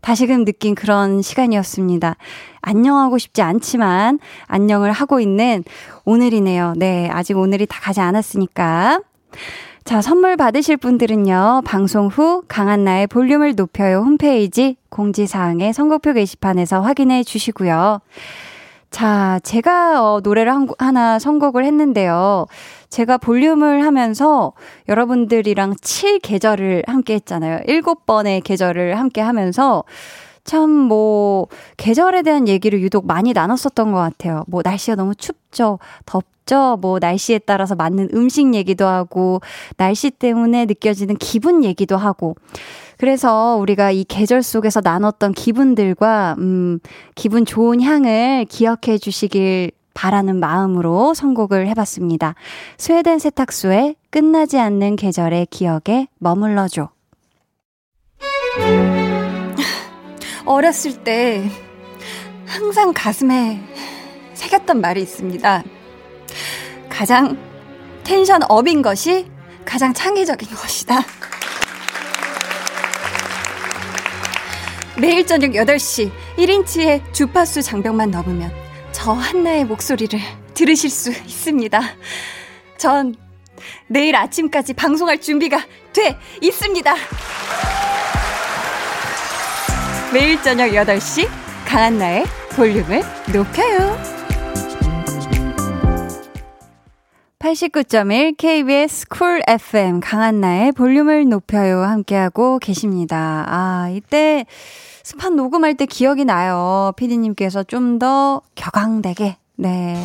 다시금 0.00 0.44
느낀 0.44 0.74
그런 0.74 1.22
시간이었습니다. 1.22 2.16
안녕하고 2.60 3.16
싶지 3.16 3.40
않지만 3.40 4.18
안녕을 4.46 4.92
하고 4.92 5.18
있는 5.18 5.64
오늘이네요. 6.04 6.74
네, 6.76 7.08
아직 7.10 7.38
오늘이 7.38 7.66
다 7.66 7.80
가지 7.80 8.00
않았으니까. 8.00 9.00
자, 9.84 10.00
선물 10.00 10.36
받으실 10.36 10.76
분들은요, 10.76 11.62
방송 11.64 12.08
후 12.08 12.42
강한나의 12.48 13.06
볼륨을 13.06 13.54
높여요 13.54 13.98
홈페이지 13.98 14.76
공지사항의 14.88 15.72
선곡표 15.72 16.14
게시판에서 16.14 16.80
확인해 16.80 17.22
주시고요. 17.22 18.00
자, 18.94 19.40
제가 19.42 20.04
어, 20.04 20.20
노래를 20.20 20.52
한, 20.52 20.68
하나 20.78 21.18
선곡을 21.18 21.64
했는데요. 21.64 22.46
제가 22.90 23.18
볼륨을 23.18 23.84
하면서 23.84 24.52
여러분들이랑 24.88 25.72
7계절을 25.72 26.86
함께 26.86 27.14
했잖아요. 27.14 27.58
7번의 27.66 28.44
계절을 28.44 28.96
함께 28.96 29.20
하면서 29.20 29.82
참 30.44 30.70
뭐, 30.70 31.48
계절에 31.76 32.22
대한 32.22 32.48
얘기를 32.48 32.80
유독 32.80 33.06
많이 33.06 33.32
나눴었던 33.32 33.92
것 33.92 33.98
같아요. 33.98 34.44
뭐, 34.46 34.60
날씨가 34.62 34.94
너무 34.94 35.14
춥죠, 35.14 35.78
덥죠, 36.04 36.78
뭐, 36.80 36.98
날씨에 37.00 37.38
따라서 37.38 37.74
맞는 37.74 38.10
음식 38.12 38.54
얘기도 38.54 38.86
하고, 38.86 39.40
날씨 39.78 40.10
때문에 40.10 40.66
느껴지는 40.66 41.16
기분 41.16 41.64
얘기도 41.64 41.96
하고, 41.96 42.36
그래서 42.98 43.56
우리가 43.56 43.90
이 43.90 44.04
계절 44.04 44.42
속에서 44.42 44.80
나눴던 44.84 45.32
기분들과, 45.32 46.36
음, 46.38 46.78
기분 47.14 47.46
좋은 47.46 47.80
향을 47.80 48.44
기억해 48.48 48.98
주시길 48.98 49.72
바라는 49.94 50.40
마음으로 50.40 51.14
선곡을 51.14 51.68
해봤습니다. 51.68 52.34
스웨덴 52.76 53.18
세탁소의 53.18 53.96
끝나지 54.10 54.58
않는 54.58 54.96
계절의 54.96 55.46
기억에 55.50 56.08
머물러줘. 56.18 56.90
어렸을 60.44 61.02
때 61.02 61.48
항상 62.46 62.92
가슴에 62.92 63.60
새겼던 64.34 64.80
말이 64.80 65.02
있습니다. 65.02 65.62
가장 66.88 67.38
텐션 68.04 68.42
업인 68.48 68.82
것이 68.82 69.26
가장 69.64 69.94
창의적인 69.94 70.48
것이다. 70.48 71.00
매일 74.98 75.26
저녁 75.26 75.50
8시 75.52 76.10
1인치의 76.36 77.12
주파수 77.12 77.62
장벽만 77.62 78.10
넘으면 78.10 78.52
저 78.92 79.12
한나의 79.12 79.64
목소리를 79.64 80.20
들으실 80.54 80.90
수 80.90 81.10
있습니다. 81.10 81.80
전 82.76 83.14
내일 83.88 84.14
아침까지 84.14 84.74
방송할 84.74 85.20
준비가 85.20 85.64
돼 85.92 86.16
있습니다. 86.40 86.94
매일 90.14 90.40
저녁 90.42 90.68
8시 90.68 91.26
강한나의 91.66 92.24
볼륨을 92.54 93.02
높여요. 93.34 93.98
89.1 97.40 98.36
KBS 98.38 99.08
쿨 99.08 99.42
FM 99.48 99.98
강한나의 99.98 100.70
볼륨을 100.70 101.28
높여요 101.28 101.82
함께하고 101.82 102.60
계십니다. 102.60 103.44
아, 103.48 103.90
이때 103.90 104.46
spot 105.02 105.34
녹음할 105.34 105.74
때 105.74 105.84
기억이 105.84 106.24
나요. 106.24 106.92
피디님께서 106.96 107.64
좀 107.64 107.98
더 107.98 108.40
격앙되게, 108.54 109.36
네. 109.56 110.00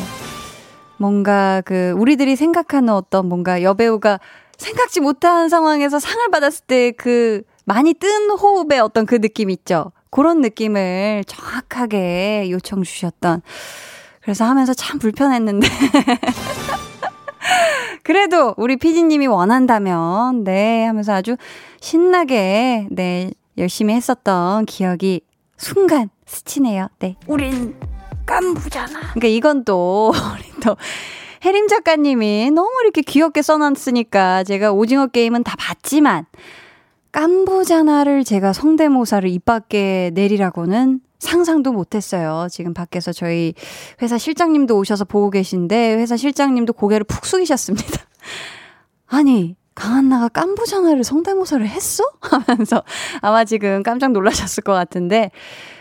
뭔가 0.98 1.62
그, 1.64 1.94
우리들이 1.96 2.34
생각하는 2.34 2.92
어떤 2.92 3.28
뭔가 3.28 3.62
여배우가 3.62 4.18
생각지 4.58 4.98
못한 5.00 5.48
상황에서 5.48 6.00
상을 6.00 6.28
받았을 6.32 6.66
때 6.66 6.90
그 6.90 7.42
많이 7.64 7.94
뜬 7.94 8.30
호흡의 8.30 8.80
어떤 8.80 9.06
그 9.06 9.20
느낌 9.20 9.48
있죠? 9.50 9.92
그런 10.10 10.40
느낌을 10.40 11.24
정확하게 11.26 12.48
요청 12.50 12.82
주셨던. 12.82 13.42
그래서 14.22 14.44
하면서 14.44 14.74
참 14.74 14.98
불편했는데. 14.98 15.68
그래도 18.02 18.54
우리 18.56 18.76
피디님이 18.76 19.28
원한다면, 19.28 20.44
네, 20.44 20.84
하면서 20.84 21.12
아주 21.12 21.36
신나게, 21.80 22.88
네, 22.90 23.30
열심히 23.56 23.94
했었던 23.94 24.66
기억이 24.66 25.20
순간 25.56 26.10
스치네요. 26.26 26.88
네. 26.98 27.16
우린 27.26 27.76
깐부잖아. 28.26 28.98
그러니까 29.12 29.28
이건 29.28 29.64
또, 29.64 30.12
우리 30.34 30.60
또, 30.60 30.76
혜림 31.44 31.68
작가님이 31.68 32.50
너무 32.50 32.70
이렇게 32.82 33.02
귀엽게 33.02 33.42
써놨으니까 33.42 34.44
제가 34.44 34.72
오징어 34.72 35.06
게임은 35.06 35.44
다 35.44 35.54
봤지만, 35.58 36.26
깐부잖아를 37.12 38.24
제가 38.24 38.52
성대모사를 38.52 39.28
입 39.30 39.44
밖에 39.44 40.10
내리라고는 40.14 41.00
상상도 41.18 41.72
못했어요. 41.72 42.46
지금 42.50 42.72
밖에서 42.72 43.12
저희 43.12 43.52
회사 44.00 44.16
실장님도 44.16 44.76
오셔서 44.78 45.04
보고 45.04 45.30
계신데 45.30 45.96
회사 45.96 46.16
실장님도 46.16 46.72
고개를 46.72 47.04
푹 47.04 47.26
숙이셨습니다. 47.26 48.00
아니 49.08 49.56
강한나가 49.74 50.28
깐부장화를 50.28 51.04
성대모사를 51.04 51.66
했어? 51.66 52.04
하면서 52.20 52.82
아마 53.20 53.44
지금 53.44 53.82
깜짝 53.82 54.12
놀라셨을 54.12 54.62
것 54.62 54.72
같은데 54.72 55.30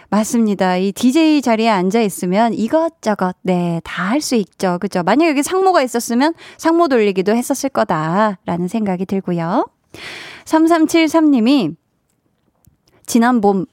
맞습니다. 0.09 0.77
이 0.77 0.91
DJ 0.91 1.41
자리에 1.43 1.69
앉아 1.69 2.01
있으면 2.01 2.53
이것저것 2.53 3.35
네, 3.43 3.79
다 3.83 4.09
할 4.09 4.21
수 4.21 4.35
있죠. 4.35 4.77
그죠? 4.81 5.03
만약 5.03 5.27
여기 5.29 5.43
상모가 5.43 5.83
있었으면 5.83 6.33
상모 6.57 6.87
돌리기도 6.87 7.35
했었을 7.35 7.69
거다라는 7.69 8.67
생각이 8.67 9.05
들고요. 9.05 9.65
3373님이 10.49 11.75
지난 13.05 13.41
봄 13.41 13.65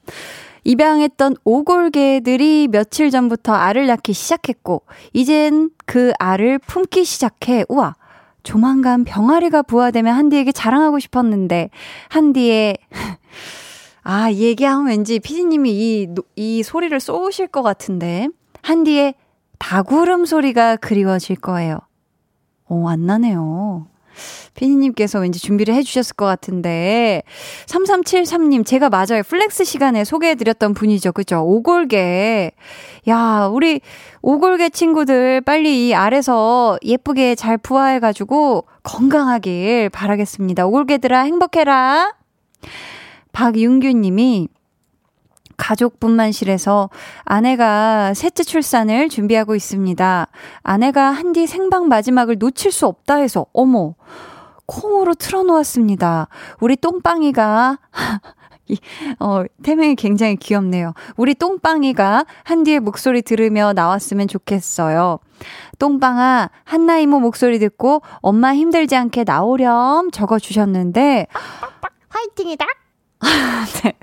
입양했던 0.63 1.35
오골개들이 1.43 2.67
며칠 2.69 3.09
전부터 3.09 3.53
알을 3.53 3.87
낳기 3.87 4.13
시작했고 4.13 4.83
이젠 5.13 5.71
그 5.85 6.11
알을 6.19 6.59
품기 6.59 7.05
시작해. 7.05 7.63
우와. 7.69 7.95
조만간 8.43 9.03
병아리가 9.03 9.61
부화되면 9.61 10.15
한디에게 10.15 10.53
자랑하고 10.53 10.99
싶었는데 10.99 11.69
한디의 12.09 12.77
아, 14.03 14.29
이 14.29 14.41
얘기하면 14.41 14.87
왠지 14.87 15.19
피디님이 15.19 15.71
이, 15.71 16.07
이 16.37 16.63
소리를 16.63 16.97
쏘실 16.97 17.47
것 17.47 17.61
같은데 17.61 18.29
한디의 18.61 19.15
닭 19.59 20.25
울음소리가 20.25 20.77
그리워질 20.77 21.37
거예요. 21.37 21.79
오, 22.69 22.87
안 22.87 23.05
나네요. 23.05 23.87
피디님께서 24.57 25.19
왠지 25.19 25.39
준비를 25.39 25.73
해주셨을 25.75 26.15
것 26.15 26.25
같은데, 26.25 27.23
3373님, 27.67 28.65
제가 28.65 28.89
맞아요. 28.89 29.23
flex 29.25 29.63
시간에 29.63 30.03
소개해드렸던 30.03 30.73
분이죠. 30.73 31.13
그죠? 31.13 31.41
오골개. 31.45 32.51
야, 33.07 33.49
우리 33.51 33.79
오골개 34.21 34.71
친구들 34.71 35.41
빨리 35.41 35.87
이 35.87 35.93
알에서 35.93 36.77
예쁘게 36.83 37.35
잘 37.35 37.57
부화해가지고 37.57 38.65
건강하길 38.83 39.89
바라겠습니다. 39.91 40.65
오골개들아, 40.65 41.21
행복해라. 41.21 42.15
박윤규 43.31 43.87
님이 43.93 44.47
가족분만실에서 45.57 46.89
아내가 47.23 48.13
셋째 48.13 48.43
출산을 48.43 49.09
준비하고 49.09 49.55
있습니다. 49.55 50.27
아내가 50.61 51.11
한디 51.11 51.47
생방 51.47 51.87
마지막을 51.87 52.37
놓칠 52.39 52.71
수 52.71 52.87
없다 52.87 53.15
해서, 53.17 53.45
어머, 53.53 53.95
콩으로 54.67 55.15
틀어놓았습니다. 55.15 56.27
우리 56.59 56.75
똥빵이가, 56.75 57.79
이, 58.69 58.77
어, 59.19 59.43
태명이 59.63 59.95
굉장히 59.95 60.35
귀엽네요. 60.35 60.93
우리 61.15 61.33
똥빵이가 61.35 62.25
한디의 62.43 62.81
목소리 62.81 63.21
들으며 63.21 63.71
나왔으면 63.73 64.27
좋겠어요. 64.27 65.19
똥빵아, 65.79 66.49
한나 66.65 66.97
이모 66.99 67.19
목소리 67.19 67.59
듣고 67.59 68.01
엄마 68.17 68.53
힘들지 68.53 68.95
않게 68.95 69.23
나오렴 69.23 70.11
적어주셨는데, 70.11 71.27
화이팅이다! 72.09 72.65
네. 73.83 73.93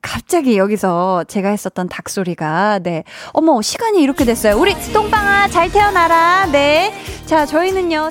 갑자기 0.00 0.56
여기서 0.56 1.24
제가 1.24 1.48
했었던 1.48 1.88
닭 1.88 2.08
소리가, 2.08 2.78
네. 2.78 3.02
어머, 3.32 3.60
시간이 3.60 4.00
이렇게 4.00 4.24
됐어요. 4.24 4.56
우리 4.56 4.72
똥빵아, 4.92 5.48
잘 5.48 5.72
태어나라. 5.72 6.46
네. 6.46 6.94
자, 7.26 7.44
저희는요. 7.44 8.10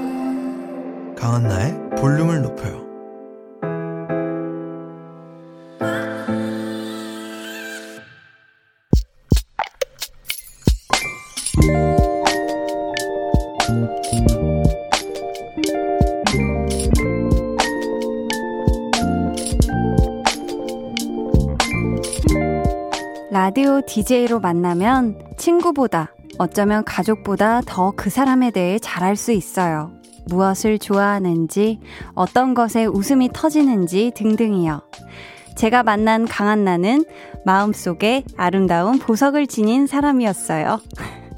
강한나의 1.21 1.77
볼륨을 1.99 2.41
높여요. 2.41 2.81
라디오 23.29 23.81
DJ로 23.85 24.39
만나면 24.39 25.19
친구보다 25.37 26.15
어쩌면 26.39 26.83
가족보다 26.83 27.61
더 27.61 27.91
그 27.95 28.09
사람에 28.09 28.49
대해 28.49 28.79
잘 28.79 29.03
알 29.03 29.15
수 29.15 29.31
있어요. 29.31 30.00
무엇을 30.31 30.79
좋아하는지, 30.79 31.79
어떤 32.13 32.53
것에 32.53 32.85
웃음이 32.85 33.29
터지는지 33.33 34.11
등등이요. 34.15 34.81
제가 35.55 35.83
만난 35.83 36.25
강한나는 36.25 37.03
마음속에 37.45 38.23
아름다운 38.37 38.97
보석을 38.97 39.47
지닌 39.47 39.87
사람이었어요. 39.87 40.79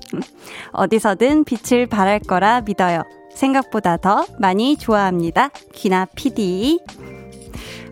어디서든 0.71 1.43
빛을 1.43 1.87
발할 1.87 2.19
거라 2.19 2.61
믿어요. 2.61 3.03
생각보다 3.33 3.97
더 3.97 4.25
많이 4.37 4.77
좋아합니다. 4.77 5.49
귀나 5.73 6.05
PD. 6.05 6.79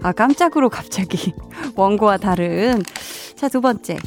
아, 0.03 0.11
깜짝으로 0.11 0.69
갑자기 0.69 1.33
원고와 1.75 2.17
다른. 2.17 2.81
자, 3.35 3.49
두 3.49 3.59
번째. 3.59 3.97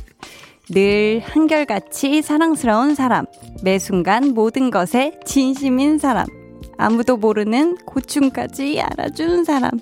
늘 0.71 1.21
한결같이 1.25 2.23
사랑스러운 2.23 2.95
사람. 2.95 3.27
매 3.63 3.79
순간 3.79 4.33
모든 4.33 4.71
것에 4.71 5.19
진심인 5.25 5.99
사람. 5.99 6.27
아무도 6.77 7.17
모르는 7.17 7.77
고충까지 7.85 8.81
알아준 8.81 9.45
사람. 9.45 9.73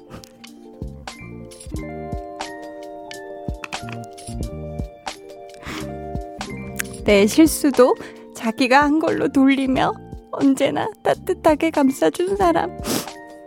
내 7.04 7.26
실수도 7.26 7.96
자기가 8.34 8.82
한 8.82 8.98
걸로 9.00 9.28
돌리며 9.28 9.92
언제나 10.30 10.88
따뜻하게 11.02 11.70
감싸준 11.70 12.36
사람. 12.36 12.78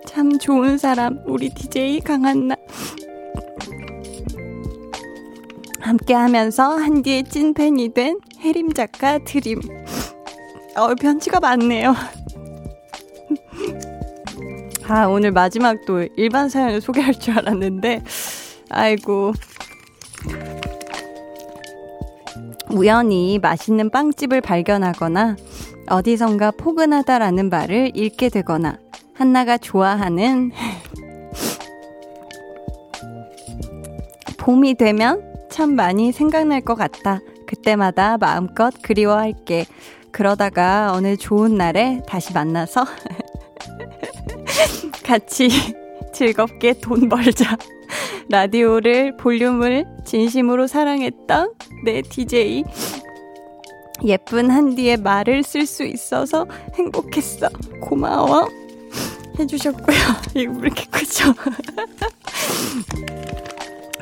참 0.06 0.38
좋은 0.38 0.78
사람, 0.78 1.20
우리 1.26 1.50
DJ 1.50 2.02
강한나. 2.02 2.56
함께 5.80 6.14
하면서 6.14 6.78
한디의 6.78 7.26
찐팬이 7.26 7.94
된 7.94 8.20
해림 8.40 8.74
작가 8.74 9.20
드림. 9.20 9.62
어, 10.76 10.96
편지가 10.96 11.40
많네요. 11.40 11.94
아, 14.88 15.08
오늘 15.08 15.32
마지막 15.32 15.84
또 15.86 16.08
일반 16.16 16.48
사연을 16.48 16.80
소개할 16.80 17.20
줄 17.20 17.38
알았는데, 17.38 18.04
아이고. 18.70 19.34
우연히 22.70 23.40
맛있는 23.40 23.90
빵집을 23.90 24.42
발견하거나, 24.42 25.38
어디선가 25.90 26.52
포근하다라는 26.52 27.50
말을 27.50 27.92
읽게 27.96 28.30
되거나, 28.30 28.78
한나가 29.16 29.58
좋아하는 29.58 30.52
봄이 34.38 34.76
되면 34.76 35.24
참 35.50 35.76
많이 35.76 36.12
생각날 36.12 36.62
것 36.62 36.76
같다. 36.76 37.22
그때마다 37.48 38.18
마음껏 38.18 38.72
그리워할게. 38.84 39.66
그러다가 40.12 40.94
어느 40.94 41.18
좋은 41.18 41.56
날에 41.58 42.04
다시 42.08 42.34
만나서 42.34 42.86
같이 45.04 45.50
즐겁게 46.14 46.74
돈 46.74 47.10
벌자. 47.10 47.58
라디오를, 48.30 49.18
볼륨을 49.18 49.86
진심으로 50.06 50.68
사랑했던 50.68 51.54
내 51.84 52.02
DJ. 52.02 52.64
예쁜 54.04 54.50
한디의 54.50 54.98
말을 54.98 55.44
쓸 55.44 55.66
수 55.66 55.84
있어서 55.84 56.46
행복했어. 56.74 57.50
고마워. 57.82 58.50
해주셨고요. 59.40 59.98
이거 60.36 60.52
왜 60.54 60.60
이렇게 60.68 60.86
크죠? 60.86 61.34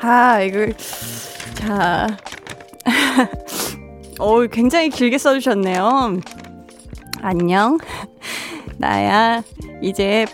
아, 0.00 0.40
이거, 0.40 0.66
자. 1.54 2.06
어 4.18 4.46
굉장히 4.46 4.90
길게 4.90 5.18
써주셨네요. 5.18 6.20
안녕. 7.20 7.78
나야, 8.78 9.42
이제 9.82 10.26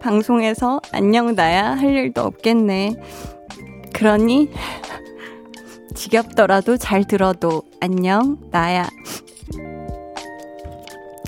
방송에서 0.00 0.80
안녕 0.92 1.34
나야 1.34 1.70
할 1.72 1.84
일도 1.94 2.22
없겠네. 2.22 2.94
그러니 3.92 4.50
지겹더라도 5.94 6.76
잘 6.76 7.04
들어도 7.06 7.62
안녕 7.80 8.38
나야. 8.50 8.88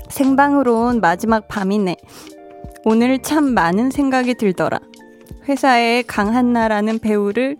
생방으로 0.09 0.87
온 0.87 1.01
마지막 1.01 1.47
밤이네. 1.47 1.95
오늘 2.85 3.19
참 3.21 3.53
많은 3.53 3.91
생각이 3.91 4.35
들더라. 4.35 4.79
회사에 5.47 6.03
강한나라는 6.03 6.99
배우를 6.99 7.57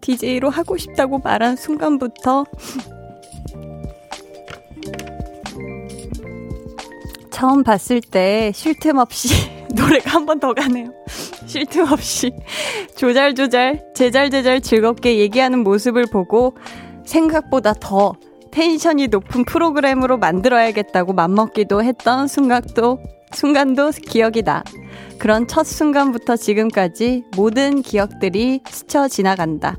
DJ로 0.00 0.50
하고 0.50 0.76
싶다고 0.76 1.18
말한 1.18 1.56
순간부터 1.56 2.44
처음 7.30 7.62
봤을 7.62 8.00
때 8.00 8.52
쉴 8.54 8.78
틈 8.78 8.98
없이 8.98 9.28
노래가 9.74 10.10
한 10.10 10.26
번 10.26 10.40
더 10.40 10.54
가네요. 10.54 10.92
쉴 11.46 11.66
틈 11.66 11.90
없이 11.90 12.32
조잘조잘 12.96 13.92
제잘제잘 13.94 14.60
즐겁게 14.60 15.18
얘기하는 15.18 15.60
모습을 15.60 16.06
보고 16.06 16.54
생각보다 17.04 17.74
더 17.74 18.14
텐션이 18.52 19.08
높은 19.08 19.44
프로그램으로 19.44 20.18
만들어야겠다고 20.18 21.12
맘먹기도 21.12 21.82
했던 21.82 22.26
순간도 22.26 22.98
순간도 23.32 23.90
기억이 24.08 24.42
나. 24.42 24.64
그런 25.18 25.46
첫 25.46 25.64
순간부터 25.64 26.36
지금까지 26.36 27.24
모든 27.36 27.82
기억들이 27.82 28.60
스쳐 28.68 29.06
지나간다. 29.06 29.76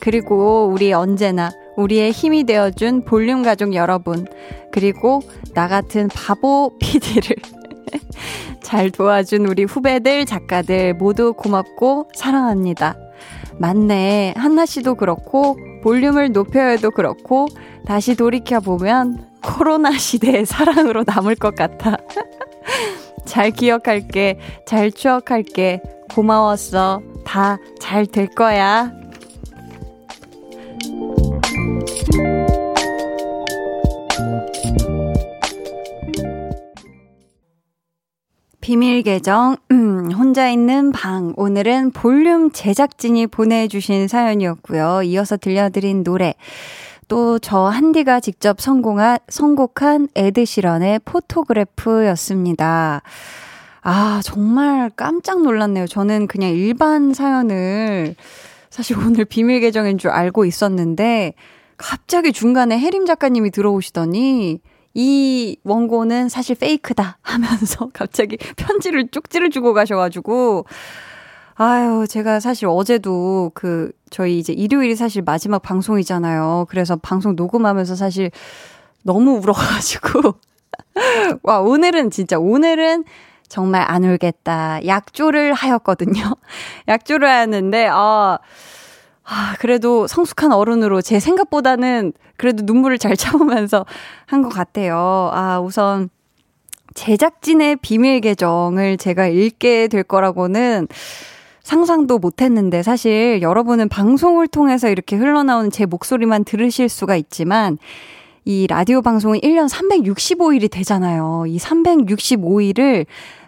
그리고 0.00 0.68
우리 0.72 0.92
언제나 0.92 1.52
우리의 1.76 2.10
힘이 2.10 2.44
되어준 2.44 3.04
볼륨 3.04 3.42
가족 3.42 3.74
여러분, 3.74 4.26
그리고 4.72 5.20
나 5.54 5.68
같은 5.68 6.08
바보 6.08 6.76
PD를 6.80 7.36
잘 8.74 8.90
도와준 8.90 9.46
우리 9.46 9.62
후배들, 9.62 10.26
작가들 10.26 10.94
모두 10.94 11.32
고맙고 11.32 12.10
사랑합니다. 12.12 12.96
맞네. 13.60 14.34
한나 14.36 14.66
씨도 14.66 14.96
그렇고, 14.96 15.56
볼륨을 15.84 16.32
높여야도 16.32 16.90
그렇고, 16.90 17.46
다시 17.86 18.16
돌이켜보면 18.16 19.28
코로나 19.44 19.92
시대의 19.96 20.44
사랑으로 20.44 21.04
남을 21.06 21.36
것 21.36 21.54
같아. 21.54 21.98
잘 23.24 23.52
기억할게. 23.52 24.40
잘 24.66 24.90
추억할게. 24.90 25.80
고마웠어. 26.12 27.00
다 27.24 27.58
잘 27.78 28.06
될 28.06 28.26
거야. 28.26 28.90
비밀 38.64 39.02
계정, 39.02 39.58
음, 39.72 40.10
혼자 40.10 40.48
있는 40.48 40.90
방. 40.90 41.34
오늘은 41.36 41.90
볼륨 41.90 42.50
제작진이 42.50 43.26
보내주신 43.26 44.08
사연이었고요. 44.08 45.02
이어서 45.02 45.36
들려드린 45.36 46.02
노래. 46.02 46.32
또 47.06 47.38
저 47.38 47.64
한디가 47.64 48.20
직접 48.20 48.62
성공한, 48.62 49.18
선곡한 49.28 50.08
에드시런의 50.14 51.00
포토그래프였습니다. 51.04 53.02
아, 53.82 54.20
정말 54.24 54.88
깜짝 54.96 55.42
놀랐네요. 55.42 55.86
저는 55.86 56.26
그냥 56.26 56.48
일반 56.48 57.12
사연을 57.12 58.14
사실 58.70 58.96
오늘 58.98 59.26
비밀 59.26 59.60
계정인 59.60 59.98
줄 59.98 60.08
알고 60.08 60.46
있었는데, 60.46 61.34
갑자기 61.76 62.32
중간에 62.32 62.78
혜림 62.80 63.04
작가님이 63.04 63.50
들어오시더니, 63.50 64.60
이 64.94 65.56
원고는 65.64 66.28
사실 66.28 66.54
페이크다 66.54 67.18
하면서 67.20 67.88
갑자기 67.92 68.36
편지를 68.56 69.08
쪽지를 69.08 69.50
주고 69.50 69.74
가셔가지고, 69.74 70.66
아유, 71.56 72.06
제가 72.08 72.40
사실 72.40 72.66
어제도 72.68 73.50
그, 73.54 73.92
저희 74.10 74.38
이제 74.38 74.52
일요일이 74.52 74.96
사실 74.96 75.22
마지막 75.22 75.60
방송이잖아요. 75.62 76.66
그래서 76.68 76.96
방송 76.96 77.34
녹음하면서 77.36 77.96
사실 77.96 78.30
너무 79.02 79.32
울어가지고. 79.38 80.34
와, 81.42 81.60
오늘은 81.60 82.10
진짜, 82.10 82.38
오늘은 82.38 83.04
정말 83.48 83.84
안 83.86 84.04
울겠다. 84.04 84.84
약조를 84.86 85.54
하였거든요. 85.54 86.34
약조를 86.88 87.28
하였는데, 87.28 87.88
아, 87.90 88.38
아, 89.26 89.54
그래도 89.58 90.06
성숙한 90.06 90.52
어른으로 90.52 91.00
제 91.00 91.18
생각보다는 91.20 92.12
그래도 92.36 92.62
눈물을 92.64 92.98
잘 92.98 93.16
참으면서 93.16 93.86
한 94.26 94.42
것 94.42 94.48
같아요. 94.50 95.30
아, 95.32 95.60
우선 95.60 96.10
제작진의 96.94 97.76
비밀 97.76 98.20
계정을 98.20 98.98
제가 98.98 99.26
읽게 99.26 99.88
될 99.88 100.02
거라고는 100.04 100.86
상상도 101.62 102.18
못 102.18 102.42
했는데 102.42 102.82
사실 102.82 103.40
여러분은 103.40 103.88
방송을 103.88 104.46
통해서 104.48 104.88
이렇게 104.90 105.16
흘러나오는 105.16 105.70
제 105.70 105.86
목소리만 105.86 106.44
들으실 106.44 106.88
수가 106.90 107.16
있지만 107.16 107.78
이 108.44 108.66
라디오 108.68 109.00
방송은 109.00 109.40
1년 109.40 109.70
365일이 109.70 110.70
되잖아요. 110.70 111.44
이 111.48 111.56
365일을 111.56 113.06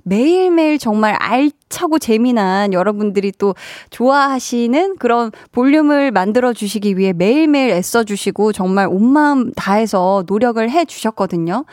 매일매일 0.09 0.79
정말 0.79 1.15
알차고 1.19 1.99
재미난 1.99 2.73
여러분들이 2.73 3.33
또 3.33 3.57
좋아하시는 3.91 4.99
그런 4.99 5.33
볼륨을 5.51 6.13
만들어 6.13 6.53
주시기 6.53 6.97
위해 6.97 7.13
매일매일 7.13 7.71
애써 7.71 8.05
주시고 8.05 8.53
정말 8.53 8.87
온 8.87 9.05
마음 9.05 9.53
다해서 9.53 10.23
노력을 10.29 10.71
해 10.71 10.85
주셨거든요. 10.85 11.65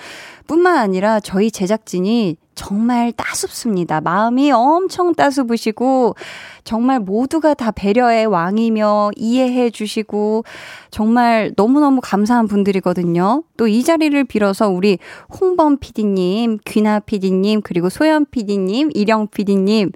뿐만 0.48 0.78
아니라 0.78 1.20
저희 1.20 1.52
제작진이 1.52 2.38
정말 2.56 3.12
따숩습니다. 3.12 4.01
마음이 4.01 4.51
엄청 4.51 5.14
따스부시고 5.14 6.16
정말 6.64 6.99
모두가 6.99 7.54
다 7.54 7.72
배려의 7.72 8.26
왕이며 8.26 9.12
이해해 9.16 9.70
주시고 9.70 10.45
정말 10.91 11.51
너무너무 11.56 11.99
감사한 12.01 12.47
분들이거든요. 12.47 13.43
또 13.58 13.68
이 13.68 13.84
자리를 13.84 14.24
빌어서 14.26 14.70
우리 14.70 14.99
홍범 15.39 15.78
PD님, 15.78 16.60
귀나 16.66 16.99
PD님, 16.99 17.62
그리고 17.62 17.89
소연 17.89 18.28
PD님, 18.30 18.91
이령 18.93 19.28
PD님 19.28 19.91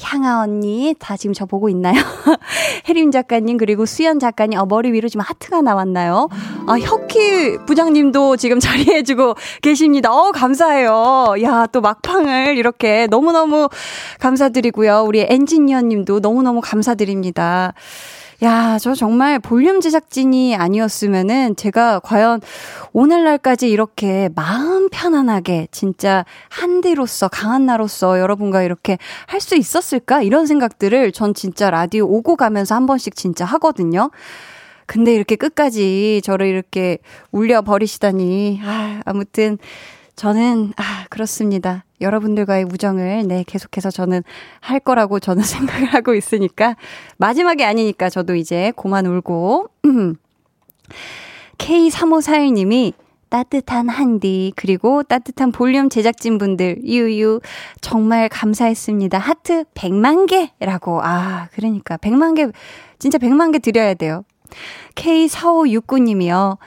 향아 0.00 0.42
언니, 0.42 0.94
다 0.98 1.16
지금 1.16 1.34
저 1.34 1.44
보고 1.44 1.68
있나요? 1.68 1.94
혜림 2.88 3.10
작가님, 3.10 3.56
그리고 3.56 3.84
수연 3.84 4.18
작가님, 4.18 4.58
어, 4.58 4.66
머리 4.66 4.92
위로 4.92 5.08
지금 5.08 5.24
하트가 5.26 5.60
나왔나요? 5.60 6.28
아, 6.66 6.78
혁희 6.78 7.58
부장님도 7.66 8.36
지금 8.36 8.60
자리해주고 8.60 9.34
계십니다. 9.62 10.12
어, 10.12 10.30
감사해요. 10.30 11.34
야, 11.42 11.66
또 11.72 11.80
막방을 11.80 12.56
이렇게 12.56 13.06
너무너무 13.08 13.68
감사드리고요. 14.20 15.04
우리 15.06 15.26
엔지니어 15.28 15.82
님도 15.82 16.20
너무너무 16.20 16.60
감사드립니다. 16.60 17.74
야, 18.44 18.78
저 18.78 18.94
정말 18.94 19.40
볼륨 19.40 19.80
제작진이 19.80 20.54
아니었으면은 20.54 21.56
제가 21.56 21.98
과연 21.98 22.40
오늘날까지 22.92 23.68
이렇게 23.68 24.28
마음 24.36 24.88
편안하게 24.90 25.66
진짜 25.72 26.24
한디로서 26.48 27.26
강한 27.28 27.66
나로서 27.66 28.20
여러분과 28.20 28.62
이렇게 28.62 28.96
할 29.26 29.40
수 29.40 29.56
있었을까? 29.56 30.22
이런 30.22 30.46
생각들을 30.46 31.10
전 31.12 31.32
진짜 31.34 31.70
라디오 31.70 32.04
오고 32.06 32.36
가면서 32.36 32.74
한 32.76 32.86
번씩 32.86 33.16
진짜 33.16 33.44
하거든요. 33.44 34.10
근데 34.86 35.14
이렇게 35.14 35.34
끝까지 35.36 36.20
저를 36.24 36.46
이렇게 36.46 36.98
울려 37.32 37.62
버리시다니. 37.62 38.60
아, 38.64 39.00
아무튼 39.04 39.58
저는, 40.18 40.72
아, 40.76 41.06
그렇습니다. 41.10 41.84
여러분들과의 42.00 42.64
우정을, 42.64 43.28
네, 43.28 43.44
계속해서 43.46 43.92
저는 43.92 44.24
할 44.58 44.80
거라고 44.80 45.20
저는 45.20 45.44
생각을 45.46 45.94
하고 45.94 46.12
있으니까, 46.12 46.74
마지막이 47.18 47.64
아니니까 47.64 48.10
저도 48.10 48.34
이제 48.34 48.72
고만 48.74 49.06
울고, 49.06 49.68
K3541님이 51.58 52.94
따뜻한 53.28 53.88
한디, 53.88 54.52
그리고 54.56 55.04
따뜻한 55.04 55.52
볼륨 55.52 55.88
제작진 55.88 56.38
분들, 56.38 56.84
유유, 56.84 57.40
정말 57.80 58.28
감사했습니다. 58.28 59.18
하트 59.18 59.62
100만 59.74 60.26
개라고. 60.26 61.00
아, 61.00 61.46
그러니까 61.52 61.96
100만 61.96 62.34
개, 62.34 62.48
진짜 62.98 63.18
100만 63.18 63.52
개 63.52 63.60
드려야 63.60 63.94
돼요. 63.94 64.24
K4569님이요. 64.96 66.58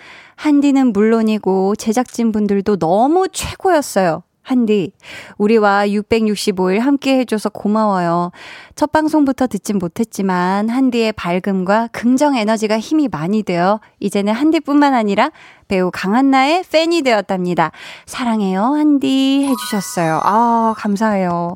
한디는 0.42 0.92
물론이고 0.92 1.76
제작진 1.76 2.32
분들도 2.32 2.78
너무 2.78 3.28
최고였어요. 3.32 4.24
한디, 4.42 4.92
우리와 5.38 5.86
665일 5.86 6.80
함께 6.80 7.20
해줘서 7.20 7.50
고마워요. 7.50 8.32
첫 8.74 8.92
방송부터 8.92 9.46
듣진 9.46 9.78
못했지만, 9.78 10.68
한디의 10.68 11.12
밝음과 11.12 11.90
긍정 11.92 12.36
에너지가 12.36 12.80
힘이 12.80 13.08
많이 13.08 13.44
되어, 13.44 13.80
이제는 14.00 14.34
한디뿐만 14.34 14.96
아니라 14.96 15.30
배우 15.68 15.92
강한나의 15.94 16.64
팬이 16.72 17.04
되었답니다. 17.04 17.72
사랑해요, 18.08 18.64
한디. 18.64 19.46
해주셨어요. 19.48 20.22
아, 20.24 20.74
감사해요. 20.76 21.56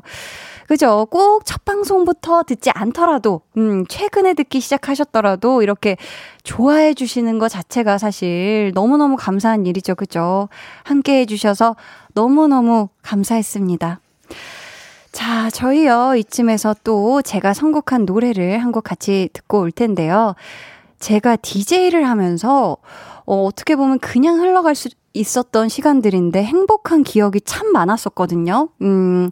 그죠? 0.68 1.06
꼭 1.10 1.44
첫 1.44 1.64
방송부터 1.64 2.42
듣지 2.44 2.70
않더라도, 2.70 3.42
음, 3.56 3.84
최근에 3.86 4.34
듣기 4.34 4.60
시작하셨더라도 4.60 5.62
이렇게 5.62 5.96
좋아해 6.42 6.94
주시는 6.94 7.38
것 7.38 7.48
자체가 7.48 7.98
사실 7.98 8.72
너무너무 8.74 9.16
감사한 9.16 9.66
일이죠. 9.66 9.94
그죠? 9.94 10.48
함께 10.84 11.20
해주셔서 11.20 11.76
너무너무 12.14 12.88
감사했습니다. 13.02 14.00
자, 15.12 15.50
저희요, 15.50 16.14
이쯤에서 16.16 16.74
또 16.84 17.22
제가 17.22 17.54
선곡한 17.54 18.04
노래를 18.04 18.58
한 18.58 18.72
곡 18.72 18.84
같이 18.84 19.30
듣고 19.32 19.60
올 19.60 19.70
텐데요. 19.72 20.34
제가 20.98 21.36
DJ를 21.36 22.08
하면서, 22.08 22.76
어, 23.24 23.44
어떻게 23.44 23.76
보면 23.76 23.98
그냥 23.98 24.38
흘러갈 24.40 24.74
수 24.74 24.88
있었던 25.16 25.68
시간들인데 25.68 26.42
행복한 26.42 27.02
기억이 27.02 27.40
참 27.40 27.72
많았었거든요. 27.72 28.68
음, 28.82 29.30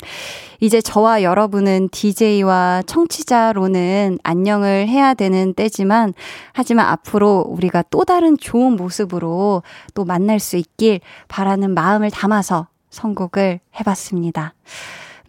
이제 0.61 0.81
저와 0.81 1.23
여러분은 1.23 1.89
DJ와 1.91 2.83
청취자로는 2.87 4.19
안녕을 4.23 4.89
해야 4.89 5.15
되는 5.15 5.55
때지만, 5.55 6.15
하지만 6.53 6.87
앞으로 6.87 7.45
우리가 7.49 7.85
또 7.91 8.05
다른 8.05 8.37
좋은 8.37 8.77
모습으로 8.77 9.63
또 9.95 10.05
만날 10.05 10.41
수 10.41 10.57
있길 10.57 11.01
바라는 11.29 11.75
마음을 11.75 12.11
담아서 12.11 12.69
선곡을 12.91 13.61
해봤습니다. 13.79 14.55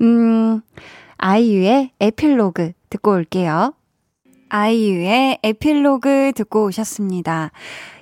음, 0.02 0.62
아이유의 1.18 1.92
에필로그 2.00 2.72
듣고 2.90 3.12
올게요. 3.12 3.74
아이유의 4.50 5.40
에필로그 5.44 6.32
듣고 6.36 6.66
오셨습니다. 6.66 7.52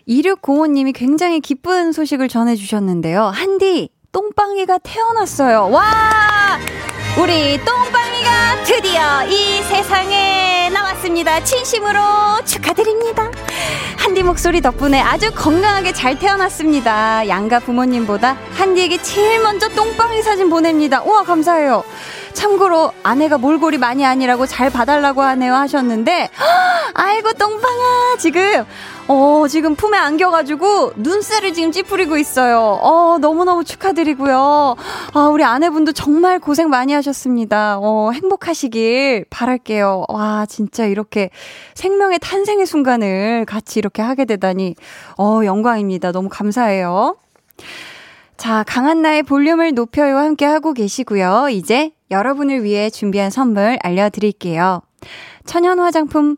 2605님이 0.07 0.93
굉장히 0.93 1.39
기쁜 1.39 1.91
소식을 1.91 2.27
전해주셨는데요. 2.27 3.23
한디, 3.23 3.89
똥빵이가 4.11 4.79
태어났어요. 4.79 5.69
와! 5.71 5.83
우리 7.19 7.57
똥빵이가 7.63 8.63
드디어 8.63 9.25
이 9.27 9.61
세상에 9.63 10.69
나왔습니다. 10.73 11.43
진심으로 11.43 11.99
축하드립니다. 12.43 13.29
한디 13.97 14.23
목소리 14.23 14.61
덕분에 14.61 14.99
아주 14.99 15.31
건강하게 15.31 15.93
잘 15.93 16.19
태어났습니다. 16.19 17.27
양가 17.27 17.59
부모님보다 17.59 18.35
한디에게 18.55 19.01
제일 19.01 19.41
먼저 19.41 19.69
똥빵이 19.69 20.21
사진 20.21 20.49
보냅니다. 20.49 21.01
우와, 21.03 21.23
감사해요. 21.23 21.83
참고로 22.33 22.91
아내가 23.03 23.37
몰골이 23.37 23.77
많이 23.77 24.05
아니라고 24.05 24.47
잘 24.47 24.71
봐달라고 24.71 25.21
하네요 25.21 25.53
하셨는데, 25.53 26.29
아이고, 26.95 27.33
똥빵아, 27.33 28.17
지금 28.17 28.65
어, 29.07 29.47
지금 29.49 29.75
품에 29.75 29.97
안겨가지고 29.97 30.93
눈살을 30.95 31.53
지금 31.53 31.71
찌푸리고 31.71 32.17
있어요. 32.17 32.79
어, 32.81 33.17
너무너무 33.19 33.65
축하드리고요. 33.65 34.75
아, 35.13 35.19
우리 35.27 35.43
아내분도 35.43 35.91
정말 35.91 36.39
고생 36.39 36.69
많이 36.69 36.93
하셨습니다. 36.93 37.79
어, 37.79 38.11
행복하시길 38.11 39.25
바랄게요. 39.29 40.05
와, 40.07 40.45
진짜 40.45 40.85
이렇게 40.85 41.29
생명의 41.75 42.19
탄생의 42.19 42.65
순간을 42.65 43.45
같이 43.45 43.79
이렇게 43.79 44.01
하게 44.01 44.23
되다니, 44.23 44.75
어, 45.17 45.41
영광입니다. 45.43 46.13
너무 46.13 46.29
감사해요. 46.29 47.17
자, 48.37 48.63
강한나의 48.65 49.23
볼륨을 49.23 49.73
높여요 49.73 50.17
함께 50.17 50.45
하고 50.45 50.73
계시고요. 50.73 51.49
이제 51.51 51.91
여러분을 52.09 52.63
위해 52.63 52.89
준비한 52.89 53.29
선물 53.29 53.77
알려드릴게요. 53.83 54.81
천연 55.45 55.79
화장품 55.79 56.37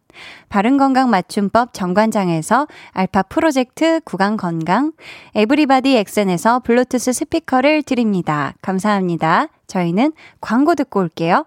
바른건강 0.49 1.09
맞춤법 1.09 1.73
정관장에서 1.73 2.67
알파 2.91 3.23
프로젝트 3.23 4.01
구강 4.03 4.37
건강, 4.37 4.91
에브리바디 5.35 5.95
엑센에서 5.97 6.59
블루투스 6.59 7.13
스피커를 7.13 7.83
드립니다. 7.83 8.53
감사합니다. 8.61 9.47
저희는 9.67 10.13
광고 10.41 10.75
듣고 10.75 10.99
올게요. 10.99 11.45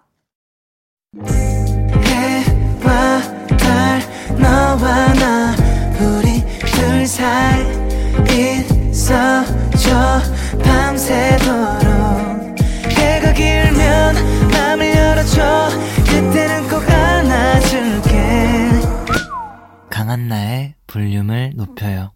해와 2.04 3.20
달, 3.58 4.00
너와 4.38 5.12
나, 5.14 5.54
우리 6.00 6.42
둘 6.66 7.06
사이 7.06 7.62
있어줘, 8.90 10.20
밤새도록. 10.64 11.84
해가 12.90 13.32
길면 13.32 14.50
맘을 14.50 14.96
열어줘, 14.96 15.68
그때는 16.06 16.68
강한나의 20.05 20.74
볼륨을 20.86 21.52
높여요. 21.55 22.12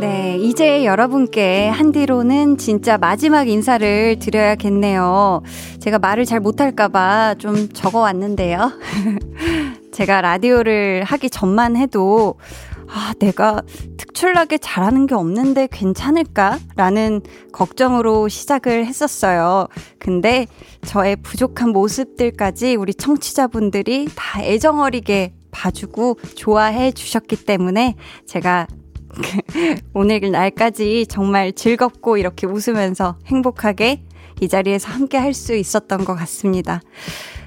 네, 0.00 0.38
이제 0.38 0.86
여러분께 0.86 1.68
한디로는 1.68 2.56
진짜 2.56 2.96
마지막 2.96 3.48
인사를 3.48 4.18
드려야겠네요. 4.18 5.42
제가 5.80 5.98
말을 5.98 6.24
잘 6.24 6.40
못할까봐 6.40 7.34
좀 7.34 7.68
적어 7.68 7.98
왔는데요. 7.98 8.72
제가 9.92 10.22
라디오를 10.22 11.04
하기 11.04 11.28
전만 11.28 11.76
해도 11.76 12.36
아, 12.88 13.14
내가 13.18 13.62
특출나게 13.96 14.58
잘하는 14.58 15.06
게 15.06 15.14
없는데 15.14 15.68
괜찮을까? 15.70 16.58
라는 16.76 17.20
걱정으로 17.52 18.28
시작을 18.28 18.86
했었어요. 18.86 19.68
근데 19.98 20.46
저의 20.84 21.16
부족한 21.16 21.70
모습들까지 21.70 22.76
우리 22.76 22.94
청취자분들이 22.94 24.08
다 24.14 24.42
애정 24.42 24.80
어리게 24.80 25.34
봐주고 25.50 26.18
좋아해 26.34 26.92
주셨기 26.92 27.44
때문에 27.44 27.94
제가 28.26 28.66
오늘 29.94 30.20
날까지 30.30 31.06
정말 31.08 31.52
즐겁고 31.52 32.18
이렇게 32.18 32.46
웃으면서 32.46 33.18
행복하게 33.26 34.04
이 34.42 34.48
자리에서 34.48 34.90
함께 34.90 35.16
할 35.16 35.32
수 35.32 35.54
있었던 35.54 36.04
것 36.04 36.14
같습니다. 36.14 36.82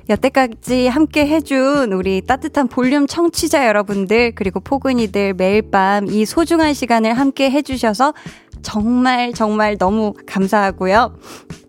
여태까지 0.10 0.88
함께 0.88 1.28
해준 1.28 1.94
우리 1.94 2.22
따뜻한 2.22 2.68
볼륨 2.68 3.06
청취자 3.06 3.68
여러분들, 3.68 4.34
그리고 4.34 4.60
포근이들 4.60 5.36
매일 5.36 5.62
밤 5.62 6.08
이 6.10 6.26
소중한 6.26 6.74
시간을 6.74 7.14
함께 7.14 7.52
해주셔서 7.52 8.14
정말 8.62 9.34
정말 9.34 9.78
너무 9.78 10.14
감사하고요. 10.26 11.16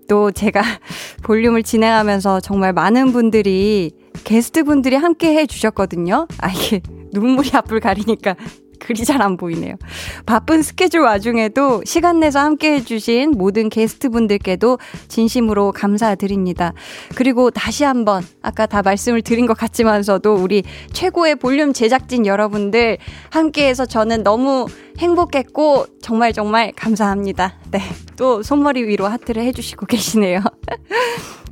또 0.08 0.30
제가 0.30 0.62
볼륨을 1.22 1.62
진행하면서 1.62 2.40
정말 2.40 2.72
많은 2.72 3.12
분들이 3.12 3.90
게스트 4.24 4.64
분들이 4.64 4.96
함께 4.96 5.34
해주셨거든요. 5.34 6.26
아, 6.38 6.48
이게 6.50 6.80
눈물이 7.12 7.50
앞을 7.52 7.80
가리니까 7.80 8.34
글이 8.80 9.04
잘 9.04 9.20
안 9.20 9.36
보이네요. 9.36 9.76
바쁜 10.24 10.62
스케줄 10.62 11.02
와중에도 11.02 11.82
시간 11.84 12.20
내서 12.20 12.40
함께 12.40 12.74
해주신 12.74 13.32
모든 13.32 13.68
게스트분들께도 13.68 14.78
진심으로 15.08 15.72
감사드립니다. 15.72 16.72
그리고 17.14 17.50
다시 17.50 17.84
한번 17.84 18.24
아까 18.42 18.64
다 18.66 18.82
말씀을 18.82 19.22
드린 19.22 19.46
것 19.46 19.56
같지만서도 19.56 20.34
우리 20.34 20.62
최고의 20.92 21.36
볼륨 21.36 21.72
제작진 21.72 22.24
여러분들 22.26 22.96
함께해서 23.28 23.84
저는 23.84 24.22
너무 24.22 24.66
행복했고 24.98 25.86
정말 26.00 26.32
정말 26.32 26.72
감사합니다. 26.74 27.54
네. 27.70 27.80
또 28.16 28.42
손머리 28.42 28.84
위로 28.84 29.06
하트를 29.06 29.42
해주시고 29.42 29.84
계시네요. 29.86 30.40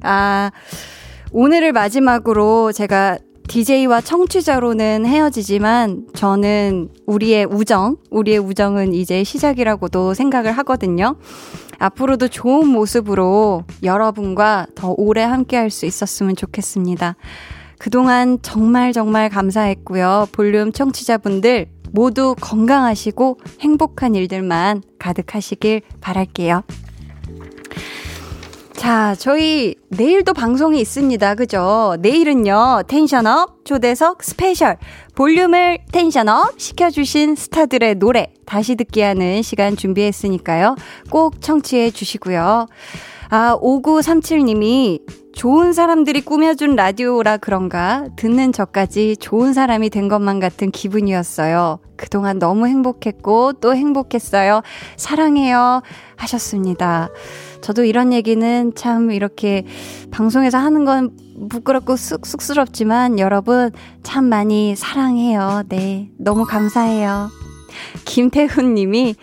아, 0.03 0.51
오늘을 1.33 1.73
마지막으로 1.73 2.73
제가 2.73 3.19
DJ와 3.49 4.03
청취자로는 4.03 5.07
헤어지지만 5.07 6.07
저는 6.15 6.91
우리의 7.07 7.47
우정, 7.47 7.97
우리의 8.11 8.39
우정은 8.39 8.93
이제 8.93 9.25
시작이라고도 9.25 10.13
생각을 10.15 10.53
하거든요. 10.59 11.17
앞으로도 11.79 12.29
좋은 12.29 12.69
모습으로 12.69 13.65
여러분과 13.83 14.67
더 14.75 14.95
오래 14.97 15.23
함께 15.23 15.57
할 15.57 15.71
수 15.71 15.87
있었으면 15.87 16.37
좋겠습니다. 16.37 17.17
그동안 17.79 18.39
정말 18.43 18.93
정말 18.93 19.29
감사했고요. 19.29 20.29
볼륨 20.33 20.73
청취자분들 20.73 21.69
모두 21.93 22.35
건강하시고 22.41 23.39
행복한 23.61 24.15
일들만 24.15 24.83
가득하시길 24.99 25.83
바랄게요. 26.01 26.65
자, 28.79 29.17
저희 29.19 29.75
내일도 29.89 30.33
방송이 30.33 30.81
있습니다. 30.81 31.35
그죠? 31.35 31.97
내일은요, 31.99 32.85
tension 32.87 33.47
up 33.47 33.65
초대석 33.65 34.23
special 34.23 34.77
볼륨을 35.17 35.81
tension 35.91 36.45
up 36.45 36.61
시켜주신 36.61 37.35
스타들의 37.35 37.97
노래 37.97 38.33
다시 38.47 38.77
듣기 38.77 39.01
하는 39.01 39.43
시간 39.43 39.75
준비했으니까요. 39.75 40.77
꼭 41.11 41.41
청취해 41.43 41.91
주시고요. 41.91 42.67
아, 43.31 43.59
5937님이 43.61 45.01
좋은 45.35 45.73
사람들이 45.73 46.21
꾸며준 46.21 46.77
라디오라 46.77 47.39
그런가 47.39 48.07
듣는 48.17 48.53
저까지 48.53 49.17
좋은 49.17 49.53
사람이 49.53 49.91
된 49.91 50.09
것만 50.09 50.39
같은 50.39 50.71
기분이었어요. 50.71 51.81
그동안 51.97 52.39
너무 52.39 52.69
행복했고 52.69 53.55
또 53.55 53.75
행복했어요. 53.75 54.63
사랑해요. 54.97 55.83
하셨습니다. 56.17 57.11
저도 57.61 57.85
이런 57.85 58.13
얘기는 58.13 58.73
참 58.75 59.11
이렇게 59.11 59.65
방송에서 60.11 60.59
하는 60.59 60.85
건 60.85 61.11
부끄럽고 61.49 61.97
쑥, 61.97 62.27
쑥스럽지만 62.27 63.19
여러분 63.19 63.71
참 64.03 64.25
많이 64.25 64.75
사랑해요. 64.77 65.63
네. 65.69 66.11
너무 66.19 66.45
감사해요. 66.45 67.29
김태훈 68.05 68.75
님이 68.75 69.15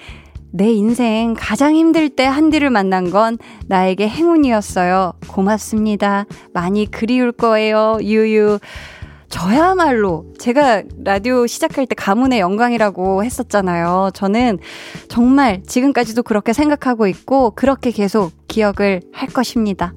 내 0.52 0.72
인생 0.72 1.34
가장 1.38 1.76
힘들 1.76 2.08
때 2.08 2.26
한디를 2.26 2.70
만난 2.70 3.12
건 3.12 3.38
나에게 3.68 4.08
행운이었어요. 4.08 5.14
고맙습니다. 5.28 6.26
많이 6.54 6.90
그리울 6.90 7.34
거예요. 7.34 7.98
유유. 8.02 8.60
저야말로 9.30 10.26
제가 10.40 10.84
라디오 11.04 11.48
시작할 11.48 11.88
때 11.88 11.96
가문의 11.96 12.40
영광이라고 12.40 13.24
했었잖아요. 13.24 14.12
저는 14.14 14.60
정말 15.10 15.64
지금까지도 15.64 16.24
그렇게 16.24 16.54
생각하고 16.54 17.08
있고 17.08 17.52
그렇게 17.52 17.92
계속 17.92 18.32
기억을 18.48 19.02
할 19.14 19.30
것입니다. 19.30 19.94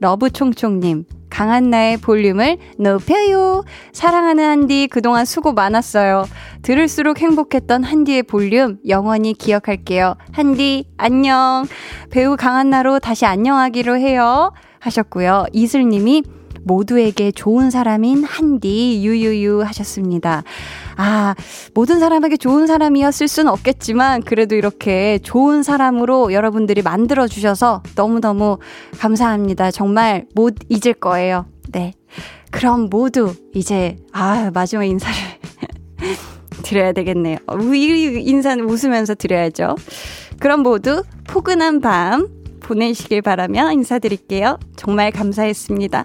러브총총님, 0.00 1.04
강한나의 1.30 1.96
볼륨을 1.96 2.58
높여요. 2.78 3.64
사랑하는 3.92 4.44
한디 4.44 4.86
그동안 4.90 5.24
수고 5.24 5.54
많았어요. 5.54 6.26
들을수록 6.60 7.20
행복했던 7.20 7.84
한디의 7.84 8.24
볼륨 8.24 8.76
영원히 8.86 9.32
기억할게요. 9.32 10.16
한디 10.32 10.84
안녕. 10.98 11.64
배우 12.10 12.36
강한나로 12.36 12.98
다시 12.98 13.24
안녕하기로 13.24 13.96
해요. 13.96 14.52
하셨고요. 14.78 15.46
이슬님이 15.52 16.22
모두에게 16.64 17.32
좋은 17.32 17.70
사람인 17.70 18.24
한디 18.24 19.02
유유유 19.04 19.62
하셨습니다. 19.62 20.42
아, 20.96 21.34
모든 21.74 21.98
사람에게 21.98 22.36
좋은 22.36 22.66
사람이었을 22.66 23.28
수는 23.28 23.50
없겠지만 23.52 24.22
그래도 24.22 24.54
이렇게 24.54 25.18
좋은 25.22 25.62
사람으로 25.62 26.32
여러분들이 26.32 26.82
만들어 26.82 27.26
주셔서 27.26 27.82
너무너무 27.96 28.58
감사합니다. 28.98 29.70
정말 29.70 30.26
못 30.34 30.54
잊을 30.68 30.94
거예요. 30.94 31.46
네. 31.70 31.92
그럼 32.50 32.88
모두 32.90 33.34
이제 33.54 33.96
아, 34.12 34.50
마지막 34.52 34.84
인사를 34.84 35.14
드려야 36.62 36.92
되겠네요. 36.92 37.38
이 37.74 38.22
인사는 38.26 38.64
웃으면서 38.68 39.14
드려야죠. 39.14 39.74
그럼 40.38 40.62
모두 40.62 41.02
포근한 41.26 41.80
밤 41.80 42.28
보내시길 42.60 43.22
바라며 43.22 43.72
인사드릴게요. 43.72 44.58
정말 44.76 45.10
감사했습니다. 45.10 46.04